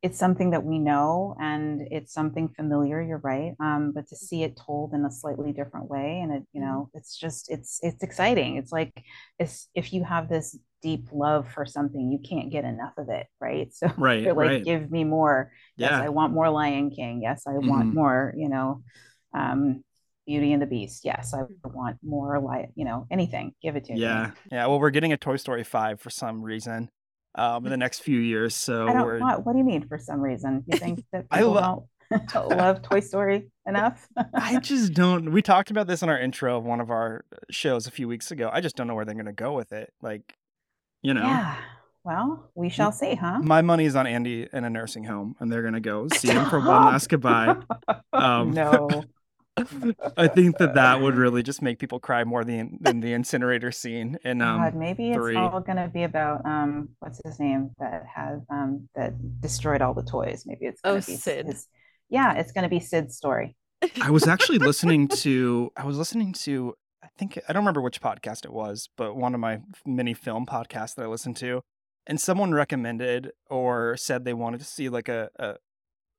it's 0.02 0.18
something 0.18 0.50
that 0.50 0.64
we 0.64 0.78
know 0.78 1.36
and 1.40 1.82
it's 1.90 2.12
something 2.12 2.48
familiar 2.48 3.00
you're 3.00 3.18
right 3.18 3.54
um, 3.60 3.92
but 3.94 4.06
to 4.08 4.16
see 4.16 4.42
it 4.42 4.56
told 4.56 4.92
in 4.94 5.04
a 5.04 5.10
slightly 5.10 5.52
different 5.52 5.88
way 5.88 6.20
and 6.22 6.32
it 6.32 6.42
you 6.52 6.60
Mm-hmm. 6.60 6.62
know 6.62 6.90
it's 6.94 7.16
just 7.18 7.50
it's 7.50 7.78
it's 7.82 8.02
exciting 8.02 8.56
it's 8.56 8.72
like 8.72 8.92
it's 9.38 9.68
if 9.74 9.92
you 9.92 10.02
have 10.04 10.28
this 10.28 10.58
deep 10.82 11.06
love 11.12 11.48
for 11.52 11.64
something 11.64 12.10
you 12.10 12.18
can't 12.28 12.50
get 12.50 12.64
enough 12.64 12.92
of 12.98 13.08
it 13.08 13.26
right 13.40 13.72
so 13.74 13.88
Right, 13.96 14.24
you're 14.24 14.34
like 14.34 14.60
right. 14.60 14.64
give 14.64 14.90
me 14.90 15.04
more 15.04 15.52
yes 15.78 16.00
i 16.00 16.08
want 16.08 16.32
more 16.32 16.50
lion 16.50 16.90
king 16.90 17.22
yes 17.22 17.44
i 17.46 17.52
want 17.58 17.92
Mhm. 17.92 17.92
more 17.92 18.34
you 18.36 18.48
know 18.48 18.82
um 19.34 19.82
beauty 20.26 20.52
and 20.52 20.62
the 20.62 20.66
beast 20.66 21.04
yes 21.04 21.34
i 21.34 21.42
want 21.64 21.96
more 22.02 22.40
like 22.40 22.70
you 22.74 22.84
know 22.84 23.06
anything 23.10 23.52
give 23.62 23.76
it 23.76 23.84
to 23.84 23.96
me 23.98 24.28
Yeah. 24.28 24.32
Yeah. 24.50 24.66
Well, 24.66 24.80
we're 24.80 24.90
getting 24.90 25.12
a 25.12 25.16
Toy 25.16 25.36
Story 25.36 25.64
5 25.64 26.00
for 26.00 26.10
some 26.10 26.42
reason 26.42 26.90
um, 27.34 27.64
in 27.64 27.70
the 27.70 27.76
next 27.76 28.00
few 28.00 28.18
years. 28.18 28.54
So 28.54 28.86
I 28.88 28.92
don't 28.92 29.04
we're. 29.06 29.18
what 29.20 29.44
what 29.46 29.52
do 29.52 29.58
you 29.58 29.64
mean 29.64 29.86
for 29.88 29.98
some 29.98 30.20
reason? 30.20 30.64
You 30.66 30.78
think 30.78 31.04
that 31.12 31.26
I 31.30 31.38
people 31.38 31.52
lo- 31.52 31.88
don't 32.32 32.48
love 32.50 32.82
Toy 32.82 33.00
Story 33.00 33.48
enough? 33.66 34.06
I 34.34 34.58
just 34.60 34.92
don't. 34.92 35.32
We 35.32 35.42
talked 35.42 35.70
about 35.70 35.86
this 35.86 36.02
in 36.02 36.08
our 36.08 36.18
intro 36.18 36.56
of 36.58 36.64
one 36.64 36.80
of 36.80 36.90
our 36.90 37.24
shows 37.50 37.86
a 37.86 37.90
few 37.90 38.06
weeks 38.08 38.30
ago. 38.30 38.50
I 38.52 38.60
just 38.60 38.76
don't 38.76 38.86
know 38.86 38.94
where 38.94 39.04
they're 39.04 39.14
going 39.14 39.26
to 39.26 39.32
go 39.32 39.52
with 39.54 39.72
it. 39.72 39.92
Like, 40.02 40.34
you 41.02 41.14
know, 41.14 41.22
Yeah. 41.22 41.56
Well, 42.04 42.50
we 42.56 42.68
shall 42.68 42.90
see, 42.90 43.14
huh? 43.14 43.38
my 43.44 43.62
money's 43.62 43.94
on 43.94 44.08
Andy 44.08 44.48
in 44.52 44.64
a 44.64 44.70
nursing 44.70 45.04
home, 45.04 45.36
and 45.38 45.52
they're 45.52 45.62
going 45.62 45.74
to 45.74 45.80
go 45.80 46.08
see 46.12 46.28
him 46.30 46.50
for 46.50 46.58
one 46.58 46.66
last 46.86 47.08
goodbye. 47.08 47.54
Um, 48.12 48.50
no. 48.50 49.04
I 50.16 50.28
think 50.28 50.58
that 50.58 50.74
that 50.74 51.00
would 51.00 51.14
really 51.16 51.42
just 51.42 51.60
make 51.60 51.78
people 51.78 52.00
cry 52.00 52.24
more 52.24 52.44
than 52.44 52.78
than 52.80 53.00
the 53.00 53.12
incinerator 53.12 53.70
scene. 53.70 54.18
And 54.24 54.40
God, 54.40 54.72
um, 54.72 54.78
maybe 54.78 55.10
it's 55.10 55.36
all 55.36 55.60
gonna 55.60 55.88
be 55.88 56.04
about 56.04 56.44
um 56.46 56.90
what's 57.00 57.20
his 57.24 57.38
name 57.38 57.70
that 57.78 58.04
has 58.14 58.40
um 58.50 58.88
that 58.94 59.12
destroyed 59.40 59.82
all 59.82 59.94
the 59.94 60.02
toys. 60.04 60.44
Maybe 60.46 60.66
it's 60.66 60.80
gonna 60.80 60.94
Oh, 60.96 60.98
be 60.98 61.16
Sid. 61.16 61.46
his- 61.46 61.68
yeah, 62.08 62.34
it's 62.34 62.52
gonna 62.52 62.68
be 62.68 62.80
Sid's 62.80 63.16
story. 63.16 63.56
I 64.00 64.10
was 64.10 64.26
actually 64.26 64.58
listening 64.70 65.08
to. 65.08 65.70
I 65.76 65.84
was 65.84 65.98
listening 65.98 66.32
to. 66.34 66.74
I 67.04 67.08
think 67.18 67.38
I 67.48 67.52
don't 67.52 67.62
remember 67.62 67.82
which 67.82 68.00
podcast 68.00 68.44
it 68.44 68.52
was, 68.52 68.88
but 68.96 69.16
one 69.16 69.34
of 69.34 69.40
my 69.40 69.58
mini 69.84 70.14
film 70.14 70.46
podcasts 70.46 70.94
that 70.94 71.02
I 71.04 71.08
listened 71.08 71.36
to, 71.38 71.60
and 72.06 72.20
someone 72.20 72.52
recommended 72.54 73.32
or 73.50 73.96
said 73.98 74.24
they 74.24 74.34
wanted 74.34 74.60
to 74.60 74.66
see 74.66 74.88
like 74.88 75.08
a 75.08 75.28
a, 75.36 75.54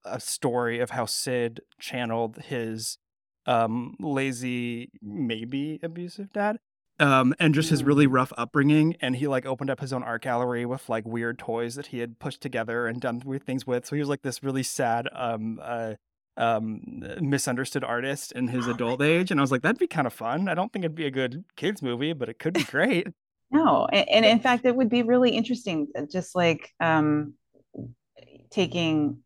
a 0.05 0.19
story 0.19 0.79
of 0.79 0.91
how 0.91 1.05
Sid 1.05 1.61
channeled 1.79 2.37
his 2.45 2.97
um 3.45 3.95
lazy, 3.99 4.89
maybe 5.01 5.79
abusive 5.83 6.31
dad. 6.33 6.57
Um, 6.99 7.33
and 7.39 7.55
just 7.55 7.69
his 7.71 7.83
really 7.83 8.05
Mm. 8.07 8.13
rough 8.13 8.31
upbringing, 8.37 8.95
and 9.01 9.15
he 9.15 9.27
like 9.27 9.45
opened 9.45 9.69
up 9.71 9.79
his 9.79 9.91
own 9.93 10.03
art 10.03 10.21
gallery 10.23 10.65
with 10.65 10.87
like 10.89 11.05
weird 11.05 11.39
toys 11.39 11.75
that 11.75 11.87
he 11.87 11.99
had 11.99 12.19
pushed 12.19 12.39
together 12.41 12.85
and 12.87 13.01
done 13.01 13.21
weird 13.25 13.45
things 13.45 13.65
with. 13.65 13.85
So 13.85 13.95
he 13.95 13.99
was 13.99 14.09
like 14.09 14.21
this 14.21 14.43
really 14.43 14.63
sad, 14.63 15.07
um, 15.13 15.59
uh, 15.61 15.95
um 16.37 16.81
misunderstood 17.21 17.83
artist 17.83 18.31
in 18.31 18.47
his 18.47 18.65
adult 18.67 19.01
age 19.03 19.29
and 19.29 19.39
i 19.39 19.43
was 19.43 19.51
like 19.51 19.61
that'd 19.61 19.77
be 19.77 19.85
kind 19.85 20.07
of 20.07 20.13
fun 20.13 20.47
i 20.49 20.55
don't 20.55 20.73
think 20.73 20.83
it'd 20.83 20.95
be 20.95 21.05
a 21.05 21.11
good 21.11 21.45
kids 21.55 21.83
movie 21.83 22.11
but 22.11 22.27
it 22.27 22.39
could 22.39 22.55
be 22.55 22.63
great 22.63 23.07
No, 23.51 23.85
and, 23.91 24.09
and 24.09 24.25
in 24.25 24.39
fact, 24.39 24.65
it 24.65 24.75
would 24.75 24.89
be 24.89 25.03
really 25.03 25.31
interesting, 25.31 25.87
uh, 25.95 26.03
just 26.11 26.33
like 26.33 26.73
um, 26.79 27.35
taking 28.49 29.19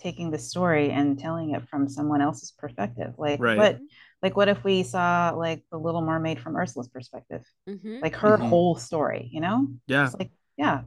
taking 0.00 0.30
the 0.30 0.38
story 0.38 0.90
and 0.90 1.18
telling 1.18 1.50
it 1.50 1.68
from 1.68 1.88
someone 1.88 2.20
else's 2.20 2.52
perspective. 2.52 3.14
Like, 3.18 3.38
Right. 3.40 3.58
what, 3.58 3.78
like, 4.22 4.36
what 4.36 4.48
if 4.48 4.64
we 4.64 4.82
saw 4.82 5.32
like 5.36 5.62
the 5.70 5.78
Little 5.78 6.02
Mermaid 6.02 6.40
from 6.40 6.56
Ursula's 6.56 6.88
perspective, 6.88 7.42
Mhm. 7.68 8.02
like 8.02 8.14
her 8.16 8.36
Mhm. 8.38 8.48
whole 8.48 8.74
story? 8.76 9.28
You 9.32 9.40
know, 9.40 9.68
yeah 9.86 10.06
it's 10.06 10.14
like, 10.16 10.32
yeah, 10.56 10.82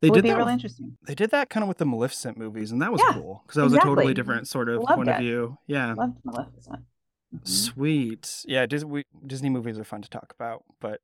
they 0.00 0.08
it 0.08 0.10
would 0.10 0.16
did 0.16 0.22
be 0.24 0.28
that 0.30 0.36
really 0.36 0.46
with- 0.46 0.52
interesting. 0.54 0.98
they 1.06 1.14
did 1.14 1.30
that 1.30 1.48
kind 1.50 1.62
of 1.64 1.68
with 1.68 1.78
the 1.78 1.86
maleficent 1.86 2.36
movies 2.36 2.70
and 2.72 2.82
that 2.82 2.92
was 2.92 3.00
Yeah, 3.00 3.14
cool 3.14 3.42
because 3.46 3.56
that 3.56 3.64
was 3.64 3.74
a 3.74 3.78
totally 3.78 4.14
different 4.14 4.46
sort 4.48 4.68
of 4.68 4.82
Loved 4.82 4.94
point 4.96 5.08
of 5.08 5.18
view 5.18 5.58
yeah 5.66 5.94
Loved 5.94 6.18
Maleficent. 6.24 6.84
Mhm. 7.34 7.48
sweet 7.48 8.44
yeah 8.46 8.66
Dis- 8.66 8.84
we, 8.84 9.04
disney 9.26 9.50
movies 9.50 9.78
are 9.78 9.84
fun 9.84 10.02
to 10.02 10.08
talk 10.10 10.32
about 10.38 10.62
but 10.80 11.00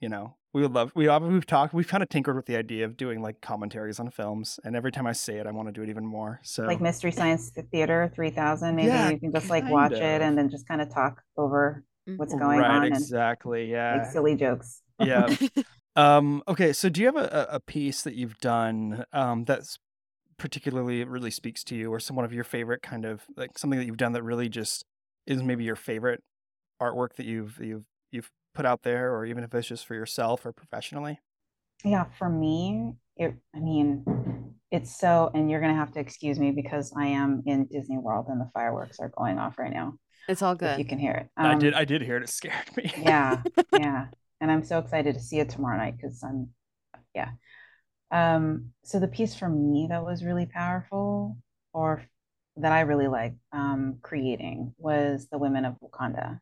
you 0.00 0.08
know 0.08 0.34
we 0.54 0.62
would 0.62 0.72
love 0.72 0.92
we 0.94 1.08
we've 1.08 1.46
talked 1.46 1.74
we've 1.74 1.88
kind 1.88 2.02
of 2.02 2.08
tinkered 2.08 2.36
with 2.36 2.46
the 2.46 2.56
idea 2.56 2.84
of 2.84 2.96
doing 2.96 3.20
like 3.20 3.40
commentaries 3.42 4.00
on 4.00 4.08
films 4.10 4.58
and 4.64 4.74
every 4.74 4.90
time 4.92 5.06
i 5.06 5.12
say 5.12 5.36
it 5.36 5.46
i 5.46 5.50
want 5.50 5.68
to 5.68 5.72
do 5.72 5.82
it 5.82 5.90
even 5.90 6.06
more 6.06 6.40
so 6.42 6.66
Like 6.66 6.80
Mystery 6.80 7.12
Science 7.12 7.52
Theater 7.72 8.10
3000, 8.14 8.74
maybe 8.74 8.88
Yeah, 8.88 9.10
you 9.10 9.18
can 9.20 9.32
just 9.32 9.50
like 9.50 9.68
watch 9.68 9.92
of. 9.92 9.98
it 10.02 10.22
and 10.22 10.38
then 10.38 10.48
just 10.48 10.66
kind 10.66 10.80
of 10.80 10.92
talk 10.92 11.20
over 11.36 11.84
what's 12.16 12.32
going 12.34 12.60
right 12.60 12.70
on 12.70 12.84
and 12.84 12.94
exactly 12.94 13.70
yeah 13.70 13.98
make 13.98 14.10
silly 14.10 14.34
jokes. 14.36 14.80
yeah 15.00 15.28
Um, 15.96 16.42
okay, 16.48 16.72
so 16.72 16.88
do 16.88 17.00
you 17.02 17.06
have 17.06 17.16
a, 17.16 17.46
a 17.52 17.56
a 17.56 17.60
piece 17.60 18.02
that 18.02 18.14
you've 18.16 18.36
done 18.38 19.04
um, 19.12 19.44
that's 19.44 19.78
particularly 20.38 21.04
really 21.04 21.30
speaks 21.30 21.62
to 21.64 21.76
you, 21.76 21.92
or 21.92 22.00
some 22.00 22.16
one 22.16 22.24
of 22.24 22.32
your 22.32 22.42
favorite 22.42 22.82
kind 22.82 23.04
of 23.04 23.22
like 23.36 23.56
something 23.56 23.78
that 23.78 23.86
you've 23.86 23.96
done 23.96 24.10
that 24.12 24.24
really 24.24 24.48
just 24.48 24.84
is 25.26 25.40
maybe 25.40 25.62
your 25.62 25.76
favorite 25.76 26.20
artwork 26.82 27.14
that 27.14 27.26
you've 27.26 27.60
you've 27.60 27.84
you've 28.10 28.30
put 28.54 28.66
out 28.66 28.82
there, 28.82 29.14
or 29.14 29.24
even 29.26 29.44
if 29.44 29.54
it's 29.54 29.68
just 29.68 29.86
for 29.86 29.94
yourself 29.94 30.46
or 30.46 30.52
professionally? 30.52 31.20
Yeah, 31.84 32.04
for 32.18 32.28
me, 32.28 32.94
it, 33.16 33.34
I 33.54 33.60
mean, 33.60 34.04
it's 34.70 34.98
so, 34.98 35.30
and 35.34 35.50
you're 35.50 35.60
gonna 35.60 35.74
have 35.74 35.92
to 35.92 36.00
excuse 36.00 36.38
me 36.38 36.50
because 36.50 36.92
I 36.96 37.06
am 37.06 37.42
in 37.46 37.66
Disney 37.66 37.98
World 37.98 38.26
and 38.28 38.40
the 38.40 38.50
fireworks 38.54 38.98
are 39.00 39.10
going 39.10 39.38
off 39.38 39.58
right 39.58 39.72
now. 39.72 39.94
It's 40.28 40.42
all 40.42 40.56
If 40.62 40.78
you 40.78 40.84
can 40.86 40.98
hear 40.98 41.12
it. 41.14 41.30
I 41.42 41.54
Um, 41.54 41.54
did 41.54 41.74
I 41.74 41.84
did 41.84 42.02
hear 42.02 42.16
it. 42.16 42.22
It 42.22 42.28
scared 42.30 42.76
me. 42.76 42.92
yeah, 42.96 43.42
yeah. 43.72 44.06
And 44.40 44.50
I'm 44.50 44.64
so 44.64 44.78
excited 44.78 45.14
to 45.14 45.20
see 45.20 45.38
it 45.40 45.48
tomorrow 45.50 45.76
night 45.78 45.96
because 45.96 46.22
I'm, 46.22 46.50
yeah. 47.14 47.30
Um, 48.10 48.70
so 48.84 49.00
the 49.00 49.08
piece 49.08 49.34
for 49.34 49.48
me 49.48 49.88
that 49.90 50.04
was 50.04 50.24
really 50.24 50.46
powerful 50.46 51.38
or 51.74 52.04
that 52.56 52.72
I 52.72 52.82
really 52.82 53.08
liked 53.08 53.36
um, 53.52 53.98
creating 54.02 54.74
was 54.78 55.28
the 55.30 55.38
women 55.38 55.64
of 55.64 55.76
Wakanda. 55.82 56.40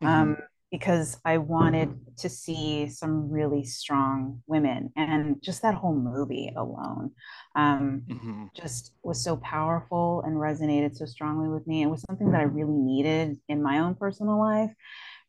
Mhm. 0.00 0.34
Um, 0.34 0.38
because 0.72 1.18
I 1.24 1.38
wanted 1.38 1.90
to 2.18 2.30
see 2.30 2.88
some 2.88 3.30
really 3.30 3.64
strong 3.64 4.42
women 4.48 4.92
and 4.96 5.42
just 5.42 5.62
that 5.62 5.74
whole 5.76 5.94
movie 5.96 6.52
alone 6.56 7.12
um, 7.56 8.04
Mhm. 8.08 8.50
just 8.56 8.94
was 9.04 9.22
so 9.22 9.36
powerful 9.38 10.22
and 10.26 10.36
resonated 10.36 10.96
so 10.96 11.06
strongly 11.06 11.48
with 11.50 11.66
me. 11.68 11.82
It 11.82 11.88
was 11.88 12.02
something 12.02 12.32
that 12.32 12.40
I 12.40 12.44
really 12.44 12.78
needed 12.78 13.38
in 13.48 13.62
my 13.62 13.80
own 13.80 13.94
personal 13.96 14.40
life. 14.40 14.72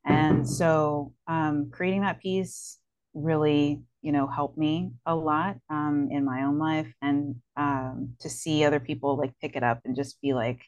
And 0.05 0.47
so 0.49 1.13
um, 1.27 1.69
creating 1.71 2.01
that 2.01 2.21
piece 2.21 2.79
really, 3.13 3.83
you 4.01 4.11
know, 4.11 4.27
helped 4.27 4.57
me 4.57 4.91
a 5.05 5.15
lot 5.15 5.57
um, 5.69 6.09
in 6.11 6.25
my 6.25 6.43
own 6.43 6.59
life. 6.59 6.91
And 7.01 7.35
um, 7.57 8.15
to 8.21 8.29
see 8.29 8.63
other 8.65 8.79
people 8.79 9.17
like 9.17 9.33
pick 9.41 9.55
it 9.55 9.63
up 9.63 9.81
and 9.85 9.95
just 9.95 10.21
be 10.21 10.33
like, 10.33 10.61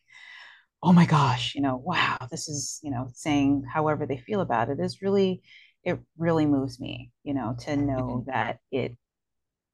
oh 0.86 0.93
my 0.93 1.06
gosh, 1.06 1.56
you 1.56 1.62
know, 1.62 1.82
wow, 1.84 2.15
this 2.30 2.48
is, 2.48 2.80
you 2.84 2.91
know, 2.91 3.10
saying 3.13 3.63
however 3.74 4.06
they 4.06 4.17
feel 4.17 4.39
about 4.39 4.69
it 4.69 4.80
is 4.80 5.02
really, 5.02 5.41
it 5.84 6.00
really 6.15 6.45
moves 6.45 6.80
me, 6.80 7.12
you 7.24 7.34
know, 7.34 7.56
to 7.62 7.76
know 7.76 8.24
that 8.28 8.60
it 8.71 8.95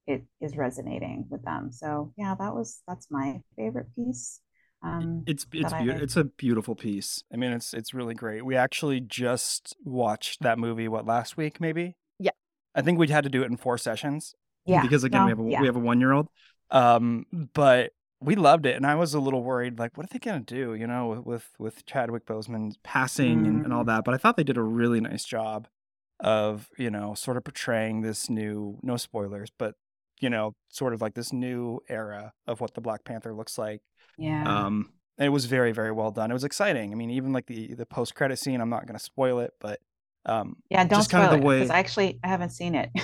it 0.08 0.24
is 0.40 0.58
resonating 0.58 1.28
with 1.30 1.44
them. 1.44 1.72
So 1.72 2.14
yeah, 2.18 2.34
that 2.40 2.56
was 2.56 2.82
that's 2.88 3.08
my 3.12 3.42
favorite 3.58 3.88
piece. 3.94 4.40
Um, 4.84 5.24
It's 5.28 5.46
it's 5.52 5.74
beautiful. 5.74 6.04
It's 6.04 6.16
a 6.16 6.24
beautiful 6.24 6.76
piece. 6.76 7.24
I 7.32 7.36
mean, 7.36 7.52
it's 7.52 7.74
it's 7.74 7.94
really 7.94 8.16
great. 8.16 8.46
We 8.46 8.56
actually 8.56 9.02
just 9.02 9.76
watched 9.84 10.42
that 10.42 10.58
movie. 10.58 10.88
What 10.88 11.06
last 11.06 11.36
week, 11.36 11.60
maybe? 11.60 11.98
Yeah. 12.20 12.32
I 12.74 12.82
think 12.82 12.98
we 12.98 13.10
had 13.10 13.26
to 13.26 13.30
do 13.30 13.44
it 13.44 13.52
in 13.52 13.58
four 13.58 13.78
sessions. 13.78 14.34
yeah, 14.66 14.82
because 14.82 15.04
again 15.04 15.26
we 15.26 15.32
have 15.32 15.40
a 15.40 15.50
yeah. 15.50 15.60
we 15.60 15.68
have 15.68 15.76
a 15.76 15.80
one 15.80 16.00
year 16.00 16.14
old 16.14 16.30
um 16.72 17.26
but 17.54 17.92
we 18.22 18.36
loved 18.36 18.66
it 18.66 18.76
and 18.76 18.86
i 18.86 18.96
was 18.96 19.14
a 19.14 19.20
little 19.20 19.44
worried 19.44 19.80
like 19.80 19.98
what 19.98 20.06
are 20.06 20.10
they 20.12 20.20
gonna 20.20 20.40
do 20.40 20.74
you 20.76 20.86
know 20.88 21.08
with 21.08 21.26
with, 21.26 21.48
with 21.60 21.86
chadwick 21.86 22.26
boseman 22.26 22.72
passing 22.84 23.46
and, 23.48 23.64
and 23.64 23.74
all 23.74 23.84
Mm. 23.84 23.88
that 23.88 24.04
but 24.06 24.14
i 24.14 24.18
thought 24.18 24.38
they 24.38 24.44
did 24.44 24.58
a 24.58 24.62
really 24.64 25.00
nice 25.02 25.26
job 25.26 25.68
of 26.20 26.70
you 26.78 26.90
know 26.92 27.14
sort 27.16 27.38
of 27.38 27.44
portraying 27.44 28.02
this 28.02 28.30
new 28.30 28.78
no 28.84 28.96
spoilers 28.98 29.50
but 29.58 29.74
you 30.20 30.30
know 30.30 30.54
sort 30.70 30.94
of 30.94 31.02
like 31.02 31.16
this 31.16 31.34
new 31.34 31.80
era 31.90 32.34
of 32.46 32.62
what 32.62 32.74
the 32.76 32.82
black 32.82 33.04
panther 33.04 33.34
looks 33.34 33.58
like 33.58 33.82
yeah. 34.18 34.44
um 34.66 34.92
and 35.18 35.26
it 35.26 35.30
was 35.30 35.46
very 35.46 35.72
very 35.72 35.92
well 35.92 36.12
done 36.12 36.30
it 36.30 36.34
was 36.34 36.44
exciting 36.44 36.92
i 36.92 36.96
mean 36.96 37.10
even 37.10 37.34
like 37.34 37.48
the 37.48 37.74
the 37.74 37.86
post 37.88 38.14
credit 38.14 38.38
scene 38.38 38.62
i'm 38.62 38.70
not 38.70 38.86
gonna 38.86 39.00
spoil 39.00 39.40
it 39.40 39.52
but 39.60 39.80
um 40.28 40.58
yeah, 40.70 40.84
don't 40.84 41.00
just 41.00 41.10
kind 41.10 41.24
of 41.24 41.30
spoil 41.32 41.40
the 41.40 41.44
it 41.44 41.48
way- 41.48 41.58
because 41.58 41.72
actually 41.72 42.20
I 42.24 42.28
haven't 42.28 42.52
seen 42.52 42.76
it. 42.76 42.92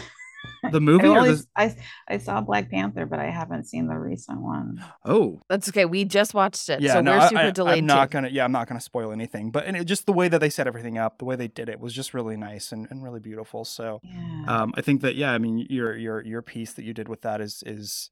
the 0.72 0.82
movie 0.82 1.08
I, 1.08 1.12
or 1.12 1.18
only, 1.20 1.34
the, 1.34 1.46
I 1.56 1.76
I 2.08 2.18
saw 2.18 2.42
Black 2.42 2.70
Panther, 2.70 3.06
but 3.06 3.20
I 3.20 3.30
haven't 3.30 3.66
seen 3.66 3.88
the 3.88 3.96
recent 3.98 4.42
one. 4.42 4.84
oh 5.06 5.40
That's 5.50 5.70
okay. 5.70 5.86
We 5.86 6.06
just 6.06 6.34
watched 6.34 6.70
it, 6.70 6.82
Yeah, 6.82 6.94
so 6.94 7.02
no, 7.02 7.12
we're 7.18 7.28
super 7.30 7.40
I, 7.42 7.52
delayed 7.52 7.78
I'm 7.80 7.86
not 7.86 8.10
too. 8.10 8.14
gonna. 8.14 8.30
Yeah, 8.30 8.44
I'm 8.46 8.52
not 8.52 8.68
gonna 8.68 8.82
spoil 8.82 9.12
anything. 9.12 9.52
But 9.52 9.66
and 9.66 9.76
it, 9.78 9.86
just 9.86 10.06
the 10.06 10.14
way 10.14 10.28
that 10.28 10.40
they 10.40 10.50
set 10.50 10.68
everything 10.68 10.98
up, 10.98 11.18
the 11.20 11.26
way 11.26 11.36
they 11.36 11.48
did 11.48 11.70
it 11.70 11.80
was 11.80 11.94
just 11.94 12.14
really 12.14 12.38
nice 12.38 12.72
and, 12.72 12.88
and 12.90 13.04
really 13.04 13.20
beautiful. 13.20 13.66
So 13.66 14.00
Yeah. 14.04 14.46
um, 14.48 14.74
I 14.76 14.82
think 14.82 15.02
that 15.02 15.16
yeah, 15.16 15.32
I 15.32 15.38
mean 15.38 15.66
your 15.70 15.96
your 15.96 16.24
your 16.26 16.42
piece 16.42 16.74
that 16.74 16.84
you 16.86 16.94
did 16.94 17.08
with 17.10 17.22
that 17.22 17.42
is 17.42 17.64
is 17.66 18.10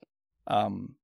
um, 0.48 0.96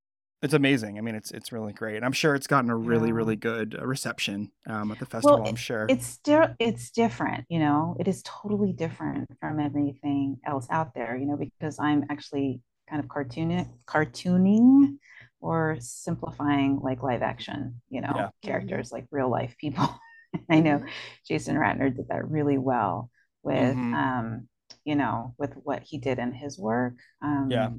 it's 0.41 0.53
amazing. 0.53 0.97
I 0.97 1.01
mean, 1.01 1.15
it's 1.15 1.31
it's 1.31 1.51
really 1.51 1.73
great. 1.73 1.97
And 1.97 2.05
I'm 2.05 2.11
sure 2.13 2.35
it's 2.35 2.47
gotten 2.47 2.69
a 2.69 2.75
really 2.77 3.11
Yeah. 3.11 3.13
really 3.13 3.35
good 3.35 3.77
uh, 3.79 3.85
reception 3.85 4.51
um, 4.67 4.91
at 4.91 4.99
the 4.99 5.05
festival. 5.05 5.45
Well, 5.45 5.47
I'm 5.47 5.55
sure. 5.55 5.87
it's 5.87 6.05
still 6.05 6.47
it's 6.59 6.89
different, 6.91 7.45
you 7.49 7.59
know. 7.59 7.95
It 7.99 8.07
is 8.07 8.23
totally 8.23 8.73
different 8.73 9.29
from 9.39 9.59
anything 9.59 10.37
else 10.45 10.67
out 10.69 10.93
there, 10.93 11.15
you 11.15 11.25
know, 11.25 11.37
because 11.37 11.77
I'm 11.79 12.05
actually 12.09 12.61
kind 12.89 13.01
of 13.03 13.07
cartooning 13.09 13.69
cartooning 13.87 14.97
or 15.39 15.77
simplifying 15.79 16.79
like 16.81 17.03
live 17.03 17.21
action, 17.21 17.81
you 17.89 18.01
know, 18.01 18.13
Yeah. 18.15 18.29
characters 18.43 18.91
like 18.91 19.05
real 19.11 19.29
life 19.29 19.55
people. 19.59 19.87
I 20.49 20.59
know 20.59 20.79
Mhm. 20.79 20.89
Jason 21.27 21.55
Ratner 21.57 21.95
did 21.95 22.07
that 22.09 22.29
really 22.29 22.57
well 22.57 23.09
with 23.43 23.75
Mhm. 23.75 23.93
um, 23.93 24.47
you 24.85 24.95
know, 24.95 25.35
with 25.37 25.53
what 25.63 25.83
he 25.83 25.97
did 25.97 26.19
in 26.19 26.31
his 26.33 26.57
work. 26.57 26.93
Um, 27.21 27.49
Yeah. 27.49 27.69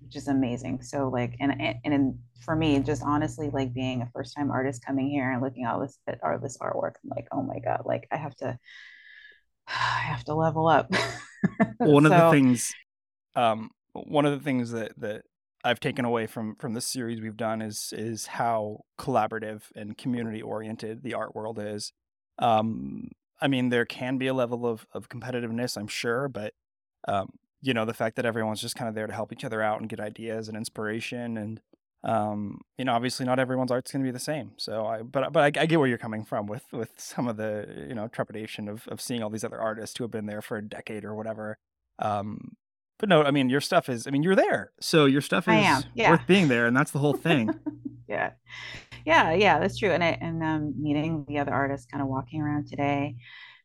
Which 0.00 0.16
is 0.16 0.28
amazing. 0.28 0.82
So 0.82 1.08
like, 1.08 1.36
and 1.40 1.60
and, 1.60 1.76
and 1.84 2.18
for 2.44 2.56
me, 2.56 2.78
just 2.80 3.02
honestly, 3.04 3.50
like 3.50 3.72
being 3.72 4.02
a 4.02 4.10
first 4.12 4.34
time 4.36 4.50
artist 4.50 4.84
coming 4.84 5.08
here 5.08 5.30
and 5.30 5.42
looking 5.42 5.64
at 5.64 5.74
all 5.74 5.80
this 5.80 5.98
at 6.06 6.18
all 6.22 6.38
this 6.38 6.58
artwork, 6.58 6.94
I'm 7.02 7.10
like, 7.10 7.26
oh 7.32 7.42
my 7.42 7.58
god, 7.58 7.82
like 7.84 8.08
I 8.10 8.16
have 8.16 8.34
to, 8.36 8.58
I 9.68 10.00
have 10.02 10.24
to 10.24 10.34
level 10.34 10.66
up. 10.66 10.92
One 11.78 12.06
of 12.06 12.12
the 12.12 12.30
things, 12.30 12.72
um, 13.34 13.70
one 13.92 14.26
of 14.26 14.32
the 14.32 14.44
things 14.44 14.72
that 14.72 14.92
that 14.98 15.22
I've 15.62 15.80
taken 15.80 16.04
away 16.04 16.26
from 16.26 16.56
from 16.56 16.74
this 16.74 16.86
series 16.86 17.20
we've 17.20 17.36
done 17.36 17.62
is 17.62 17.92
is 17.96 18.26
how 18.26 18.80
collaborative 18.98 19.62
and 19.74 19.96
community 19.96 20.42
oriented 20.42 21.02
the 21.02 21.14
art 21.14 21.34
world 21.34 21.58
is. 21.58 21.92
Um, 22.38 23.10
I 23.40 23.48
mean, 23.48 23.68
there 23.68 23.84
can 23.84 24.18
be 24.18 24.26
a 24.26 24.34
level 24.34 24.66
of 24.66 24.86
of 24.92 25.08
competitiveness, 25.08 25.76
I'm 25.76 25.88
sure, 25.88 26.28
but 26.28 26.54
um, 27.08 27.30
you 27.62 27.74
know, 27.74 27.84
the 27.84 27.94
fact 27.94 28.16
that 28.16 28.26
everyone's 28.26 28.60
just 28.60 28.76
kind 28.76 28.88
of 28.88 28.94
there 28.94 29.06
to 29.06 29.12
help 29.12 29.32
each 29.32 29.44
other 29.44 29.62
out 29.62 29.80
and 29.80 29.88
get 29.88 30.00
ideas 30.00 30.48
and 30.48 30.56
inspiration, 30.56 31.36
and 31.36 31.60
um, 32.02 32.60
you 32.78 32.84
know, 32.84 32.92
obviously 32.94 33.26
not 33.26 33.38
everyone's 33.38 33.70
art's 33.70 33.92
going 33.92 34.02
to 34.02 34.08
be 34.08 34.12
the 34.12 34.18
same. 34.18 34.52
So 34.56 34.86
I, 34.86 35.02
but 35.02 35.32
but 35.32 35.56
I, 35.56 35.62
I 35.62 35.66
get 35.66 35.78
where 35.78 35.88
you're 35.88 35.98
coming 35.98 36.24
from 36.24 36.46
with 36.46 36.64
with 36.72 36.90
some 36.96 37.28
of 37.28 37.36
the 37.36 37.86
you 37.88 37.94
know 37.94 38.08
trepidation 38.08 38.68
of 38.68 38.88
of 38.88 39.00
seeing 39.00 39.22
all 39.22 39.30
these 39.30 39.44
other 39.44 39.60
artists 39.60 39.98
who 39.98 40.04
have 40.04 40.10
been 40.10 40.26
there 40.26 40.42
for 40.42 40.56
a 40.56 40.62
decade 40.62 41.04
or 41.04 41.14
whatever. 41.14 41.58
Um, 41.98 42.56
but 43.00 43.08
no, 43.08 43.22
I 43.24 43.30
mean, 43.30 43.48
your 43.48 43.62
stuff 43.62 43.88
is, 43.88 44.06
I 44.06 44.10
mean, 44.10 44.22
you're 44.22 44.36
there. 44.36 44.72
So 44.78 45.06
your 45.06 45.22
stuff 45.22 45.48
is 45.48 45.86
yeah. 45.94 46.10
worth 46.10 46.26
being 46.26 46.48
there. 46.48 46.66
And 46.66 46.76
that's 46.76 46.90
the 46.90 46.98
whole 46.98 47.14
thing. 47.14 47.50
yeah, 48.08 48.32
yeah, 49.06 49.32
yeah, 49.32 49.58
that's 49.58 49.78
true. 49.78 49.90
And 49.90 50.04
I 50.04 50.18
and 50.20 50.42
um, 50.42 50.74
meeting 50.78 51.24
the 51.26 51.38
other 51.38 51.52
artists, 51.52 51.86
kind 51.86 52.02
of 52.02 52.08
walking 52.08 52.42
around 52.42 52.68
today, 52.68 53.16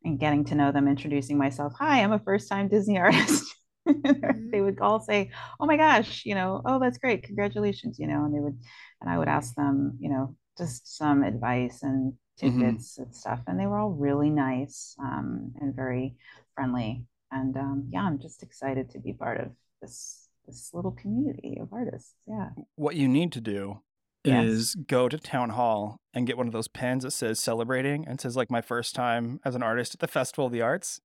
and 0.05 0.17
getting 0.17 0.45
to 0.45 0.55
know 0.55 0.71
them, 0.71 0.87
introducing 0.87 1.37
myself. 1.37 1.73
Hi, 1.79 2.01
I'm 2.01 2.13
a 2.13 2.19
first 2.19 2.47
time 2.47 2.69
Disney 2.69 2.97
artist. 2.99 3.55
they 4.51 4.61
would 4.61 4.79
all 4.79 4.99
say, 4.99 5.31
"Oh 5.59 5.65
my 5.65 5.77
gosh, 5.77 6.25
you 6.25 6.35
know, 6.35 6.61
oh 6.65 6.79
that's 6.79 6.97
great, 6.97 7.23
congratulations," 7.23 7.99
you 7.99 8.07
know, 8.07 8.25
and 8.25 8.33
they 8.33 8.39
would, 8.39 8.57
and 9.01 9.09
I 9.09 9.17
would 9.17 9.27
ask 9.27 9.55
them, 9.55 9.97
you 9.99 10.09
know, 10.09 10.35
just 10.57 10.97
some 10.97 11.23
advice 11.23 11.83
and 11.83 12.13
Mhm. 12.41 12.51
tidbits 12.51 12.97
and 12.97 13.15
stuff, 13.15 13.39
and 13.47 13.59
they 13.59 13.65
were 13.65 13.77
all 13.79 13.91
really 13.91 14.29
nice 14.29 14.95
um, 14.99 15.53
and 15.61 15.73
very 15.75 16.15
friendly. 16.53 17.05
And 17.31 17.55
um, 17.57 17.87
yeah, 17.91 18.03
I'm 18.03 18.19
just 18.19 18.43
excited 18.43 18.89
to 18.91 18.99
be 18.99 19.13
part 19.13 19.39
of 19.39 19.51
this 19.81 20.27
this 20.45 20.71
little 20.73 20.91
community 20.91 21.57
of 21.59 21.71
artists. 21.73 22.13
Yeah. 22.27 22.49
what 22.75 22.95
you 22.95 23.07
need 23.07 23.31
to 23.33 23.41
do 23.41 23.81
Yes. 24.23 24.45
is 24.49 24.75
go 24.75 25.07
to 25.09 25.17
town 25.17 25.51
hall 25.51 25.97
and 26.13 26.27
get 26.27 26.37
one 26.37 26.47
of 26.47 26.53
those 26.53 26.67
pens 26.67 27.03
that 27.03 27.11
says 27.11 27.39
celebrating 27.39 28.07
and 28.07 28.19
says 28.19 28.35
like 28.35 28.49
my 28.51 28.61
first 28.61 28.95
time 28.95 29.39
as 29.45 29.55
an 29.55 29.63
artist 29.63 29.93
at 29.95 29.99
the 30.01 30.07
Festival 30.07 30.47
of 30.47 30.51
the 30.51 30.61
Arts. 30.61 30.99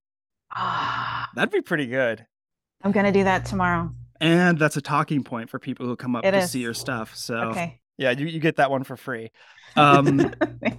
Ah, 0.53 1.29
That'd 1.35 1.53
be 1.53 1.61
pretty 1.63 1.87
good. 1.87 2.27
I'm 2.83 2.93
gonna 2.93 3.13
do 3.13 3.25
that 3.25 3.45
tomorrow. 3.45 3.91
And 4.21 4.59
that's 4.59 4.77
a 4.77 4.83
talking 4.83 5.25
point 5.25 5.49
for 5.51 5.59
people 5.59 5.87
who 5.87 5.97
come 5.97 6.15
up 6.15 6.25
It 6.25 6.33
to 6.33 6.39
is. 6.41 6.51
see 6.51 6.61
your 6.61 6.75
stuff. 6.75 7.15
So 7.17 7.37
Okay. 7.37 7.81
yeah, 7.97 8.11
you, 8.11 8.27
you 8.27 8.39
get 8.41 8.57
that 8.57 8.71
one 8.71 8.85
for 8.85 8.97
free. 8.97 9.31
Um, 9.77 10.33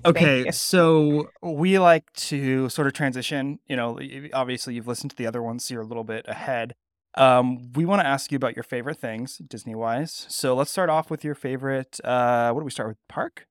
Okay, 0.03 0.51
so 0.51 1.29
we 1.41 1.79
like 1.79 2.11
to 2.13 2.67
sort 2.69 2.87
of 2.87 2.93
transition. 2.93 3.59
You 3.67 3.75
know, 3.75 3.99
obviously 4.33 4.73
you've 4.73 4.87
listened 4.87 5.11
to 5.11 5.15
the 5.15 5.27
other 5.27 5.41
ones, 5.41 5.63
so 5.65 5.73
you're 5.73 5.83
a 5.83 5.87
little 5.87 6.03
bit 6.03 6.25
ahead. 6.27 6.73
Um, 7.15 7.71
we 7.73 7.85
want 7.85 8.01
to 8.01 8.07
ask 8.07 8.31
you 8.31 8.35
about 8.35 8.55
your 8.55 8.63
favorite 8.63 8.99
things 8.99 9.37
Disney 9.37 9.75
wise. 9.75 10.25
So 10.29 10.55
let's 10.55 10.71
start 10.71 10.89
off 10.89 11.09
with 11.11 11.23
your 11.23 11.35
favorite. 11.35 11.99
Uh, 12.03 12.51
what 12.51 12.61
do 12.61 12.65
we 12.65 12.71
start 12.71 12.89
with? 12.89 12.97
Park. 13.09 13.45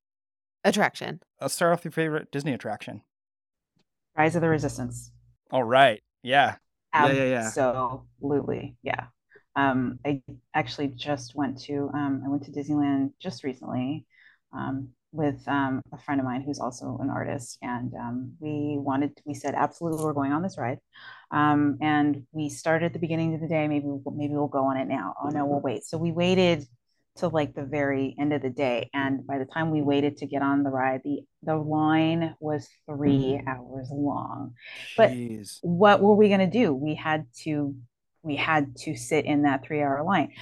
Attraction. 0.64 1.20
Let's 1.40 1.54
start 1.54 1.72
off 1.72 1.80
with 1.80 1.96
your 1.96 2.04
favorite 2.04 2.30
Disney 2.32 2.52
attraction. 2.52 3.02
Rise 4.16 4.34
of 4.34 4.42
the 4.42 4.48
Resistance. 4.48 5.10
All 5.50 5.64
right. 5.64 6.02
Yeah. 6.22 6.56
Yeah, 6.96 7.12
yeah, 7.12 7.24
yeah. 7.24 7.52
Absolutely. 8.20 8.76
Yeah. 8.82 9.06
Um, 9.56 9.98
I 10.06 10.22
actually 10.54 10.88
just 10.88 11.34
went 11.34 11.60
to 11.62 11.90
um, 11.94 12.22
I 12.24 12.28
went 12.28 12.44
to 12.44 12.52
Disneyland 12.52 13.12
just 13.20 13.42
recently 13.44 14.06
um, 14.52 14.90
with 15.12 15.42
um, 15.48 15.82
a 15.92 15.98
friend 15.98 16.20
of 16.20 16.24
mine 16.26 16.42
who's 16.42 16.60
also 16.60 16.98
an 17.02 17.10
artist, 17.10 17.58
and 17.62 17.92
um, 17.94 18.32
we 18.38 18.76
wanted 18.78 19.12
we 19.24 19.34
said 19.34 19.54
absolutely 19.54 20.02
we're 20.04 20.12
going 20.12 20.32
on 20.32 20.42
this 20.42 20.56
ride, 20.58 20.78
um, 21.32 21.78
and 21.80 22.24
we 22.32 22.48
started 22.48 22.86
at 22.86 22.92
the 22.92 22.98
beginning 23.00 23.34
of 23.34 23.40
the 23.40 23.48
day. 23.48 23.66
Maybe 23.66 23.86
maybe 24.14 24.34
we'll 24.34 24.46
go 24.48 24.64
on 24.66 24.76
it 24.76 24.86
now. 24.88 25.14
Oh 25.22 25.30
no, 25.30 25.46
we'll 25.46 25.60
wait. 25.60 25.84
So 25.84 25.98
we 25.98 26.12
waited 26.12 26.66
till 27.20 27.30
like 27.30 27.54
the 27.54 27.64
very 27.64 28.16
end 28.18 28.32
of 28.32 28.42
the 28.42 28.50
day, 28.50 28.90
and 28.94 29.26
by 29.26 29.38
the 29.38 29.44
time 29.44 29.70
we 29.70 29.82
waited 29.82 30.16
to 30.18 30.26
get 30.26 30.42
on 30.42 30.62
the 30.62 30.70
ride, 30.70 31.02
the 31.04 31.20
the 31.42 31.56
line 31.56 32.34
was 32.40 32.68
three 32.86 33.40
hours 33.46 33.88
long. 33.92 34.54
But- 34.96 35.12
what 35.62 36.00
were 36.00 36.14
we 36.14 36.28
going 36.28 36.40
to 36.40 36.46
do? 36.46 36.74
We 36.74 36.94
had 36.94 37.26
to 37.44 37.74
we 38.22 38.36
had 38.36 38.76
to 38.76 38.94
sit 38.96 39.24
in 39.24 39.42
that 39.42 39.64
three 39.64 39.80
hour 39.80 40.02
line. 40.04 40.32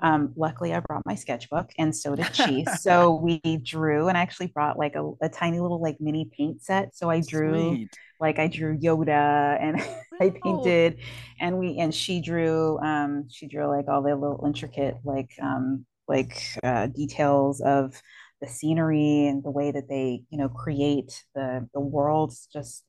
Um, 0.00 0.32
luckily, 0.36 0.74
I 0.74 0.80
brought 0.80 1.06
my 1.06 1.14
sketchbook, 1.14 1.70
and 1.78 1.94
so 1.94 2.16
did 2.16 2.34
she. 2.34 2.64
so 2.80 3.14
we 3.14 3.40
drew, 3.58 4.08
and 4.08 4.18
I 4.18 4.22
actually 4.22 4.48
brought 4.48 4.78
like 4.78 4.96
a, 4.96 5.12
a 5.22 5.28
tiny 5.28 5.60
little 5.60 5.80
like 5.80 5.98
mini 6.00 6.28
paint 6.36 6.62
set. 6.62 6.96
So 6.96 7.08
I 7.08 7.20
drew 7.20 7.74
Sweet. 7.76 7.96
like 8.20 8.38
I 8.38 8.48
drew 8.48 8.76
Yoda, 8.76 9.56
and 9.60 9.80
I 10.20 10.30
painted, 10.30 10.98
and 11.40 11.58
we 11.58 11.78
and 11.78 11.94
she 11.94 12.20
drew 12.20 12.78
um, 12.80 13.28
she 13.30 13.46
drew 13.46 13.66
like 13.68 13.86
all 13.88 14.02
the 14.02 14.14
little 14.14 14.42
intricate 14.44 14.96
like 15.04 15.30
um, 15.40 15.86
like 16.08 16.42
uh, 16.62 16.86
details 16.86 17.60
of 17.60 18.00
the 18.40 18.48
scenery 18.48 19.26
and 19.26 19.42
the 19.42 19.50
way 19.50 19.70
that 19.70 19.88
they 19.88 20.22
you 20.30 20.38
know 20.38 20.48
create 20.48 21.24
the 21.34 21.68
the 21.74 21.80
worlds 21.80 22.48
just 22.52 22.84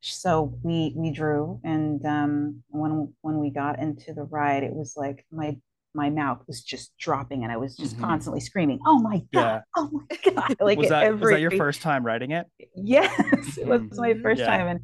so 0.00 0.58
we 0.62 0.92
we 0.96 1.10
drew 1.10 1.58
and 1.64 2.04
um 2.04 2.62
when 2.68 3.12
when 3.22 3.38
we 3.38 3.50
got 3.50 3.78
into 3.78 4.12
the 4.12 4.22
ride 4.24 4.62
it 4.62 4.74
was 4.74 4.94
like 4.96 5.24
my 5.32 5.56
my 5.94 6.10
mouth 6.10 6.42
was 6.46 6.62
just 6.62 6.92
dropping 6.98 7.42
and 7.42 7.50
i 7.50 7.56
was 7.56 7.76
just 7.76 7.96
Mhm. 7.96 8.02
constantly 8.02 8.40
screaming 8.40 8.78
oh 8.86 8.98
my 8.98 9.22
god 9.32 9.32
Yeah. 9.32 9.60
oh 9.76 9.90
my 9.92 10.16
god 10.34 10.54
like 10.60 10.76
was 10.76 10.90
that 10.90 11.04
every 11.06 11.20
was 11.20 11.30
that 11.30 11.40
your 11.40 11.50
first 11.52 11.80
time 11.80 12.04
writing 12.04 12.32
it? 12.32 12.46
yes 12.76 13.10
it 13.58 13.66
was 13.66 13.80
my 13.98 14.14
first 14.22 14.40
Yeah. 14.40 14.46
time 14.46 14.66
and 14.68 14.80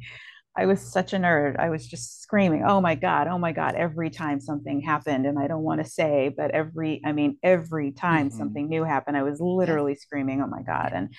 i 0.57 0.65
was 0.65 0.81
such 0.81 1.13
a 1.13 1.17
nerd. 1.17 1.57
I 1.59 1.69
was 1.69 1.87
just 1.87 2.21
screaming 2.21 2.63
oh 2.67 2.81
my 2.81 2.95
god 2.95 3.27
oh 3.27 3.37
my 3.37 3.51
god 3.51 3.75
every 3.75 4.09
time 4.09 4.39
something 4.39 4.81
happened 4.81 5.25
and 5.25 5.37
i 5.39 5.47
don't 5.47 5.63
want 5.63 5.83
to 5.83 5.89
say 5.89 6.33
but 6.35 6.51
every 6.51 7.01
i 7.05 7.11
mean 7.11 7.37
every 7.43 7.91
time 7.91 8.29
Mhm. 8.29 8.33
something 8.37 8.67
new 8.69 8.83
happened 8.83 9.17
i 9.17 9.23
was 9.23 9.39
literally 9.41 9.95
screaming 9.95 10.41
oh 10.41 10.47
my 10.47 10.61
god 10.63 10.91
and 10.93 11.13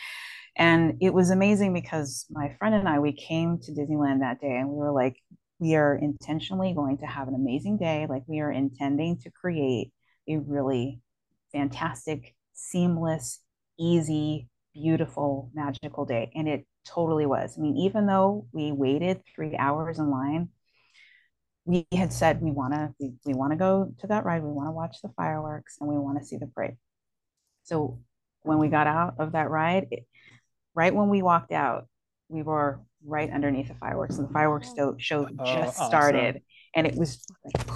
and 0.57 0.99
it 1.01 1.15
was 1.15 1.31
amazing 1.31 1.73
because 1.73 2.27
my 2.31 2.55
friend 2.59 2.75
and 2.75 2.89
i 2.89 2.99
we 2.99 3.13
came 3.13 3.59
to 3.63 3.73
disneyland 3.73 4.21
that 4.21 4.41
day 4.41 4.57
and 4.57 4.69
we 4.69 4.77
were 4.77 4.93
like 4.93 5.17
we 5.59 5.75
are 5.77 5.97
intentionally 5.97 6.75
going 6.75 6.99
to 6.99 7.07
have 7.07 7.29
an 7.29 7.35
amazing 7.35 7.79
day 7.79 8.07
like 8.09 8.23
we 8.27 8.41
are 8.41 8.51
intending 8.53 9.19
to 9.19 9.31
create 9.31 9.93
a 10.29 10.37
really 10.39 11.01
fantastic 11.53 12.35
seamless 12.53 13.41
easy 13.79 14.49
beautiful 14.75 15.51
magical 15.55 16.05
day 16.05 16.31
and 16.35 16.49
it 16.49 16.67
totally 16.85 17.27
was. 17.27 17.57
I 17.59 17.61
mean 17.63 17.77
even 17.77 18.07
though 18.07 18.47
we 18.53 18.73
waited 18.73 19.23
three 19.35 19.57
hours 19.57 19.99
in 19.99 20.11
line 20.11 20.49
we 21.65 21.87
had 21.93 22.13
said 22.13 22.43
we 22.43 22.51
want 22.51 22.75
to 22.75 22.93
we, 22.99 23.13
we 23.25 23.35
want 23.35 23.53
to 23.53 23.57
go 23.57 23.93
to 24.01 24.07
that 24.09 24.25
ride 24.25 24.43
we 24.43 24.51
want 24.51 24.67
to 24.67 24.73
watch 24.73 24.97
the 25.03 25.11
fireworks 25.17 25.77
and 25.81 25.89
we 25.89 25.97
want 25.97 26.19
to 26.19 26.25
see 26.25 26.37
the 26.37 26.47
parade. 26.47 26.77
So 27.65 28.01
when 28.43 28.59
we 28.59 28.69
got 28.69 28.87
out 28.87 29.15
of 29.19 29.33
that 29.33 29.51
ride 29.51 29.87
it, 29.91 30.07
right 30.75 30.95
when 30.95 31.09
we 31.09 31.23
walked 31.23 31.53
out 31.53 31.87
we 32.29 32.43
were 32.43 32.81
right 33.05 33.31
underneath 33.31 33.69
the 33.69 33.75
fireworks 33.75 34.19
and 34.19 34.29
the 34.29 34.33
fireworks 34.33 34.69
oh. 34.71 34.73
sto- 34.73 34.97
show 34.99 35.29
Oh, 35.39 35.45
just 35.45 35.79
awesome. 35.79 35.87
started 35.87 36.43
and 36.75 36.87
it 36.87 36.97
was 36.97 37.25
like 37.45 37.67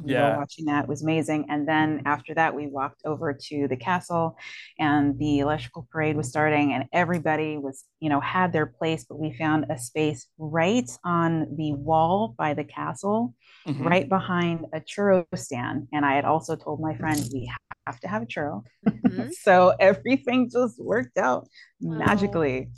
we 0.00 0.12
Yeah. 0.12 0.30
were 0.32 0.36
watching 0.38 0.64
that 0.66 0.84
it 0.84 0.88
was 0.88 1.02
amazing 1.02 1.46
and 1.48 1.66
then 1.66 2.02
after 2.06 2.34
that 2.34 2.54
we 2.54 2.66
walked 2.66 3.02
over 3.04 3.32
to 3.48 3.68
the 3.68 3.76
castle 3.76 4.36
and 4.78 5.18
the 5.18 5.38
electrical 5.40 5.86
parade 5.92 6.16
was 6.16 6.28
starting 6.28 6.72
and 6.72 6.84
everybody 6.92 7.56
was 7.56 7.84
you 8.00 8.08
know 8.10 8.20
had 8.20 8.52
their 8.52 8.66
place 8.66 9.04
but 9.08 9.18
we 9.18 9.32
found 9.32 9.66
a 9.70 9.78
space 9.78 10.26
right 10.38 10.90
on 11.04 11.46
the 11.56 11.72
wall 11.74 12.34
by 12.38 12.54
the 12.54 12.64
castle 12.64 13.34
Mhm. 13.66 13.84
right 13.84 14.08
behind 14.08 14.66
a 14.72 14.80
churro 14.80 15.24
stand 15.34 15.86
and 15.92 16.04
i 16.04 16.14
had 16.14 16.24
also 16.24 16.56
told 16.56 16.80
my 16.80 16.94
friend 16.96 17.22
we 17.32 17.50
have 17.86 18.00
to 18.00 18.08
have 18.08 18.22
a 18.22 18.26
churro 18.26 18.64
Mhm. 18.86 19.32
so 19.46 19.72
everything 19.80 20.50
just 20.50 20.78
worked 20.82 21.16
out 21.18 21.48
Wow. 21.80 21.98
magically 21.98 22.70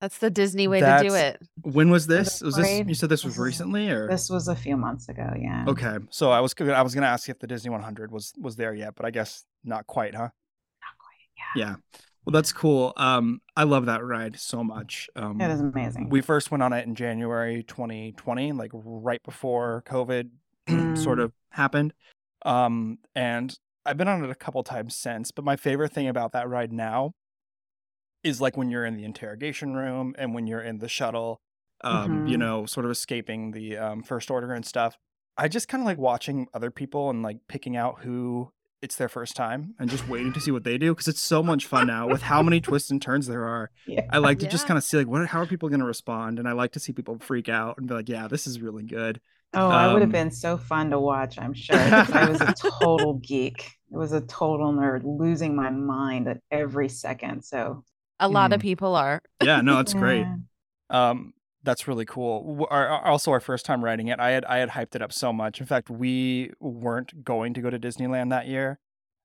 That's 0.00 0.18
the 0.18 0.30
Disney 0.30 0.66
way 0.66 0.80
to 0.80 0.98
do 1.02 1.14
it. 1.14 1.42
When 1.62 1.90
was 1.90 2.06
this? 2.06 2.40
Was 2.40 2.56
this 2.56 2.86
you 2.88 2.94
said 2.94 3.08
this 3.10 3.24
was 3.24 3.38
recently 3.38 3.90
or 3.90 4.08
this 4.08 4.30
was 4.30 4.48
a 4.48 4.56
few 4.56 4.76
months 4.76 5.08
ago 5.08 5.30
yeah 5.38 5.64
Okay. 5.68 5.96
So 6.10 6.30
I 6.30 6.40
was 6.40 6.54
gonna 6.54 6.72
I 6.72 6.82
was 6.82 6.94
gonna 6.94 7.06
ask 7.06 7.28
you 7.28 7.32
if 7.32 7.38
the 7.38 7.46
Disney 7.46 7.70
100 7.70 8.10
was 8.10 8.32
was 8.38 8.56
there 8.56 8.74
yet, 8.74 8.94
but 8.96 9.04
I 9.04 9.10
guess 9.10 9.44
not 9.64 9.86
quite, 9.86 10.14
huh? 10.14 10.22
Not 10.22 10.96
quite. 10.98 11.56
Yeah. 11.56 11.66
Yeah. 11.66 11.76
Well, 12.24 12.32
that's 12.32 12.52
cool. 12.52 12.92
Um, 12.96 13.40
I 13.56 13.64
love 13.64 13.86
that 13.86 14.04
ride 14.04 14.38
so 14.38 14.62
much. 14.62 15.08
Um, 15.16 15.40
It 15.40 15.50
is 15.50 15.60
amazing. 15.60 16.10
we 16.10 16.20
first 16.20 16.50
went 16.50 16.62
on 16.62 16.72
it 16.74 16.86
in 16.86 16.94
January 16.94 17.62
2020, 17.62 18.52
like 18.52 18.70
right 18.74 19.22
before 19.22 19.82
COVID 19.86 20.28
sort 20.96 21.18
Mm. 21.18 21.24
of 21.24 21.32
happened. 21.50 21.92
Um, 22.44 22.98
and 23.14 23.54
I've 23.86 23.96
been 23.96 24.08
on 24.08 24.22
it 24.22 24.30
a 24.30 24.34
couple 24.34 24.62
times 24.62 24.94
since, 24.96 25.30
but 25.30 25.44
my 25.44 25.56
favorite 25.56 25.92
thing 25.92 26.08
about 26.08 26.32
that 26.32 26.48
ride 26.48 26.72
now 26.72 27.14
is 28.22 28.40
like 28.40 28.56
when 28.56 28.70
you're 28.70 28.84
in 28.84 28.96
the 28.96 29.04
interrogation 29.04 29.74
room 29.74 30.14
and 30.18 30.34
when 30.34 30.46
you're 30.46 30.60
in 30.62 30.78
the 30.78 30.88
shuttle, 30.88 31.40
um, 31.82 32.22
you 32.24 32.36
Mhm. 32.36 32.38
know, 32.38 32.66
sort 32.66 32.84
of 32.86 32.92
escaping 32.92 33.52
the 33.52 33.76
um, 33.78 34.02
first 34.02 34.30
order 34.30 34.52
and 34.52 34.64
stuff. 34.66 34.96
I 35.36 35.48
just 35.48 35.68
kind 35.68 35.82
of 35.82 35.86
like 35.86 35.98
watching 35.98 36.46
other 36.52 36.70
people 36.70 37.08
and 37.10 37.22
like 37.22 37.38
picking 37.48 37.76
out 37.76 38.00
who 38.02 38.52
it's 38.82 38.96
their 38.96 39.08
first 39.08 39.36
time 39.36 39.74
and 39.78 39.90
just 39.90 40.06
waiting 40.08 40.32
to 40.32 40.40
see 40.40 40.50
what 40.50 40.64
they 40.64 40.78
do 40.78 40.92
because 40.94 41.08
it's 41.08 41.20
so 41.20 41.42
much 41.42 41.66
fun 41.66 41.86
now 41.86 42.08
with 42.08 42.22
how 42.22 42.42
many 42.42 42.60
twists 42.60 42.90
and 42.90 43.00
turns 43.00 43.26
there 43.26 43.44
are. 43.46 43.70
Yeah. 43.86 44.10
I 44.10 44.18
like 44.18 44.38
to 44.40 44.46
just 44.46 44.66
kind 44.66 44.78
of 44.78 44.84
see 44.84 44.96
like 44.98 45.06
what 45.06 45.26
how 45.28 45.40
are 45.40 45.46
people 45.46 45.68
going 45.68 45.80
to 45.80 45.86
respond 45.86 46.38
and 46.38 46.48
I 46.48 46.52
like 46.52 46.72
to 46.72 46.80
see 46.80 46.92
people 46.92 47.18
freak 47.20 47.48
out 47.48 47.78
and 47.78 47.86
be 47.88 47.94
like, 47.94 48.08
yeah, 48.08 48.28
this 48.28 48.46
is 48.46 48.60
really 48.60 48.82
good. 48.84 49.20
Oh, 49.52 49.68
I 49.68 49.92
would 49.92 50.02
have 50.02 50.08
Um, 50.08 50.12
been 50.12 50.30
so 50.30 50.56
fun 50.56 50.90
to 50.90 51.00
watch, 51.00 51.38
I'm 51.38 51.54
sure. 51.54 51.76
I 52.12 52.24
was 52.24 52.40
a 52.40 52.52
total 52.80 53.14
geek. 53.14 53.60
It 53.90 53.96
was 53.96 54.12
a 54.12 54.20
total 54.20 54.72
nerd, 54.72 55.02
losing 55.04 55.56
my 55.56 55.70
mind 55.70 56.28
at 56.28 56.40
every 56.50 56.88
second. 56.88 57.44
So, 57.44 57.84
A 58.20 58.28
lot 58.28 58.52
of 58.52 58.60
Mm. 58.60 58.62
people 58.62 58.94
are. 58.94 59.20
Yeah, 59.42 59.60
no, 59.62 59.80
it's 59.80 59.94
great. 59.94 60.26
Um, 60.90 61.32
that's 61.62 61.86
really 61.88 62.04
cool. 62.06 62.66
Our, 62.70 62.86
our- 62.88 63.06
also, 63.06 63.30
our 63.32 63.40
first 63.40 63.66
time 63.66 63.84
riding 63.84 64.08
it, 64.08 64.18
I 64.20 64.30
had 64.30 64.44
I 64.44 64.58
had 64.58 64.70
hyped 64.70 64.94
it 64.94 65.02
up 65.02 65.12
so 65.12 65.32
much. 65.32 65.60
In 65.60 65.66
fact, 65.66 65.90
we 65.90 66.50
weren't 66.60 67.24
going 67.24 67.52
to 67.54 67.60
go 67.60 67.68
to 67.70 67.78
Disneyland 67.78 68.30
that 68.30 68.46
year, 68.46 68.78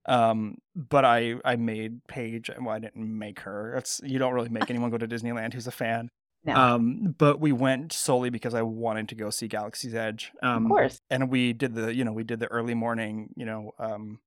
um, 0.08 0.58
but 0.76 1.06
I 1.06 1.36
I 1.46 1.56
made 1.56 2.06
Paige. 2.08 2.50
Well, 2.60 2.76
I 2.76 2.80
didn't 2.80 3.18
make 3.18 3.40
her. 3.42 3.76
It's 3.76 4.02
you 4.04 4.20
don't 4.20 4.34
really 4.34 4.50
make 4.50 4.70
anyone 4.70 4.90
go 4.92 4.98
to 4.98 5.08
Disneyland 5.08 5.54
who's 5.54 5.68
a 5.68 5.72
fan. 5.72 6.10
No, 6.44 6.54
Um, 6.56 7.16
but 7.18 7.40
we 7.40 7.52
went 7.52 7.92
solely 7.92 8.30
because 8.30 8.54
I 8.54 8.62
wanted 8.62 9.10
to 9.10 9.16
go 9.16 9.32
see 9.32 9.48
Galaxy's 9.48 9.96
Edge. 9.96 10.32
of 10.44 10.48
Um, 10.58 10.68
course. 10.68 11.00
and 11.10 11.32
we 11.32 11.54
did 11.54 11.74
the 11.74 11.96
you 11.96 12.04
know 12.06 12.14
we 12.14 12.24
did 12.24 12.40
the 12.40 12.48
early 12.48 12.76
morning. 12.76 13.34
You 13.36 13.46
know, 13.46 13.72
um, 13.80 14.20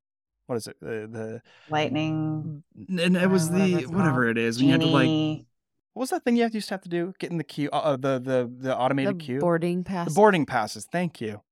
what 0.49 0.57
is 0.57 0.67
it? 0.67 0.77
The 0.81 1.07
the 1.11 1.43
Lightning, 1.71 2.63
and 2.89 3.17
it 3.17 3.29
was 3.31 3.51
whatever 3.51 3.69
the 3.69 3.75
it's 3.79 3.89
whatever 3.89 4.29
it 4.29 4.39
is. 4.39 4.59
When 4.59 4.67
you 4.67 4.73
had 4.73 4.81
to 4.81 4.87
like 4.87 5.45
what 5.93 6.01
was 6.03 6.11
that 6.11 6.25
thing 6.25 6.37
you 6.37 6.43
have- 6.45 6.55
used 6.55 6.69
to 6.69 6.75
have 6.75 6.83
to 6.83 6.89
do? 6.89 7.13
Get 7.19 7.31
in 7.31 7.39
the 7.39 7.45
queue, 7.45 7.69
uh, 7.73 7.77
uh, 7.77 7.97
the 7.97 8.19
the 8.19 8.51
the 8.59 8.77
automated 8.77 9.19
the 9.21 9.25
queue, 9.25 9.41
boarding 9.41 9.85
pass. 9.85 10.09
the 10.09 10.15
boarding 10.15 10.47
passes. 10.47 10.87
Thank 10.91 11.21
you. 11.21 11.43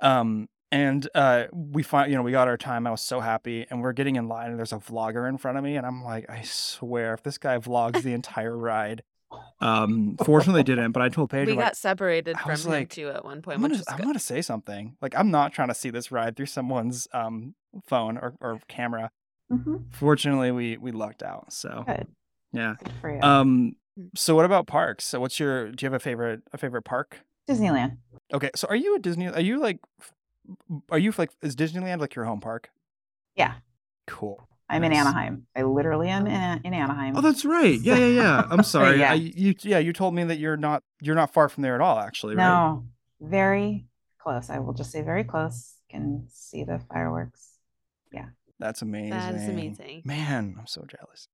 Um, 0.00 0.48
and 0.70 1.08
uh, 1.14 1.44
we 1.52 1.82
find 1.82 2.10
you 2.10 2.16
know 2.16 2.22
we 2.22 2.32
got 2.32 2.48
our 2.48 2.56
time. 2.56 2.86
I 2.86 2.90
was 2.90 3.02
so 3.02 3.20
happy, 3.20 3.66
and 3.68 3.82
we're 3.82 3.92
getting 3.92 4.16
in 4.16 4.28
line, 4.28 4.50
and 4.50 4.58
there's 4.58 4.72
a 4.72 4.78
vlogger 4.78 5.28
in 5.28 5.36
front 5.36 5.58
of 5.58 5.64
me, 5.64 5.76
and 5.76 5.86
I'm 5.86 6.02
like, 6.02 6.30
I 6.30 6.42
swear, 6.42 7.12
if 7.14 7.22
this 7.22 7.36
guy 7.38 7.58
vlogs 7.58 8.02
the 8.02 8.12
entire 8.20 8.56
ride. 8.56 9.02
Um, 9.60 10.16
fortunately, 10.24 10.60
they 10.62 10.74
didn't. 10.74 10.92
But 10.92 11.02
I 11.02 11.08
told 11.08 11.30
Paige, 11.30 11.46
we 11.46 11.52
I'm 11.52 11.58
got 11.58 11.76
separated 11.76 12.36
I 12.36 12.40
from 12.40 12.50
was 12.52 12.64
him 12.64 12.72
like, 12.72 12.90
too 12.90 13.08
at 13.08 13.24
one 13.24 13.42
point, 13.42 13.56
I'm 13.56 13.62
gonna, 13.62 13.82
I'm 13.88 13.98
gonna 13.98 14.18
say 14.18 14.40
something. 14.42 14.96
Like, 15.02 15.14
I'm 15.16 15.30
not 15.30 15.52
trying 15.52 15.68
to 15.68 15.74
see 15.74 15.90
this 15.90 16.10
ride 16.12 16.36
through 16.36 16.46
someone's 16.46 17.08
um 17.12 17.54
phone 17.86 18.16
or, 18.18 18.34
or 18.40 18.60
camera. 18.68 19.10
Mhm. 19.52 19.84
Fortunately, 19.92 20.50
we 20.52 20.76
we 20.76 20.92
lucked 20.92 21.22
out. 21.22 21.52
So 21.52 21.84
Good. 21.86 22.06
yeah. 22.52 22.74
Good 22.82 22.92
for 23.00 23.10
you. 23.14 23.20
Um. 23.22 23.76
Mm. 23.98 24.10
So 24.14 24.34
what 24.34 24.44
about 24.44 24.66
parks? 24.66 25.04
So 25.04 25.20
what's 25.20 25.40
your? 25.40 25.72
Do 25.72 25.84
you 25.84 25.86
have 25.86 25.94
a 25.94 25.98
favorite 26.02 26.42
a 26.52 26.58
favorite 26.58 26.82
park? 26.82 27.20
Disneyland. 27.48 27.96
Okay. 28.32 28.50
So 28.54 28.68
are 28.68 28.76
you 28.76 28.94
a 28.94 28.98
Disney? 28.98 29.26
Are 29.28 29.40
you 29.40 29.58
like? 29.60 29.80
Are 30.90 30.98
you 30.98 31.12
like? 31.18 31.30
Is 31.42 31.56
Disneyland 31.56 32.00
like 32.00 32.14
your 32.14 32.24
home 32.26 32.40
park? 32.40 32.70
Yeah, 33.34 33.54
Cool. 34.06 34.48
I'm 34.68 34.84
in 34.84 34.92
Anaheim. 34.92 35.46
I 35.56 35.62
literally 35.62 36.08
am 36.08 36.26
in, 36.26 36.60
in 36.64 36.74
Anaheim. 36.74 37.16
Oh, 37.16 37.20
that's 37.20 37.44
right. 37.44 37.80
Yeah, 37.80 37.96
yeah, 37.96 38.06
yeah. 38.06 38.46
I'm 38.50 38.62
sorry. 38.62 38.98
Yeah. 38.98 39.12
I, 39.12 39.14
you, 39.14 39.54
yeah, 39.62 39.78
you 39.78 39.92
told 39.92 40.14
me 40.14 40.24
that 40.24 40.38
you're 40.38 40.56
not 40.56 40.82
you're 41.00 41.14
not 41.14 41.32
far 41.32 41.48
from 41.48 41.62
there 41.62 41.74
at 41.74 41.80
all. 41.80 41.98
Actually, 41.98 42.36
right? 42.36 42.44
No, 42.44 42.84
very 43.20 43.86
close. 44.18 44.50
I 44.50 44.58
will 44.58 44.74
just 44.74 44.90
say 44.90 45.02
very 45.02 45.24
close. 45.24 45.74
Can 45.90 46.26
see 46.30 46.64
the 46.64 46.80
fireworks. 46.92 47.54
Yeah, 48.12 48.26
that's 48.58 48.82
amazing. 48.82 49.10
That 49.10 49.34
is 49.34 49.48
amazing. 49.48 50.02
Man, 50.04 50.56
I'm 50.58 50.66
so 50.66 50.84
jealous. 50.86 51.28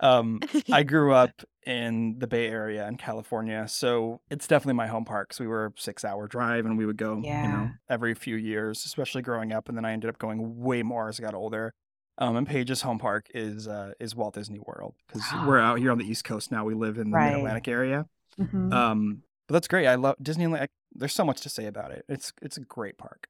Um, 0.00 0.40
I 0.72 0.82
grew 0.82 1.12
up 1.12 1.42
in 1.66 2.18
the 2.18 2.26
Bay 2.26 2.48
Area 2.48 2.88
in 2.88 2.96
California, 2.96 3.66
so 3.68 4.20
it's 4.30 4.48
definitely 4.48 4.74
my 4.74 4.88
home 4.88 5.04
park. 5.04 5.32
So 5.32 5.44
we 5.44 5.48
were 5.48 5.66
a 5.66 5.72
six 5.76 6.04
hour 6.04 6.26
drive 6.26 6.66
and 6.66 6.76
we 6.76 6.86
would 6.86 6.96
go, 6.96 7.16
you 7.44 7.48
know, 7.48 7.70
every 7.88 8.14
few 8.14 8.34
years, 8.36 8.84
especially 8.84 9.22
growing 9.22 9.52
up. 9.52 9.68
And 9.68 9.76
then 9.76 9.84
I 9.84 9.92
ended 9.92 10.10
up 10.10 10.18
going 10.18 10.58
way 10.60 10.82
more 10.82 11.08
as 11.08 11.20
I 11.20 11.22
got 11.22 11.34
older. 11.34 11.74
Um, 12.20 12.36
and 12.36 12.46
Paige's 12.46 12.82
home 12.82 12.98
park 12.98 13.28
is 13.34 13.66
uh, 13.66 13.92
is 13.98 14.14
Walt 14.14 14.34
Disney 14.34 14.58
World 14.60 14.94
because 15.06 15.22
we're 15.46 15.58
out 15.58 15.78
here 15.78 15.90
on 15.90 15.98
the 15.98 16.04
East 16.04 16.24
Coast 16.24 16.52
now. 16.52 16.64
We 16.64 16.74
live 16.74 16.98
in 16.98 17.10
the 17.10 17.16
Right. 17.16 17.30
Mid 17.30 17.38
Atlantic 17.38 17.66
area. 17.68 18.06
Mhm. 18.38 18.72
Um, 18.72 19.22
but 19.48 19.54
that's 19.54 19.68
great. 19.68 19.86
I 19.86 19.94
love 19.96 20.16
Disneyland. 20.22 20.68
There's 20.92 21.14
so 21.14 21.24
much 21.24 21.40
to 21.42 21.48
say 21.48 21.66
about 21.66 21.92
it. 21.92 22.04
It's 22.08 22.32
it's 22.42 22.56
a 22.58 22.60
great 22.60 22.98
park. 22.98 23.26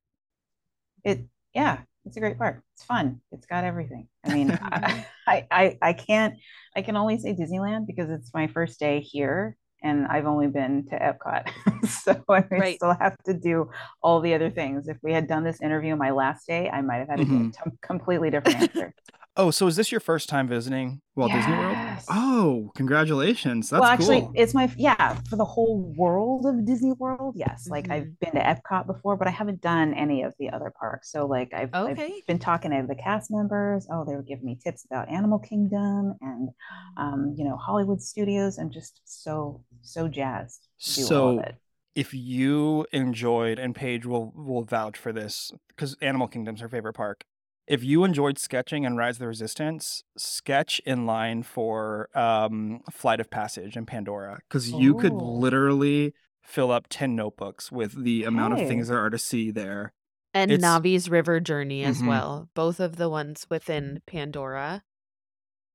it 1.04 1.24
yeah 1.54 1.78
it's 2.04 2.16
a 2.16 2.20
great 2.20 2.36
park 2.38 2.62
it's 2.74 2.84
fun 2.84 3.20
it's 3.32 3.46
got 3.46 3.64
everything 3.64 4.06
i 4.24 4.32
mean 4.34 4.50
I, 4.50 5.06
I 5.26 5.46
i 5.50 5.78
i 5.82 5.92
can't 5.94 6.34
i 6.76 6.82
can 6.82 6.94
only 6.96 7.18
say 7.18 7.34
disneyland 7.34 7.86
because 7.86 8.08
it's 8.10 8.32
my 8.34 8.46
first 8.46 8.78
day 8.78 9.00
here 9.00 9.56
and 9.82 10.06
i've 10.08 10.26
only 10.26 10.46
been 10.46 10.84
to 10.86 10.96
epcot 10.98 11.48
so 11.88 12.22
i 12.28 12.44
Right. 12.50 12.76
still 12.76 12.94
have 12.94 13.16
to 13.24 13.34
do 13.34 13.70
all 14.02 14.20
the 14.20 14.34
other 14.34 14.50
things 14.50 14.88
if 14.88 14.96
we 15.02 15.12
had 15.12 15.26
done 15.28 15.44
this 15.44 15.60
interview 15.62 15.96
my 15.96 16.10
last 16.10 16.46
day 16.46 16.68
i 16.70 16.80
might 16.80 16.98
have 16.98 17.08
had 17.08 17.20
a 17.20 17.24
Mhm. 17.24 17.52
t- 17.52 17.70
completely 17.82 18.30
different 18.30 18.60
answer 18.60 18.94
Oh, 19.36 19.50
so 19.50 19.66
is 19.68 19.76
this 19.76 19.90
your 19.92 20.00
first 20.00 20.28
time 20.28 20.48
visiting 20.48 21.00
Walt 21.14 21.32
Disney 21.32 21.54
World? 21.54 21.78
Oh, 22.08 22.72
congratulations. 22.74 23.70
That's 23.70 23.80
well 23.80 23.90
actually 23.90 24.20
cool. 24.20 24.32
it's 24.34 24.54
my 24.54 24.70
yeah 24.76 25.14
for 25.28 25.36
the 25.36 25.44
whole 25.44 25.94
world 25.96 26.44
of 26.44 26.64
disney 26.66 26.92
world 26.98 27.34
yes 27.36 27.68
like 27.70 27.86
Mhm. 27.86 27.92
i've 27.92 28.18
been 28.20 28.32
to 28.32 28.40
epcot 28.40 28.86
before 28.86 29.16
but 29.16 29.28
i 29.28 29.30
haven't 29.30 29.60
done 29.60 29.94
any 29.94 30.22
of 30.22 30.34
the 30.38 30.50
other 30.50 30.72
parks 30.78 31.10
so 31.12 31.26
like 31.26 31.52
i've, 31.54 31.72
Okay. 31.74 31.90
I've 32.18 32.26
been 32.26 32.38
talking 32.38 32.72
to 32.72 32.84
the 32.86 32.94
cast 32.96 33.30
members 33.30 33.86
oh 33.92 34.04
they 34.04 34.16
were 34.16 34.22
giving 34.22 34.44
me 34.44 34.58
tips 34.62 34.84
about 34.84 35.08
animal 35.08 35.38
kingdom 35.38 36.14
and 36.20 36.50
um, 36.96 37.34
you 37.38 37.44
know 37.44 37.56
hollywood 37.56 38.02
studios 38.02 38.58
i'm 38.58 38.70
just 38.70 39.00
so 39.04 39.62
so 39.82 40.08
jazzed 40.08 40.68
to 40.84 40.92
do 40.92 41.02
all 41.06 41.12
So 41.12 41.38
of 41.38 41.44
it 41.46 41.54
if 41.96 42.14
you 42.14 42.86
enjoyed, 42.92 43.58
and 43.58 43.74
Paige 43.74 44.06
will 44.06 44.32
will 44.34 44.62
vouch 44.64 44.96
for 44.96 45.12
this 45.12 45.50
because 45.68 45.96
Animal 46.00 46.28
Kingdom's 46.28 46.60
her 46.60 46.68
favorite 46.68 46.92
park. 46.94 47.24
If 47.70 47.84
you 47.84 48.02
enjoyed 48.02 48.36
sketching 48.36 48.84
and 48.84 48.96
Rise 48.96 49.14
of 49.14 49.20
the 49.20 49.28
Resistance, 49.28 50.02
sketch 50.16 50.80
in 50.84 51.06
line 51.06 51.44
for 51.44 52.08
um, 52.18 52.80
Flight 52.90 53.20
of 53.20 53.30
Passage 53.30 53.76
and 53.76 53.86
Pandora 53.86 54.40
because 54.48 54.72
you 54.72 54.94
could 54.96 55.12
literally 55.12 56.12
fill 56.42 56.72
up 56.72 56.86
ten 56.88 57.14
notebooks 57.14 57.70
with 57.70 58.02
the 58.02 58.24
amount 58.24 58.54
of 58.54 58.66
things 58.66 58.88
there 58.88 58.98
are 58.98 59.08
to 59.10 59.18
see 59.18 59.52
there. 59.52 59.92
and 60.34 60.50
It's- 60.50 60.64
Na'vi's 60.68 61.08
River 61.08 61.38
Journey 61.40 61.84
as 61.84 62.00
Mhm. 62.02 62.08
well. 62.08 62.48
Both 62.54 62.78
of 62.80 62.96
the 62.96 63.08
ones 63.08 63.46
within 63.50 64.00
Pandora. 64.06 64.82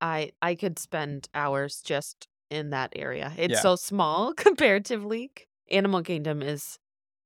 I 0.01 0.31
I 0.41 0.55
could 0.55 0.77
spend 0.79 1.29
hours 1.33 1.81
just 1.81 2.27
in 2.49 2.69
that 2.71 2.91
area. 2.95 3.33
It's 3.37 3.53
Yeah. 3.55 3.59
so 3.61 3.75
small 3.77 4.33
comparatively. 4.45 5.31
Animal 5.71 6.03
Kingdom 6.03 6.41
is 6.41 6.77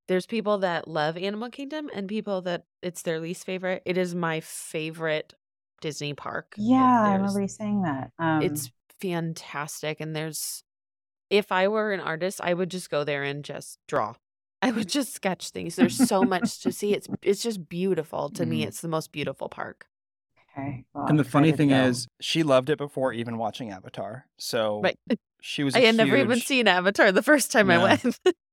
there's 0.10 0.26
people 0.26 0.58
that 0.58 0.86
love 0.90 1.16
Animal 1.16 1.50
Kingdom 1.50 1.90
and 1.94 2.10
people 2.10 2.42
that 2.42 2.64
it's 2.82 3.04
their 3.04 3.20
least 3.22 3.46
favorite. 3.46 3.82
It 3.86 3.98
is 3.98 4.14
my 4.14 4.42
favorite 4.42 5.34
Disney 5.80 6.14
park. 6.14 6.56
Yeah 6.58 6.82
i 6.84 7.04
there's- 7.12 7.20
remember 7.22 7.42
you 7.42 7.48
saying 7.48 7.82
that 7.84 8.12
um 8.20 8.42
it's 8.42 8.70
fantastic 9.00 10.02
and 10.02 10.14
there's 10.14 10.64
if 11.30 11.52
i 11.54 11.70
were 11.70 11.94
an 11.94 12.02
artist 12.02 12.42
i 12.44 12.54
would 12.54 12.70
just 12.70 12.90
go 12.90 13.06
there 13.06 13.24
and 13.24 13.46
just 13.46 13.80
draw 13.88 14.14
i 14.62 14.72
would 14.72 14.90
just 14.90 15.14
sketch 15.14 15.52
things 15.52 15.78
there's 15.78 15.96
so 15.96 16.24
much 16.24 16.60
to 16.60 16.72
see 16.74 16.94
it's 16.94 17.08
it's 17.22 17.42
just 17.42 17.70
beautiful 17.70 18.28
to 18.30 18.46
me 18.46 18.64
Mhm. 18.64 18.68
it's 18.68 18.82
the 18.82 18.90
most 18.90 19.14
beautiful 19.14 19.48
park 19.48 19.88
okay 20.58 20.84
well, 20.94 21.06
and 21.06 21.18
the 21.18 21.24
funny 21.24 21.54
thing 21.54 21.70
to 21.70 21.76
go. 21.76 21.84
is, 21.86 22.08
she 22.20 22.44
loved 22.44 22.70
it 22.70 22.78
before 22.78 23.14
even 23.14 23.38
watching 23.38 23.70
Avatar. 23.72 24.26
So 24.38 24.82
right 24.82 24.98
she 25.40 25.64
was. 25.64 25.76
i 25.78 25.80
a 25.80 25.86
had 25.86 25.96
never 25.96 26.18
even 26.18 26.40
seen 26.42 26.68
avatar 26.68 27.12
the 27.14 27.24
first 27.24 27.52
time 27.54 27.70
i 27.72 27.78
went 27.82 28.20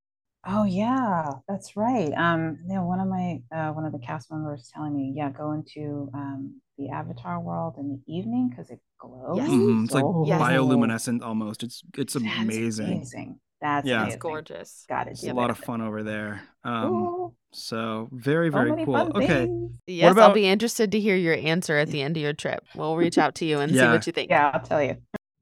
Oh 0.48 0.64
yeah, 0.64 1.28
that's 1.48 1.76
right. 1.76 2.12
Um, 2.16 2.58
yeah, 2.68 2.80
one 2.80 3.00
of 3.00 3.08
my 3.08 3.40
uh, 3.54 3.72
one 3.72 3.84
of 3.84 3.92
the 3.92 3.98
cast 3.98 4.30
members 4.30 4.70
telling 4.72 4.94
me, 4.94 5.12
yeah, 5.16 5.30
go 5.30 5.52
into 5.52 6.08
um 6.14 6.60
the 6.78 6.88
Avatar 6.90 7.40
world 7.40 7.74
in 7.78 7.88
the 7.88 8.12
evening 8.12 8.48
because 8.50 8.70
it 8.70 8.78
glows. 9.00 9.38
Yes. 9.38 9.48
Mhm, 9.50 9.84
It's 9.84 9.94
like 9.94 10.04
Yes. 10.24 10.40
bioluminescent 10.40 11.22
almost. 11.22 11.62
It's 11.62 11.82
it's 11.96 12.14
That's 12.14 12.24
amazing. 12.24 12.86
amazing. 12.86 13.40
That's 13.60 13.86
Yeah. 13.86 14.02
it's 14.02 14.14
amazing. 14.14 14.18
gorgeous 14.20 14.84
Got 14.88 15.08
it. 15.08 15.12
It's 15.12 15.24
it. 15.24 15.30
a 15.30 15.34
lot 15.34 15.50
of 15.50 15.58
fun 15.58 15.80
over 15.80 16.02
there. 16.02 16.42
Um, 16.62 16.92
Ooh, 16.92 17.34
so 17.52 18.08
very 18.12 18.48
very 18.50 18.70
many 18.70 18.84
cool. 18.84 18.96
Okay, 19.16 19.46
things. 19.46 19.78
yes 19.86 20.12
about- 20.12 20.28
i'll 20.28 20.34
be 20.34 20.46
interested 20.46 20.92
to 20.92 21.00
hear 21.00 21.16
your 21.16 21.34
answer 21.34 21.76
at 21.78 21.88
the 21.88 22.02
end 22.02 22.16
of 22.16 22.22
your 22.22 22.34
trip 22.34 22.64
we'll 22.74 22.96
reach 22.96 23.16
out 23.18 23.34
to 23.36 23.44
you 23.46 23.60
and 23.60 23.72
see 23.72 23.78
what 23.86 24.06
you 24.06 24.12
think 24.12 24.28
Yeah, 24.30 24.50
I'll 24.52 24.60
tell 24.60 24.82
you. 24.82 24.96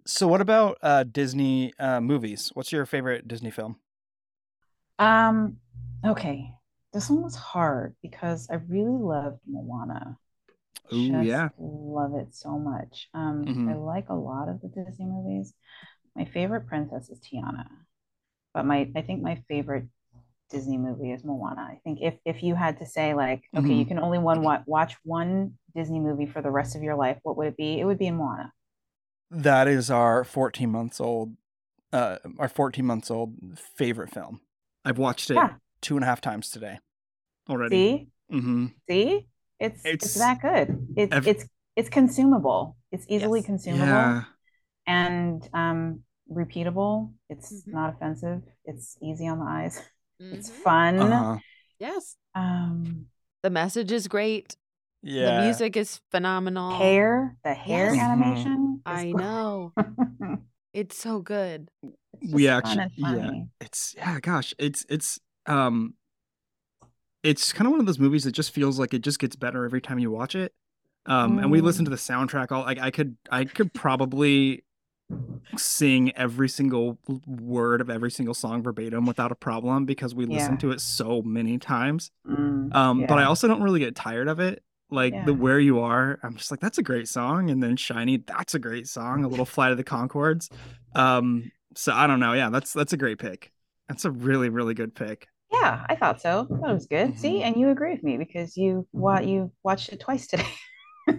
so 0.07 0.29
what 0.29 0.41
about 0.41 0.79
uh, 0.83 1.03
Disney 1.05 1.73
uh, 1.79 2.01
movies? 2.01 2.51
What's 2.55 2.71
your 2.73 2.87
favorite 2.87 3.27
Disney 3.27 3.51
film? 3.51 3.77
Um, 4.99 5.59
okay, 6.05 6.53
this 6.93 7.11
one 7.11 7.23
was 7.23 7.35
hard 7.35 7.97
because 8.03 8.49
I 8.51 8.55
really 8.69 8.97
loved 8.97 9.41
Moana. 9.47 10.19
Ooh, 10.93 11.21
just 11.21 11.21
yeah. 11.21 11.51
love 11.59 12.15
it 12.15 12.35
so 12.35 12.59
much. 12.59 13.09
Um, 13.15 13.53
Mhm. 13.53 13.69
I 13.69 13.75
like 13.75 14.09
a 14.11 14.15
lot 14.15 14.49
of 14.49 14.61
the 14.61 14.69
Disney 14.69 15.07
movies. 15.07 15.55
My 16.17 16.25
favorite 16.27 16.67
princess 16.69 17.11
is 17.11 17.21
Tiana, 17.21 17.69
but 18.55 18.67
my 18.67 18.91
I 18.97 19.03
think 19.03 19.23
my 19.23 19.37
favorite 19.49 19.87
Disney 20.51 20.79
movie 20.79 21.13
is 21.13 21.25
Moana. 21.25 21.63
I 21.63 21.81
think 21.85 22.01
if 22.03 22.15
if 22.27 22.43
you 22.43 22.55
had 22.57 22.79
to 22.81 22.87
say 22.87 23.15
like, 23.15 23.45
okay, 23.57 23.75
you 23.75 23.85
Mhm. 23.85 23.87
can 23.87 23.99
only 24.01 24.19
one 24.19 24.43
wa- 24.43 24.65
watch 24.67 24.97
one 25.05 25.59
Disney 25.77 26.01
movie 26.01 26.27
for 26.27 26.43
the 26.43 26.51
rest 26.53 26.77
of 26.77 26.83
your 26.85 26.97
life, 26.97 27.19
what 27.25 27.37
would 27.39 27.49
it 27.49 27.57
be? 27.59 27.81
It 27.81 27.85
would 27.87 27.99
be 27.99 28.09
in 28.09 28.17
Moana. 28.17 28.53
That 29.31 29.69
is 29.69 29.91
our 29.91 30.25
14 30.25 30.71
months 30.71 31.01
old, 31.01 31.37
uh, 31.93 32.19
our 32.39 32.49
14 32.49 32.87
months 32.87 33.11
old 33.11 33.37
favorite 33.77 34.11
film. 34.13 34.41
I've 34.85 34.99
watched 34.99 35.31
it 35.31 35.35
Yeah. 35.35 35.55
two 35.81 35.97
and 35.97 36.05
a 36.05 36.07
half 36.07 36.21
times 36.21 36.51
today 36.51 36.79
already. 37.49 37.75
See, 37.77 38.09
hmm 38.31 38.67
see, 38.89 39.27
it's 39.59 39.85
it's, 39.85 40.05
It's 40.07 40.15
that 40.15 40.41
good. 40.41 40.89
It's 40.97 41.13
ev- 41.15 41.27
it's 41.29 41.45
it's 41.77 41.89
consumable. 41.89 42.77
It's 42.93 43.07
easily 43.09 43.41
Yes. 43.41 43.47
consumable 43.47 43.87
Yeah. 43.87 44.25
and 44.87 45.49
um, 45.53 46.05
repeatable. 46.31 47.13
It's 47.29 47.65
Mhm. 47.65 47.73
not 47.73 47.95
offensive. 47.95 48.43
It's 48.65 48.97
easy 49.03 49.27
on 49.29 49.39
the 49.39 49.47
eyes. 49.47 49.81
It's 50.21 50.49
Mhm. 50.49 50.63
fun. 50.63 51.01
Uh-huh. 51.01 51.39
Yes. 51.79 52.17
Um, 52.35 53.07
The 53.43 53.51
message 53.51 53.93
is 53.93 54.09
great. 54.09 54.57
Yeah. 55.03 55.37
The 55.37 55.43
music 55.43 55.77
is 55.77 56.01
phenomenal. 56.11 56.79
hair, 56.79 57.37
the 57.45 57.53
hair 57.53 57.95
Yes. 57.95 57.97
Mhm. 57.97 58.05
animation. 58.07 58.75
is 58.77 58.83
I 58.87 59.13
gr- 59.13 59.19
know. 59.23 59.73
It's 60.73 60.97
so 60.97 61.21
good. 61.21 61.69
We 62.33 62.45
just 62.45 62.67
fun 62.67 62.79
actu- 62.81 63.05
and 63.05 63.37
yeah. 63.37 63.43
It's 63.61 63.95
yeah, 63.97 64.21
gosh, 64.21 64.55
it's 64.59 64.85
it's 64.89 65.19
um 65.47 65.95
it's 67.23 67.53
kind 67.53 67.67
of 67.67 67.71
one 67.73 67.81
of 67.81 67.87
those 67.87 67.99
movies 67.99 68.25
that 68.25 68.33
just 68.33 68.51
feels 68.53 68.79
like 68.79 68.93
it 68.93 69.01
just 69.03 69.19
gets 69.19 69.37
better 69.37 69.65
every 69.65 69.81
time 69.81 69.99
you 69.99 70.11
watch 70.11 70.35
it. 70.35 70.53
Um 71.07 71.39
and 71.39 71.51
we 71.51 71.61
listen 71.61 71.85
to 71.85 71.91
Mm. 71.91 71.95
the 71.95 71.99
soundtrack 72.01 72.51
all 72.53 72.63
like 72.63 72.79
I 72.79 72.91
could 72.91 73.17
I 73.31 73.45
could 73.45 73.73
probably 73.75 74.65
sing 75.57 76.11
every 76.17 76.49
single 76.49 76.99
word 77.27 77.81
of 77.83 77.91
every 77.91 78.11
single 78.11 78.33
song 78.35 78.63
verbatim 78.63 79.05
without 79.05 79.31
a 79.31 79.35
problem 79.35 79.85
because 79.85 80.15
we 80.15 80.25
listen 80.25 80.53
Yeah. 80.53 80.59
to 80.59 80.71
it 80.71 80.81
so 80.81 81.21
many 81.23 81.59
times. 81.59 82.11
Mm, 82.27 82.75
Um 82.75 83.05
but 83.07 83.19
I 83.19 83.25
also 83.25 83.47
don't 83.47 83.63
really 83.63 83.81
get 83.81 83.95
tired 83.95 84.29
of 84.29 84.41
it. 84.41 84.63
Like 84.91 85.27
the 85.27 85.35
where 85.35 85.59
you 85.61 85.81
are, 85.81 86.19
I'm 86.23 86.37
just 86.37 86.51
like 86.51 86.61
that's 86.61 86.79
a 86.79 86.83
great 86.83 87.09
song 87.09 87.51
and 87.51 87.63
then 87.63 87.77
Shiny, 87.77 88.17
that's 88.19 88.55
a 88.55 88.59
great 88.59 88.87
song, 88.89 89.25
a 89.25 89.29
little 89.29 89.45
Flight 89.47 89.73
of 89.73 89.77
the 89.79 89.85
Conchords. 89.85 90.51
Um 90.95 91.51
so 91.77 91.93
I 91.93 92.07
don't 92.07 92.21
know. 92.21 92.33
Yeah, 92.33 92.51
that's 92.51 92.73
that's 92.73 92.93
a 92.93 92.97
great 92.97 93.19
pick. 93.19 93.51
That's 93.89 94.05
a 94.05 94.11
really 94.11 94.49
really 94.49 94.75
good 94.75 94.95
pick. 94.95 95.29
Yeah, 95.53 95.85
I 95.89 95.95
thought 95.95 96.21
so. 96.21 96.47
That 96.51 96.73
was 96.73 96.87
good. 96.87 97.19
See, 97.19 97.39
Mhm. 97.39 97.45
and 97.45 97.57
you 97.57 97.69
agree 97.71 97.93
with 97.93 98.03
me 98.03 98.17
because 98.17 98.57
you 98.57 98.87
what 98.91 99.27
you 99.27 99.53
watched 99.63 99.93
it 99.93 100.01
twice 100.01 100.27
today. 100.27 100.47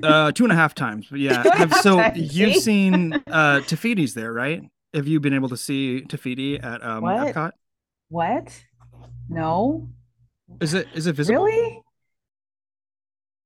Uh, 0.04 0.32
two 0.32 0.44
and 0.44 0.52
a 0.52 0.56
half 0.56 0.76
times. 0.76 1.08
But 1.10 1.20
yeah, 1.22 1.44
Have, 1.56 1.72
half 1.72 1.82
so 1.82 1.96
times, 1.96 2.34
you've 2.34 2.56
see? 2.56 2.62
seen 2.62 3.22
uh 3.32 3.62
Te 3.62 3.76
Fiti's 3.76 4.14
there, 4.14 4.34
right? 4.34 4.62
Have 4.94 5.08
you 5.08 5.20
been 5.20 5.34
able 5.34 5.50
to 5.50 5.58
see 5.58 6.02
Te 6.02 6.18
Fiti 6.18 6.60
at 6.60 6.84
um 6.84 7.04
What? 7.04 7.18
Epcot? 7.18 7.52
What? 8.10 8.64
No? 9.30 9.90
Is 10.60 10.74
it 10.74 10.88
is 10.94 11.08
it 11.08 11.16
visible? 11.16 11.46
Really? 11.46 11.82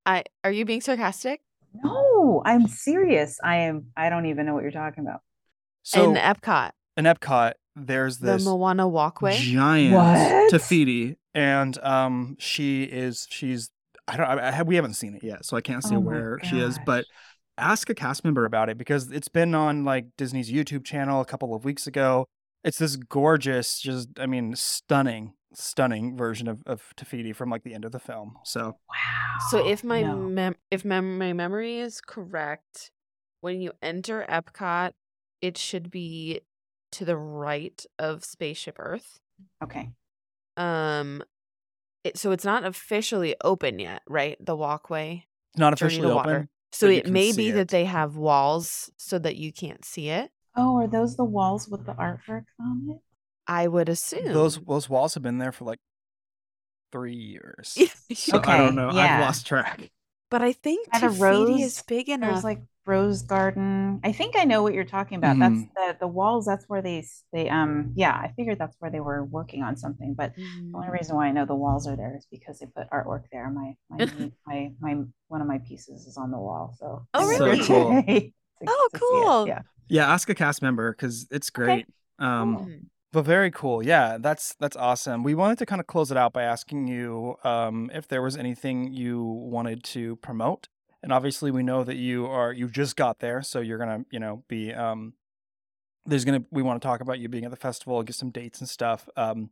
I 0.05 0.23
are 0.43 0.51
you 0.51 0.65
being 0.65 0.81
sarcastic? 0.81 1.41
No, 1.73 2.41
I'm 2.45 2.67
serious. 2.67 3.39
I 3.43 3.57
am. 3.57 3.87
I 3.95 4.09
don't 4.09 4.25
even 4.25 4.45
know 4.45 4.53
what 4.53 4.63
you're 4.63 4.71
talking 4.71 5.03
about. 5.05 5.21
So 5.83 6.03
in 6.03 6.15
Epcot, 6.15 6.71
in 6.97 7.05
Epcot, 7.05 7.53
there's 7.75 8.17
the 8.17 8.33
this 8.33 8.45
Moana 8.45 8.87
walkway. 8.87 9.37
giant 9.37 9.95
What? 9.95 10.49
Te 10.49 10.57
Fiti, 10.57 11.17
and 11.33 11.77
um 11.83 12.35
she 12.39 12.83
is 12.83 13.27
she's 13.29 13.69
I 14.07 14.17
don't 14.17 14.25
I, 14.25 14.47
I 14.47 14.51
have, 14.51 14.67
we 14.67 14.75
haven't 14.75 14.95
seen 14.95 15.15
it 15.15 15.23
yet, 15.23 15.45
so 15.45 15.55
I 15.55 15.61
can't 15.61 15.83
say 15.83 15.95
Oh 15.95 16.01
my 16.01 16.11
where 16.11 16.39
she 16.43 16.59
is, 16.59 16.79
but 16.85 17.05
ask 17.57 17.89
a 17.89 17.95
cast 17.95 18.23
member 18.23 18.45
about 18.45 18.69
it 18.69 18.77
because 18.77 19.11
it's 19.11 19.27
been 19.27 19.53
on 19.53 19.85
like 19.85 20.05
Disney's 20.17 20.51
YouTube 20.51 20.83
channel 20.85 21.21
a 21.21 21.25
couple 21.25 21.53
of 21.53 21.65
weeks 21.65 21.87
ago. 21.87 22.25
It's 22.63 22.77
this 22.77 22.95
gorgeous, 22.95 23.79
just 23.79 24.09
I 24.19 24.25
mean, 24.25 24.55
stunning, 24.55 25.33
stunning 25.53 26.17
version 26.17 26.47
of, 26.47 26.61
of 26.65 26.81
Te 26.97 27.05
Fiti 27.05 27.33
from 27.33 27.49
like 27.49 27.63
the 27.63 27.73
end 27.73 27.85
of 27.85 27.91
the 27.91 27.99
film. 27.99 28.37
So 28.43 28.77
Wow. 28.89 29.37
So 29.49 29.67
if 29.67 29.83
my 29.83 30.01
No. 30.01 30.15
mem- 30.17 30.55
if 30.71 30.83
mem- 30.83 31.17
my 31.17 31.33
memory 31.33 31.79
is 31.79 32.01
correct, 32.01 32.91
when 33.41 33.61
you 33.61 33.71
enter 33.81 34.25
Epcot, 34.27 34.91
it 35.41 35.57
should 35.57 35.89
be 35.89 36.41
to 36.93 37.05
the 37.05 37.17
right 37.17 37.85
of 37.97 38.23
Spaceship 38.23 38.75
Earth. 38.79 39.19
Okay. 39.63 39.89
Um, 40.57 41.23
it, 42.03 42.17
so 42.17 42.31
it's 42.31 42.45
not 42.45 42.65
officially 42.65 43.35
open 43.43 43.79
yet, 43.79 44.01
right? 44.07 44.37
The 44.43 44.55
walkway. 44.55 45.25
it's 45.53 45.59
not 45.59 45.77
Journey 45.77 45.87
officially 45.95 46.07
to 46.09 46.15
water. 46.15 46.35
open. 46.35 46.49
So 46.71 46.87
it 46.87 47.07
may 47.09 47.31
see 47.31 47.37
be 47.47 47.51
that 47.51 47.69
they 47.69 47.85
have 47.85 48.15
walls 48.15 48.91
so 48.97 49.17
that 49.19 49.35
you 49.37 49.51
can't 49.51 49.83
see 49.83 50.09
it. 50.09 50.31
Oh, 50.55 50.77
are 50.77 50.87
those 50.87 51.15
the 51.15 51.23
walls 51.23 51.67
with 51.67 51.85
the 51.85 51.93
artwork 51.93 52.45
on 52.59 52.87
it? 52.91 52.97
I 53.47 53.67
would 53.67 53.89
assume 53.89 54.31
Those 54.33 54.59
those 54.59 54.87
walls 54.89 55.15
have 55.15 55.23
been 55.23 55.39
there 55.39 55.51
for 55.51 55.65
like 55.65 55.79
three 56.91 57.15
years. 57.15 57.77
So 58.15 58.41
I 58.43 58.57
don't 58.57 58.75
know. 58.75 58.91
yeah. 58.93 59.15
I've 59.15 59.21
lost 59.21 59.45
track. 59.47 59.89
but 60.29 60.41
I 60.41 60.51
think 60.53 60.91
By 60.91 60.99
the 60.99 61.07
Te 61.09 61.13
Fiti 61.15 61.63
is 61.63 61.77
rose- 61.77 61.83
big 61.87 62.05
There's 62.07 62.17
enough. 62.17 62.43
like 62.43 62.61
rose 62.93 63.21
garden. 63.21 63.99
I 64.03 64.11
think 64.19 64.31
I 64.37 64.43
know 64.51 64.63
what 64.63 64.73
you're 64.73 64.91
talking 64.97 65.17
about. 65.17 65.37
That's 65.43 65.61
Mhm. 65.63 65.73
the 65.77 65.87
the 66.03 66.07
walls. 66.19 66.45
That's 66.45 66.65
where 66.69 66.81
they 66.81 67.05
they 67.33 67.45
um 67.49 67.93
yeah. 67.95 68.13
I 68.25 68.33
figured 68.35 68.57
that's 68.59 68.75
where 68.79 68.91
they 68.91 68.99
were 69.09 69.23
working 69.37 69.61
on 69.67 69.73
something. 69.77 70.11
But 70.21 70.29
the 70.35 70.41
Mm. 70.41 70.75
only 70.77 70.89
reason 70.89 71.15
why 71.15 71.27
I 71.27 71.31
know 71.31 71.45
the 71.45 71.55
walls 71.65 71.87
are 71.87 71.95
there 72.01 72.13
is 72.17 72.25
because 72.35 72.59
they 72.59 72.65
put 72.77 72.89
artwork 72.97 73.23
there. 73.31 73.47
My 73.49 73.69
my 73.89 73.97
my 74.49 74.57
my 74.85 74.93
one 75.33 75.41
of 75.41 75.47
my 75.47 75.59
pieces 75.69 76.07
is 76.07 76.17
on 76.17 76.31
the 76.31 76.39
wall. 76.47 76.75
So 76.79 76.87
Oh, 77.13 77.27
really? 77.27 77.61
So 77.61 77.67
cool. 77.73 78.03
to- 78.07 78.31
Oh, 78.67 78.89
to 78.93 78.97
see 78.99 79.05
it. 79.05 79.23
cool. 79.25 79.47
Yeah. 79.47 79.61
Yeah, 79.87 80.11
ask 80.13 80.29
a 80.29 80.35
cast 80.35 80.61
member 80.61 80.91
because 80.91 81.27
it's 81.31 81.49
great. 81.49 81.85
Um, 82.19 82.55
Cool. 82.57 82.65
Mhm. 82.67 82.85
But 83.11 83.25
very 83.25 83.49
cool. 83.49 83.81
Yeah, 83.83 84.17
that's 84.19 84.53
that's 84.61 84.77
awesome. 84.77 85.23
We 85.23 85.33
wanted 85.33 85.57
to 85.59 85.65
kind 85.65 85.79
of 85.81 85.87
close 85.87 86.11
it 86.11 86.17
out 86.17 86.31
by 86.31 86.43
asking 86.43 86.87
you 86.87 87.37
um, 87.43 87.89
if 87.91 88.07
there 88.07 88.21
was 88.21 88.37
anything 88.37 88.93
you 88.93 89.23
wanted 89.23 89.83
to 89.95 90.17
promote. 90.17 90.67
And 91.01 91.13
obviously, 91.13 91.49
we 91.51 91.63
know 91.63 91.83
that 91.83 91.95
you 91.95 92.25
are 92.27 92.51
you 92.51 92.67
just 92.67 92.95
got 92.95 93.19
there, 93.19 93.41
so 93.41 93.59
you're 93.59 93.77
gonna 93.77 94.05
you 94.11 94.19
know 94.19 94.43
be 94.47 94.73
um, 94.73 95.13
there's 96.05 96.25
gonna 96.25 96.43
we 96.51 96.61
want 96.61 96.81
to 96.81 96.85
talk 96.85 96.99
about 97.01 97.19
you 97.19 97.29
being 97.29 97.45
at 97.45 97.51
the 97.51 97.57
festival, 97.57 98.01
get 98.03 98.15
some 98.15 98.31
dates 98.31 98.59
and 98.59 98.67
stuff. 98.69 99.07
Um, 99.15 99.51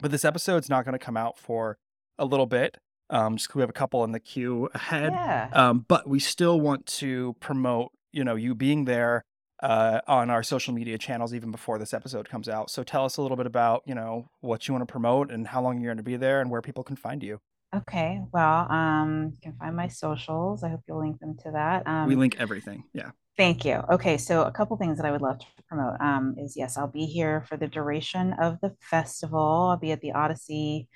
but 0.00 0.10
this 0.10 0.24
episode's 0.24 0.68
not 0.68 0.84
gonna 0.84 0.98
come 0.98 1.16
out 1.16 1.38
for 1.38 1.78
a 2.18 2.24
little 2.24 2.46
bit. 2.46 2.78
Um, 3.08 3.36
just 3.36 3.48
'cause 3.48 3.54
we 3.56 3.62
have 3.62 3.70
a 3.70 3.74
couple 3.74 4.02
in 4.04 4.12
the 4.12 4.20
queue 4.20 4.68
ahead. 4.74 5.12
Yeah. 5.12 5.48
Um, 5.52 5.84
but 5.86 6.08
we 6.08 6.18
still 6.18 6.60
want 6.60 6.86
to 6.86 7.36
promote, 7.40 7.92
you 8.12 8.24
know, 8.24 8.34
you 8.34 8.54
being 8.54 8.84
there 8.84 9.22
uh, 9.62 10.00
on 10.08 10.28
our 10.28 10.42
social 10.42 10.74
media 10.74 10.98
channels 10.98 11.32
even 11.32 11.50
before 11.52 11.78
this 11.78 11.94
episode 11.94 12.28
comes 12.28 12.48
out. 12.48 12.68
So 12.68 12.82
tell 12.82 13.04
us 13.04 13.16
a 13.16 13.22
little 13.22 13.36
bit 13.36 13.46
about, 13.46 13.82
you 13.86 13.94
know, 13.94 14.28
what 14.40 14.66
you 14.68 14.74
want 14.74 14.86
to 14.86 14.90
promote 14.92 15.30
and 15.30 15.46
how 15.48 15.62
long 15.62 15.80
you're 15.80 15.88
going 15.90 15.96
to 15.98 16.02
be 16.02 16.16
there 16.16 16.40
and 16.42 16.50
where 16.50 16.60
people 16.60 16.82
can 16.84 16.96
find 16.96 17.22
you. 17.22 17.40
Okay. 17.76 18.20
Well, 18.32 18.70
um, 18.70 19.32
you 19.34 19.38
can 19.42 19.54
find 19.58 19.76
my 19.76 19.88
socials. 19.88 20.64
I 20.64 20.70
hope 20.70 20.80
you'll 20.88 21.00
link 21.00 21.20
them 21.20 21.36
to 21.44 21.50
that. 21.52 21.86
Um, 21.86 22.08
we 22.08 22.16
link 22.16 22.36
everything. 22.38 22.84
Yeah. 22.92 23.10
Thank 23.36 23.66
you. 23.66 23.82
Okay, 23.90 24.16
so 24.16 24.44
a 24.44 24.50
couple 24.50 24.78
things 24.78 24.96
that 24.96 25.04
I 25.04 25.10
would 25.10 25.20
love 25.20 25.38
to 25.40 25.46
promote 25.68 26.00
um, 26.00 26.36
is 26.38 26.56
yes, 26.56 26.78
I'll 26.78 26.86
be 26.86 27.04
here 27.04 27.44
for 27.46 27.58
the 27.58 27.66
duration 27.66 28.32
of 28.40 28.58
the 28.62 28.74
festival. 28.80 29.68
I'll 29.70 29.76
be 29.76 29.92
at 29.92 30.00
the 30.00 30.12
Odyssey 30.12 30.88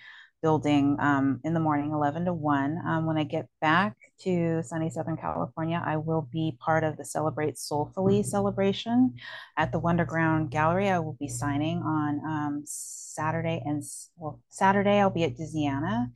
building 0.42 0.96
um, 1.00 1.40
in 1.44 1.52
the 1.52 1.60
morning, 1.60 1.92
11 1.92 2.24
to 2.24 2.32
1. 2.32 2.78
Um, 2.86 3.06
when 3.06 3.18
I 3.18 3.24
get 3.24 3.46
back 3.60 3.94
to 4.20 4.62
sunny 4.62 4.88
Southern 4.88 5.18
California, 5.18 5.82
I 5.84 5.98
will 5.98 6.28
be 6.32 6.56
part 6.58 6.82
of 6.82 6.96
the 6.96 7.04
Celebrate 7.04 7.58
Soulfully 7.58 8.22
celebration 8.22 9.16
at 9.58 9.70
the 9.70 9.80
Wonderground 9.80 10.48
Gallery. 10.48 10.88
I 10.88 10.98
will 10.98 11.18
be 11.20 11.28
signing 11.28 11.82
on 11.82 12.20
um, 12.24 12.62
Saturday 12.64 13.62
and 13.66 13.82
well, 14.16 14.40
Saturday 14.48 14.98
I'll 14.98 15.10
be 15.10 15.24
at 15.24 15.36
Disneyana 15.36 16.06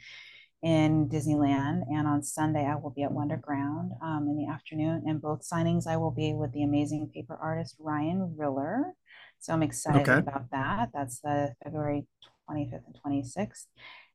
in 0.65 1.09
Disneyland, 1.11 1.83
and 1.91 2.09
on 2.09 2.25
Sunday 2.25 2.67
I 2.67 2.77
will 2.77 2.91
be 2.91 3.05
at 3.05 3.13
Wonderground 3.13 4.03
um, 4.03 4.29
in 4.31 4.39
the 4.39 4.49
afternoon. 4.53 5.05
And 5.07 5.23
both 5.23 5.49
signings 5.49 5.87
I 5.87 5.99
will 5.99 6.13
be 6.13 6.35
with 6.35 6.53
the 6.53 6.65
amazing 6.65 7.11
paper 7.15 7.39
artist 7.41 7.77
Ryan 7.81 8.35
Riller. 8.39 8.95
So 9.41 9.55
I'm 9.55 9.63
excited 9.63 10.19
Okay. 10.19 10.21
about 10.21 10.51
that. 10.53 10.91
That's 10.95 11.21
the 11.21 11.55
February 11.65 12.07
25th 12.51 12.87
and 12.87 12.97
26th. 13.05 13.67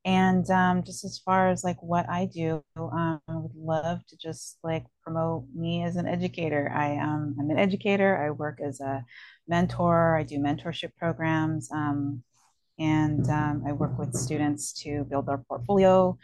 And 0.05 0.49
um, 0.51 0.83
just 0.83 1.05
as 1.05 1.19
far 1.19 1.49
as 1.51 1.63
like 1.63 1.77
what 1.83 2.09
I 2.09 2.25
do, 2.25 2.63
um, 2.77 3.21
I 3.29 3.35
would 3.37 3.55
love 3.55 3.99
to 4.07 4.17
just 4.17 4.57
like 4.63 4.85
promote 5.03 5.45
me 5.55 5.83
as 5.83 5.97
an 5.97 6.07
educator. 6.07 6.71
I 6.75 6.97
um, 6.97 7.35
I'm 7.39 7.49
an 7.51 7.59
educator. 7.59 8.17
I 8.17 8.31
work 8.31 8.59
as 8.65 8.81
a 8.81 9.05
mentor. 9.47 10.17
I 10.17 10.23
do 10.23 10.39
mentorship 10.39 10.95
programs. 10.97 11.69
Um, 11.71 12.23
and 12.79 13.27
um, 13.29 13.63
I 13.67 13.73
work 13.73 13.97
with 13.99 14.15
students 14.15 14.73
to 14.83 15.03
build 15.03 15.27
their 15.27 15.37
portfolio, 15.37 16.17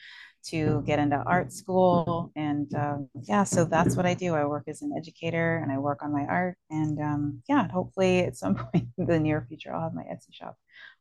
to 0.47 0.83
get 0.85 0.99
into 0.99 1.17
art 1.17 1.51
school, 1.51 2.31
and 2.35 2.73
um, 2.75 3.09
yeah, 3.23 3.43
so 3.43 3.65
that's 3.65 3.95
what 3.95 4.05
I 4.05 4.13
do. 4.13 4.35
I 4.35 4.45
work 4.45 4.63
as 4.67 4.81
an 4.81 4.93
educator, 4.97 5.57
and 5.57 5.71
I 5.71 5.77
work 5.77 6.01
on 6.01 6.13
my 6.13 6.23
art, 6.23 6.57
and 6.69 6.99
um, 6.99 7.43
yeah, 7.49 7.67
hopefully 7.69 8.19
at 8.19 8.37
some 8.37 8.55
point 8.73 8.87
in 8.97 9.05
the 9.05 9.19
near 9.19 9.45
future, 9.47 9.73
I'll 9.73 9.81
have 9.81 9.93
my 9.93 10.03
Etsy 10.03 10.33
shop 10.33 10.57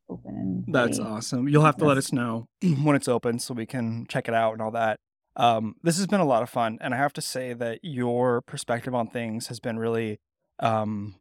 open 0.09 0.35
and 0.35 0.75
That's 0.75 0.99
awesome. 0.99 1.49
You'll 1.49 1.65
have 1.65 1.77
to 1.79 1.85
let 1.85 1.97
us 1.97 2.13
know 2.13 2.49
when 2.83 2.97
it's 2.97 3.09
open 3.09 3.39
so 3.39 3.55
we 3.55 3.67
can 3.67 4.07
check 4.07 4.29
it 4.29 4.35
out 4.35 4.53
and 4.53 4.63
all 4.63 4.73
that. 4.73 4.99
Um, 5.37 5.77
this 5.83 5.97
has 5.97 6.07
been 6.07 6.21
a 6.21 6.27
lot 6.27 6.43
of 6.43 6.51
fun, 6.51 6.79
and 6.81 6.95
I 6.95 6.97
have 6.97 7.13
to 7.15 7.21
say 7.21 7.55
that 7.55 7.81
your 7.83 8.41
perspective 8.43 8.95
on 8.95 9.09
things 9.09 9.49
has 9.49 9.59
been 9.59 9.79
really 9.79 10.21
um, 10.61 11.17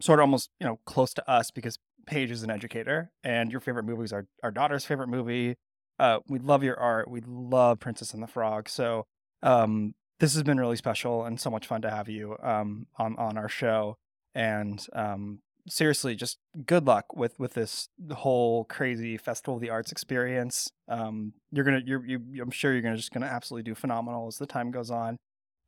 sort 0.00 0.20
of 0.20 0.24
almost 0.24 0.50
you 0.60 0.66
know 0.66 0.78
close 0.86 1.12
to 1.14 1.30
us 1.30 1.50
because 1.50 1.78
Paige 2.06 2.30
is 2.30 2.42
an 2.42 2.50
educator, 2.50 3.10
and 3.24 3.50
your 3.50 3.60
favorite 3.60 3.84
movie 3.84 4.04
is 4.04 4.12
our 4.12 4.26
our 4.42 4.50
daughter's 4.50 4.84
favorite 4.84 5.08
movie. 5.08 5.56
Uh, 5.98 6.18
we 6.28 6.38
love 6.38 6.62
your 6.62 6.78
art. 6.78 7.10
We 7.10 7.22
love 7.26 7.80
Princess 7.80 8.12
and 8.12 8.22
the 8.22 8.26
Frog. 8.26 8.68
So 8.68 9.06
um, 9.42 9.94
this 10.20 10.34
has 10.34 10.42
been 10.42 10.58
really 10.58 10.76
special 10.76 11.24
and 11.24 11.40
so 11.40 11.50
much 11.50 11.66
fun 11.66 11.82
to 11.82 11.90
have 11.90 12.08
you 12.08 12.36
um, 12.42 12.86
on 12.98 13.16
on 13.16 13.36
our 13.36 13.48
show. 13.48 13.96
And 14.34 14.84
um, 14.92 15.40
seriously, 15.68 16.14
just 16.14 16.38
good 16.66 16.86
luck 16.86 17.16
with 17.16 17.38
with 17.38 17.54
this 17.54 17.88
whole 18.12 18.64
crazy 18.64 19.16
Festival 19.16 19.56
of 19.56 19.60
the 19.60 19.70
Arts 19.70 19.92
experience. 19.92 20.70
Um, 20.88 21.32
you're 21.50 21.64
gonna, 21.64 21.82
you're, 21.84 22.04
you, 22.04 22.20
I'm 22.42 22.50
sure 22.50 22.72
you're 22.72 22.82
gonna 22.82 22.96
just 22.96 23.12
gonna 23.12 23.26
absolutely 23.26 23.70
do 23.70 23.74
phenomenal 23.74 24.26
as 24.26 24.38
the 24.38 24.46
time 24.46 24.70
goes 24.70 24.90
on. 24.90 25.16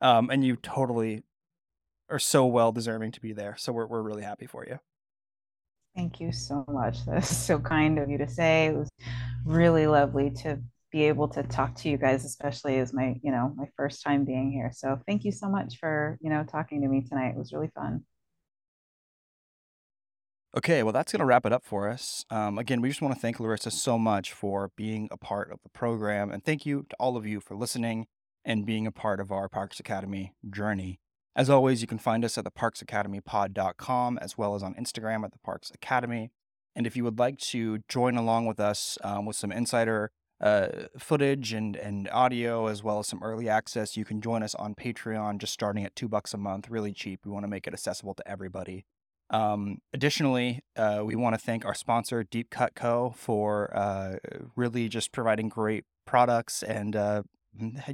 Um, 0.00 0.30
and 0.30 0.44
you 0.44 0.56
totally 0.56 1.24
are 2.10 2.18
so 2.18 2.46
well 2.46 2.72
deserving 2.72 3.12
to 3.12 3.20
be 3.20 3.32
there. 3.32 3.56
So 3.58 3.72
we're 3.72 3.86
we're 3.86 4.02
really 4.02 4.22
happy 4.22 4.46
for 4.46 4.64
you. 4.66 4.78
Thank 5.98 6.20
you 6.20 6.30
so 6.30 6.64
much. 6.68 7.04
That's 7.06 7.36
so 7.36 7.58
kind 7.58 7.98
of 7.98 8.08
you 8.08 8.18
to 8.18 8.28
say. 8.28 8.66
It 8.66 8.76
was 8.76 8.88
really 9.44 9.88
lovely 9.88 10.30
to 10.42 10.60
be 10.92 11.02
able 11.02 11.26
to 11.30 11.42
talk 11.42 11.74
to 11.74 11.88
you 11.88 11.98
guys, 11.98 12.24
especially 12.24 12.78
as 12.78 12.92
my, 12.92 13.16
you 13.20 13.32
know, 13.32 13.52
my 13.56 13.64
first 13.76 14.04
time 14.04 14.24
being 14.24 14.52
here. 14.52 14.70
So 14.72 15.00
thank 15.08 15.24
you 15.24 15.32
so 15.32 15.48
much 15.48 15.78
for, 15.80 16.16
you 16.20 16.30
know, 16.30 16.44
talking 16.44 16.82
to 16.82 16.88
me 16.88 17.02
tonight. 17.02 17.30
It 17.30 17.36
was 17.36 17.52
really 17.52 17.70
fun. 17.74 18.04
Okay, 20.56 20.84
well, 20.84 20.92
that's 20.92 21.10
going 21.10 21.18
to 21.18 21.26
wrap 21.26 21.44
it 21.44 21.52
up 21.52 21.64
for 21.64 21.88
us. 21.88 22.24
Um, 22.30 22.58
again, 22.58 22.80
we 22.80 22.88
just 22.88 23.02
want 23.02 23.14
to 23.14 23.20
thank 23.20 23.40
Larissa 23.40 23.72
so 23.72 23.98
much 23.98 24.32
for 24.32 24.70
being 24.76 25.08
a 25.10 25.16
part 25.16 25.50
of 25.50 25.58
the 25.64 25.68
program. 25.68 26.30
And 26.30 26.44
thank 26.44 26.64
you 26.64 26.86
to 26.90 26.96
all 27.00 27.16
of 27.16 27.26
you 27.26 27.40
for 27.40 27.56
listening 27.56 28.06
and 28.44 28.64
being 28.64 28.86
a 28.86 28.92
part 28.92 29.18
of 29.18 29.32
our 29.32 29.48
Parks 29.48 29.80
Academy 29.80 30.32
journey. 30.48 31.00
As 31.36 31.48
always, 31.48 31.80
you 31.80 31.86
can 31.86 31.98
find 31.98 32.24
us 32.24 32.36
at 32.36 32.44
the 32.44 32.50
parksacademypod.com 32.50 34.18
as 34.18 34.36
well 34.36 34.54
as 34.54 34.62
on 34.62 34.74
Instagram 34.74 35.24
at 35.24 35.32
the 35.32 35.38
Parks 35.38 35.70
Academy. 35.72 36.30
And 36.74 36.86
if 36.86 36.96
you 36.96 37.04
would 37.04 37.18
like 37.18 37.38
to 37.38 37.78
join 37.88 38.16
along 38.16 38.46
with 38.46 38.60
us 38.60 38.98
um, 39.02 39.26
with 39.26 39.36
some 39.36 39.52
insider 39.52 40.10
uh, 40.40 40.68
footage 40.98 41.52
and, 41.52 41.74
and 41.76 42.08
audio 42.10 42.66
as 42.66 42.82
well 42.82 43.00
as 43.00 43.08
some 43.08 43.22
early 43.22 43.48
access, 43.48 43.96
you 43.96 44.04
can 44.04 44.20
join 44.20 44.42
us 44.42 44.54
on 44.54 44.74
Patreon 44.74 45.38
just 45.38 45.52
starting 45.52 45.84
at 45.84 45.96
two 45.96 46.08
bucks 46.08 46.34
a 46.34 46.38
month, 46.38 46.70
really 46.70 46.92
cheap. 46.92 47.20
We 47.24 47.32
want 47.32 47.44
to 47.44 47.48
make 47.48 47.66
it 47.66 47.72
accessible 47.72 48.14
to 48.14 48.28
everybody. 48.28 48.84
Um, 49.30 49.78
additionally, 49.92 50.60
uh, 50.76 51.02
we 51.04 51.14
want 51.14 51.34
to 51.34 51.40
thank 51.40 51.64
our 51.64 51.74
sponsor, 51.74 52.24
Deep 52.24 52.50
Cut 52.50 52.74
Co., 52.74 53.12
for 53.16 53.76
uh, 53.76 54.16
really 54.56 54.88
just 54.88 55.12
providing 55.12 55.48
great 55.48 55.84
products 56.06 56.62
and 56.62 56.96
uh, 56.96 57.22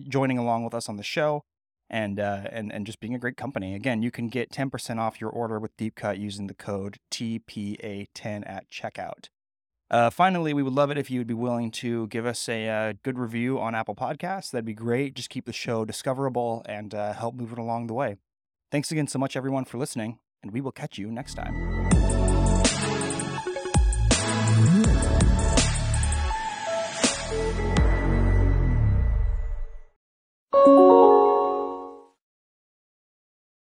joining 0.08 0.38
along 0.38 0.64
with 0.64 0.74
us 0.74 0.88
on 0.88 0.96
the 0.96 1.02
show 1.02 1.44
and 1.94 2.18
uh, 2.18 2.42
and 2.50 2.72
and 2.72 2.84
just 2.84 2.98
being 2.98 3.14
a 3.14 3.18
great 3.18 3.36
company. 3.36 3.74
Again, 3.74 4.02
you 4.02 4.10
can 4.10 4.28
get 4.28 4.50
10% 4.50 4.98
off 4.98 5.20
your 5.20 5.30
order 5.30 5.60
with 5.60 5.76
Deep 5.76 5.94
Cut 5.94 6.18
using 6.18 6.48
the 6.48 6.54
code 6.54 6.98
TPA10 7.12 8.42
at 8.50 8.68
checkout. 8.68 9.28
Uh, 9.90 10.10
finally, 10.10 10.52
we 10.52 10.62
would 10.62 10.72
love 10.72 10.90
it 10.90 10.98
if 10.98 11.08
you 11.08 11.20
would 11.20 11.26
be 11.26 11.34
willing 11.34 11.70
to 11.70 12.08
give 12.08 12.26
us 12.26 12.48
a, 12.48 12.68
uh, 12.68 12.92
good 13.04 13.18
review 13.18 13.60
on 13.60 13.74
Apple 13.74 13.94
Podcasts. 13.94 14.50
That'd 14.50 14.64
be 14.64 14.74
great. 14.74 15.14
Just 15.14 15.30
keep 15.30 15.44
the 15.44 15.52
show 15.52 15.84
discoverable 15.84 16.64
and 16.66 16.94
uh, 16.94 17.12
help 17.12 17.36
move 17.36 17.52
it 17.52 17.58
along 17.58 17.86
the 17.86 17.94
way. 17.94 18.16
Thanks 18.72 18.90
again 18.90 19.06
so 19.06 19.18
much, 19.18 19.36
everyone, 19.36 19.64
for 19.66 19.78
listening 19.78 20.18
and 20.44 20.52
we 20.52 20.60
will 20.60 20.72
catch 20.72 20.98
you 20.98 21.10
next 21.10 21.34
time. 21.34 21.93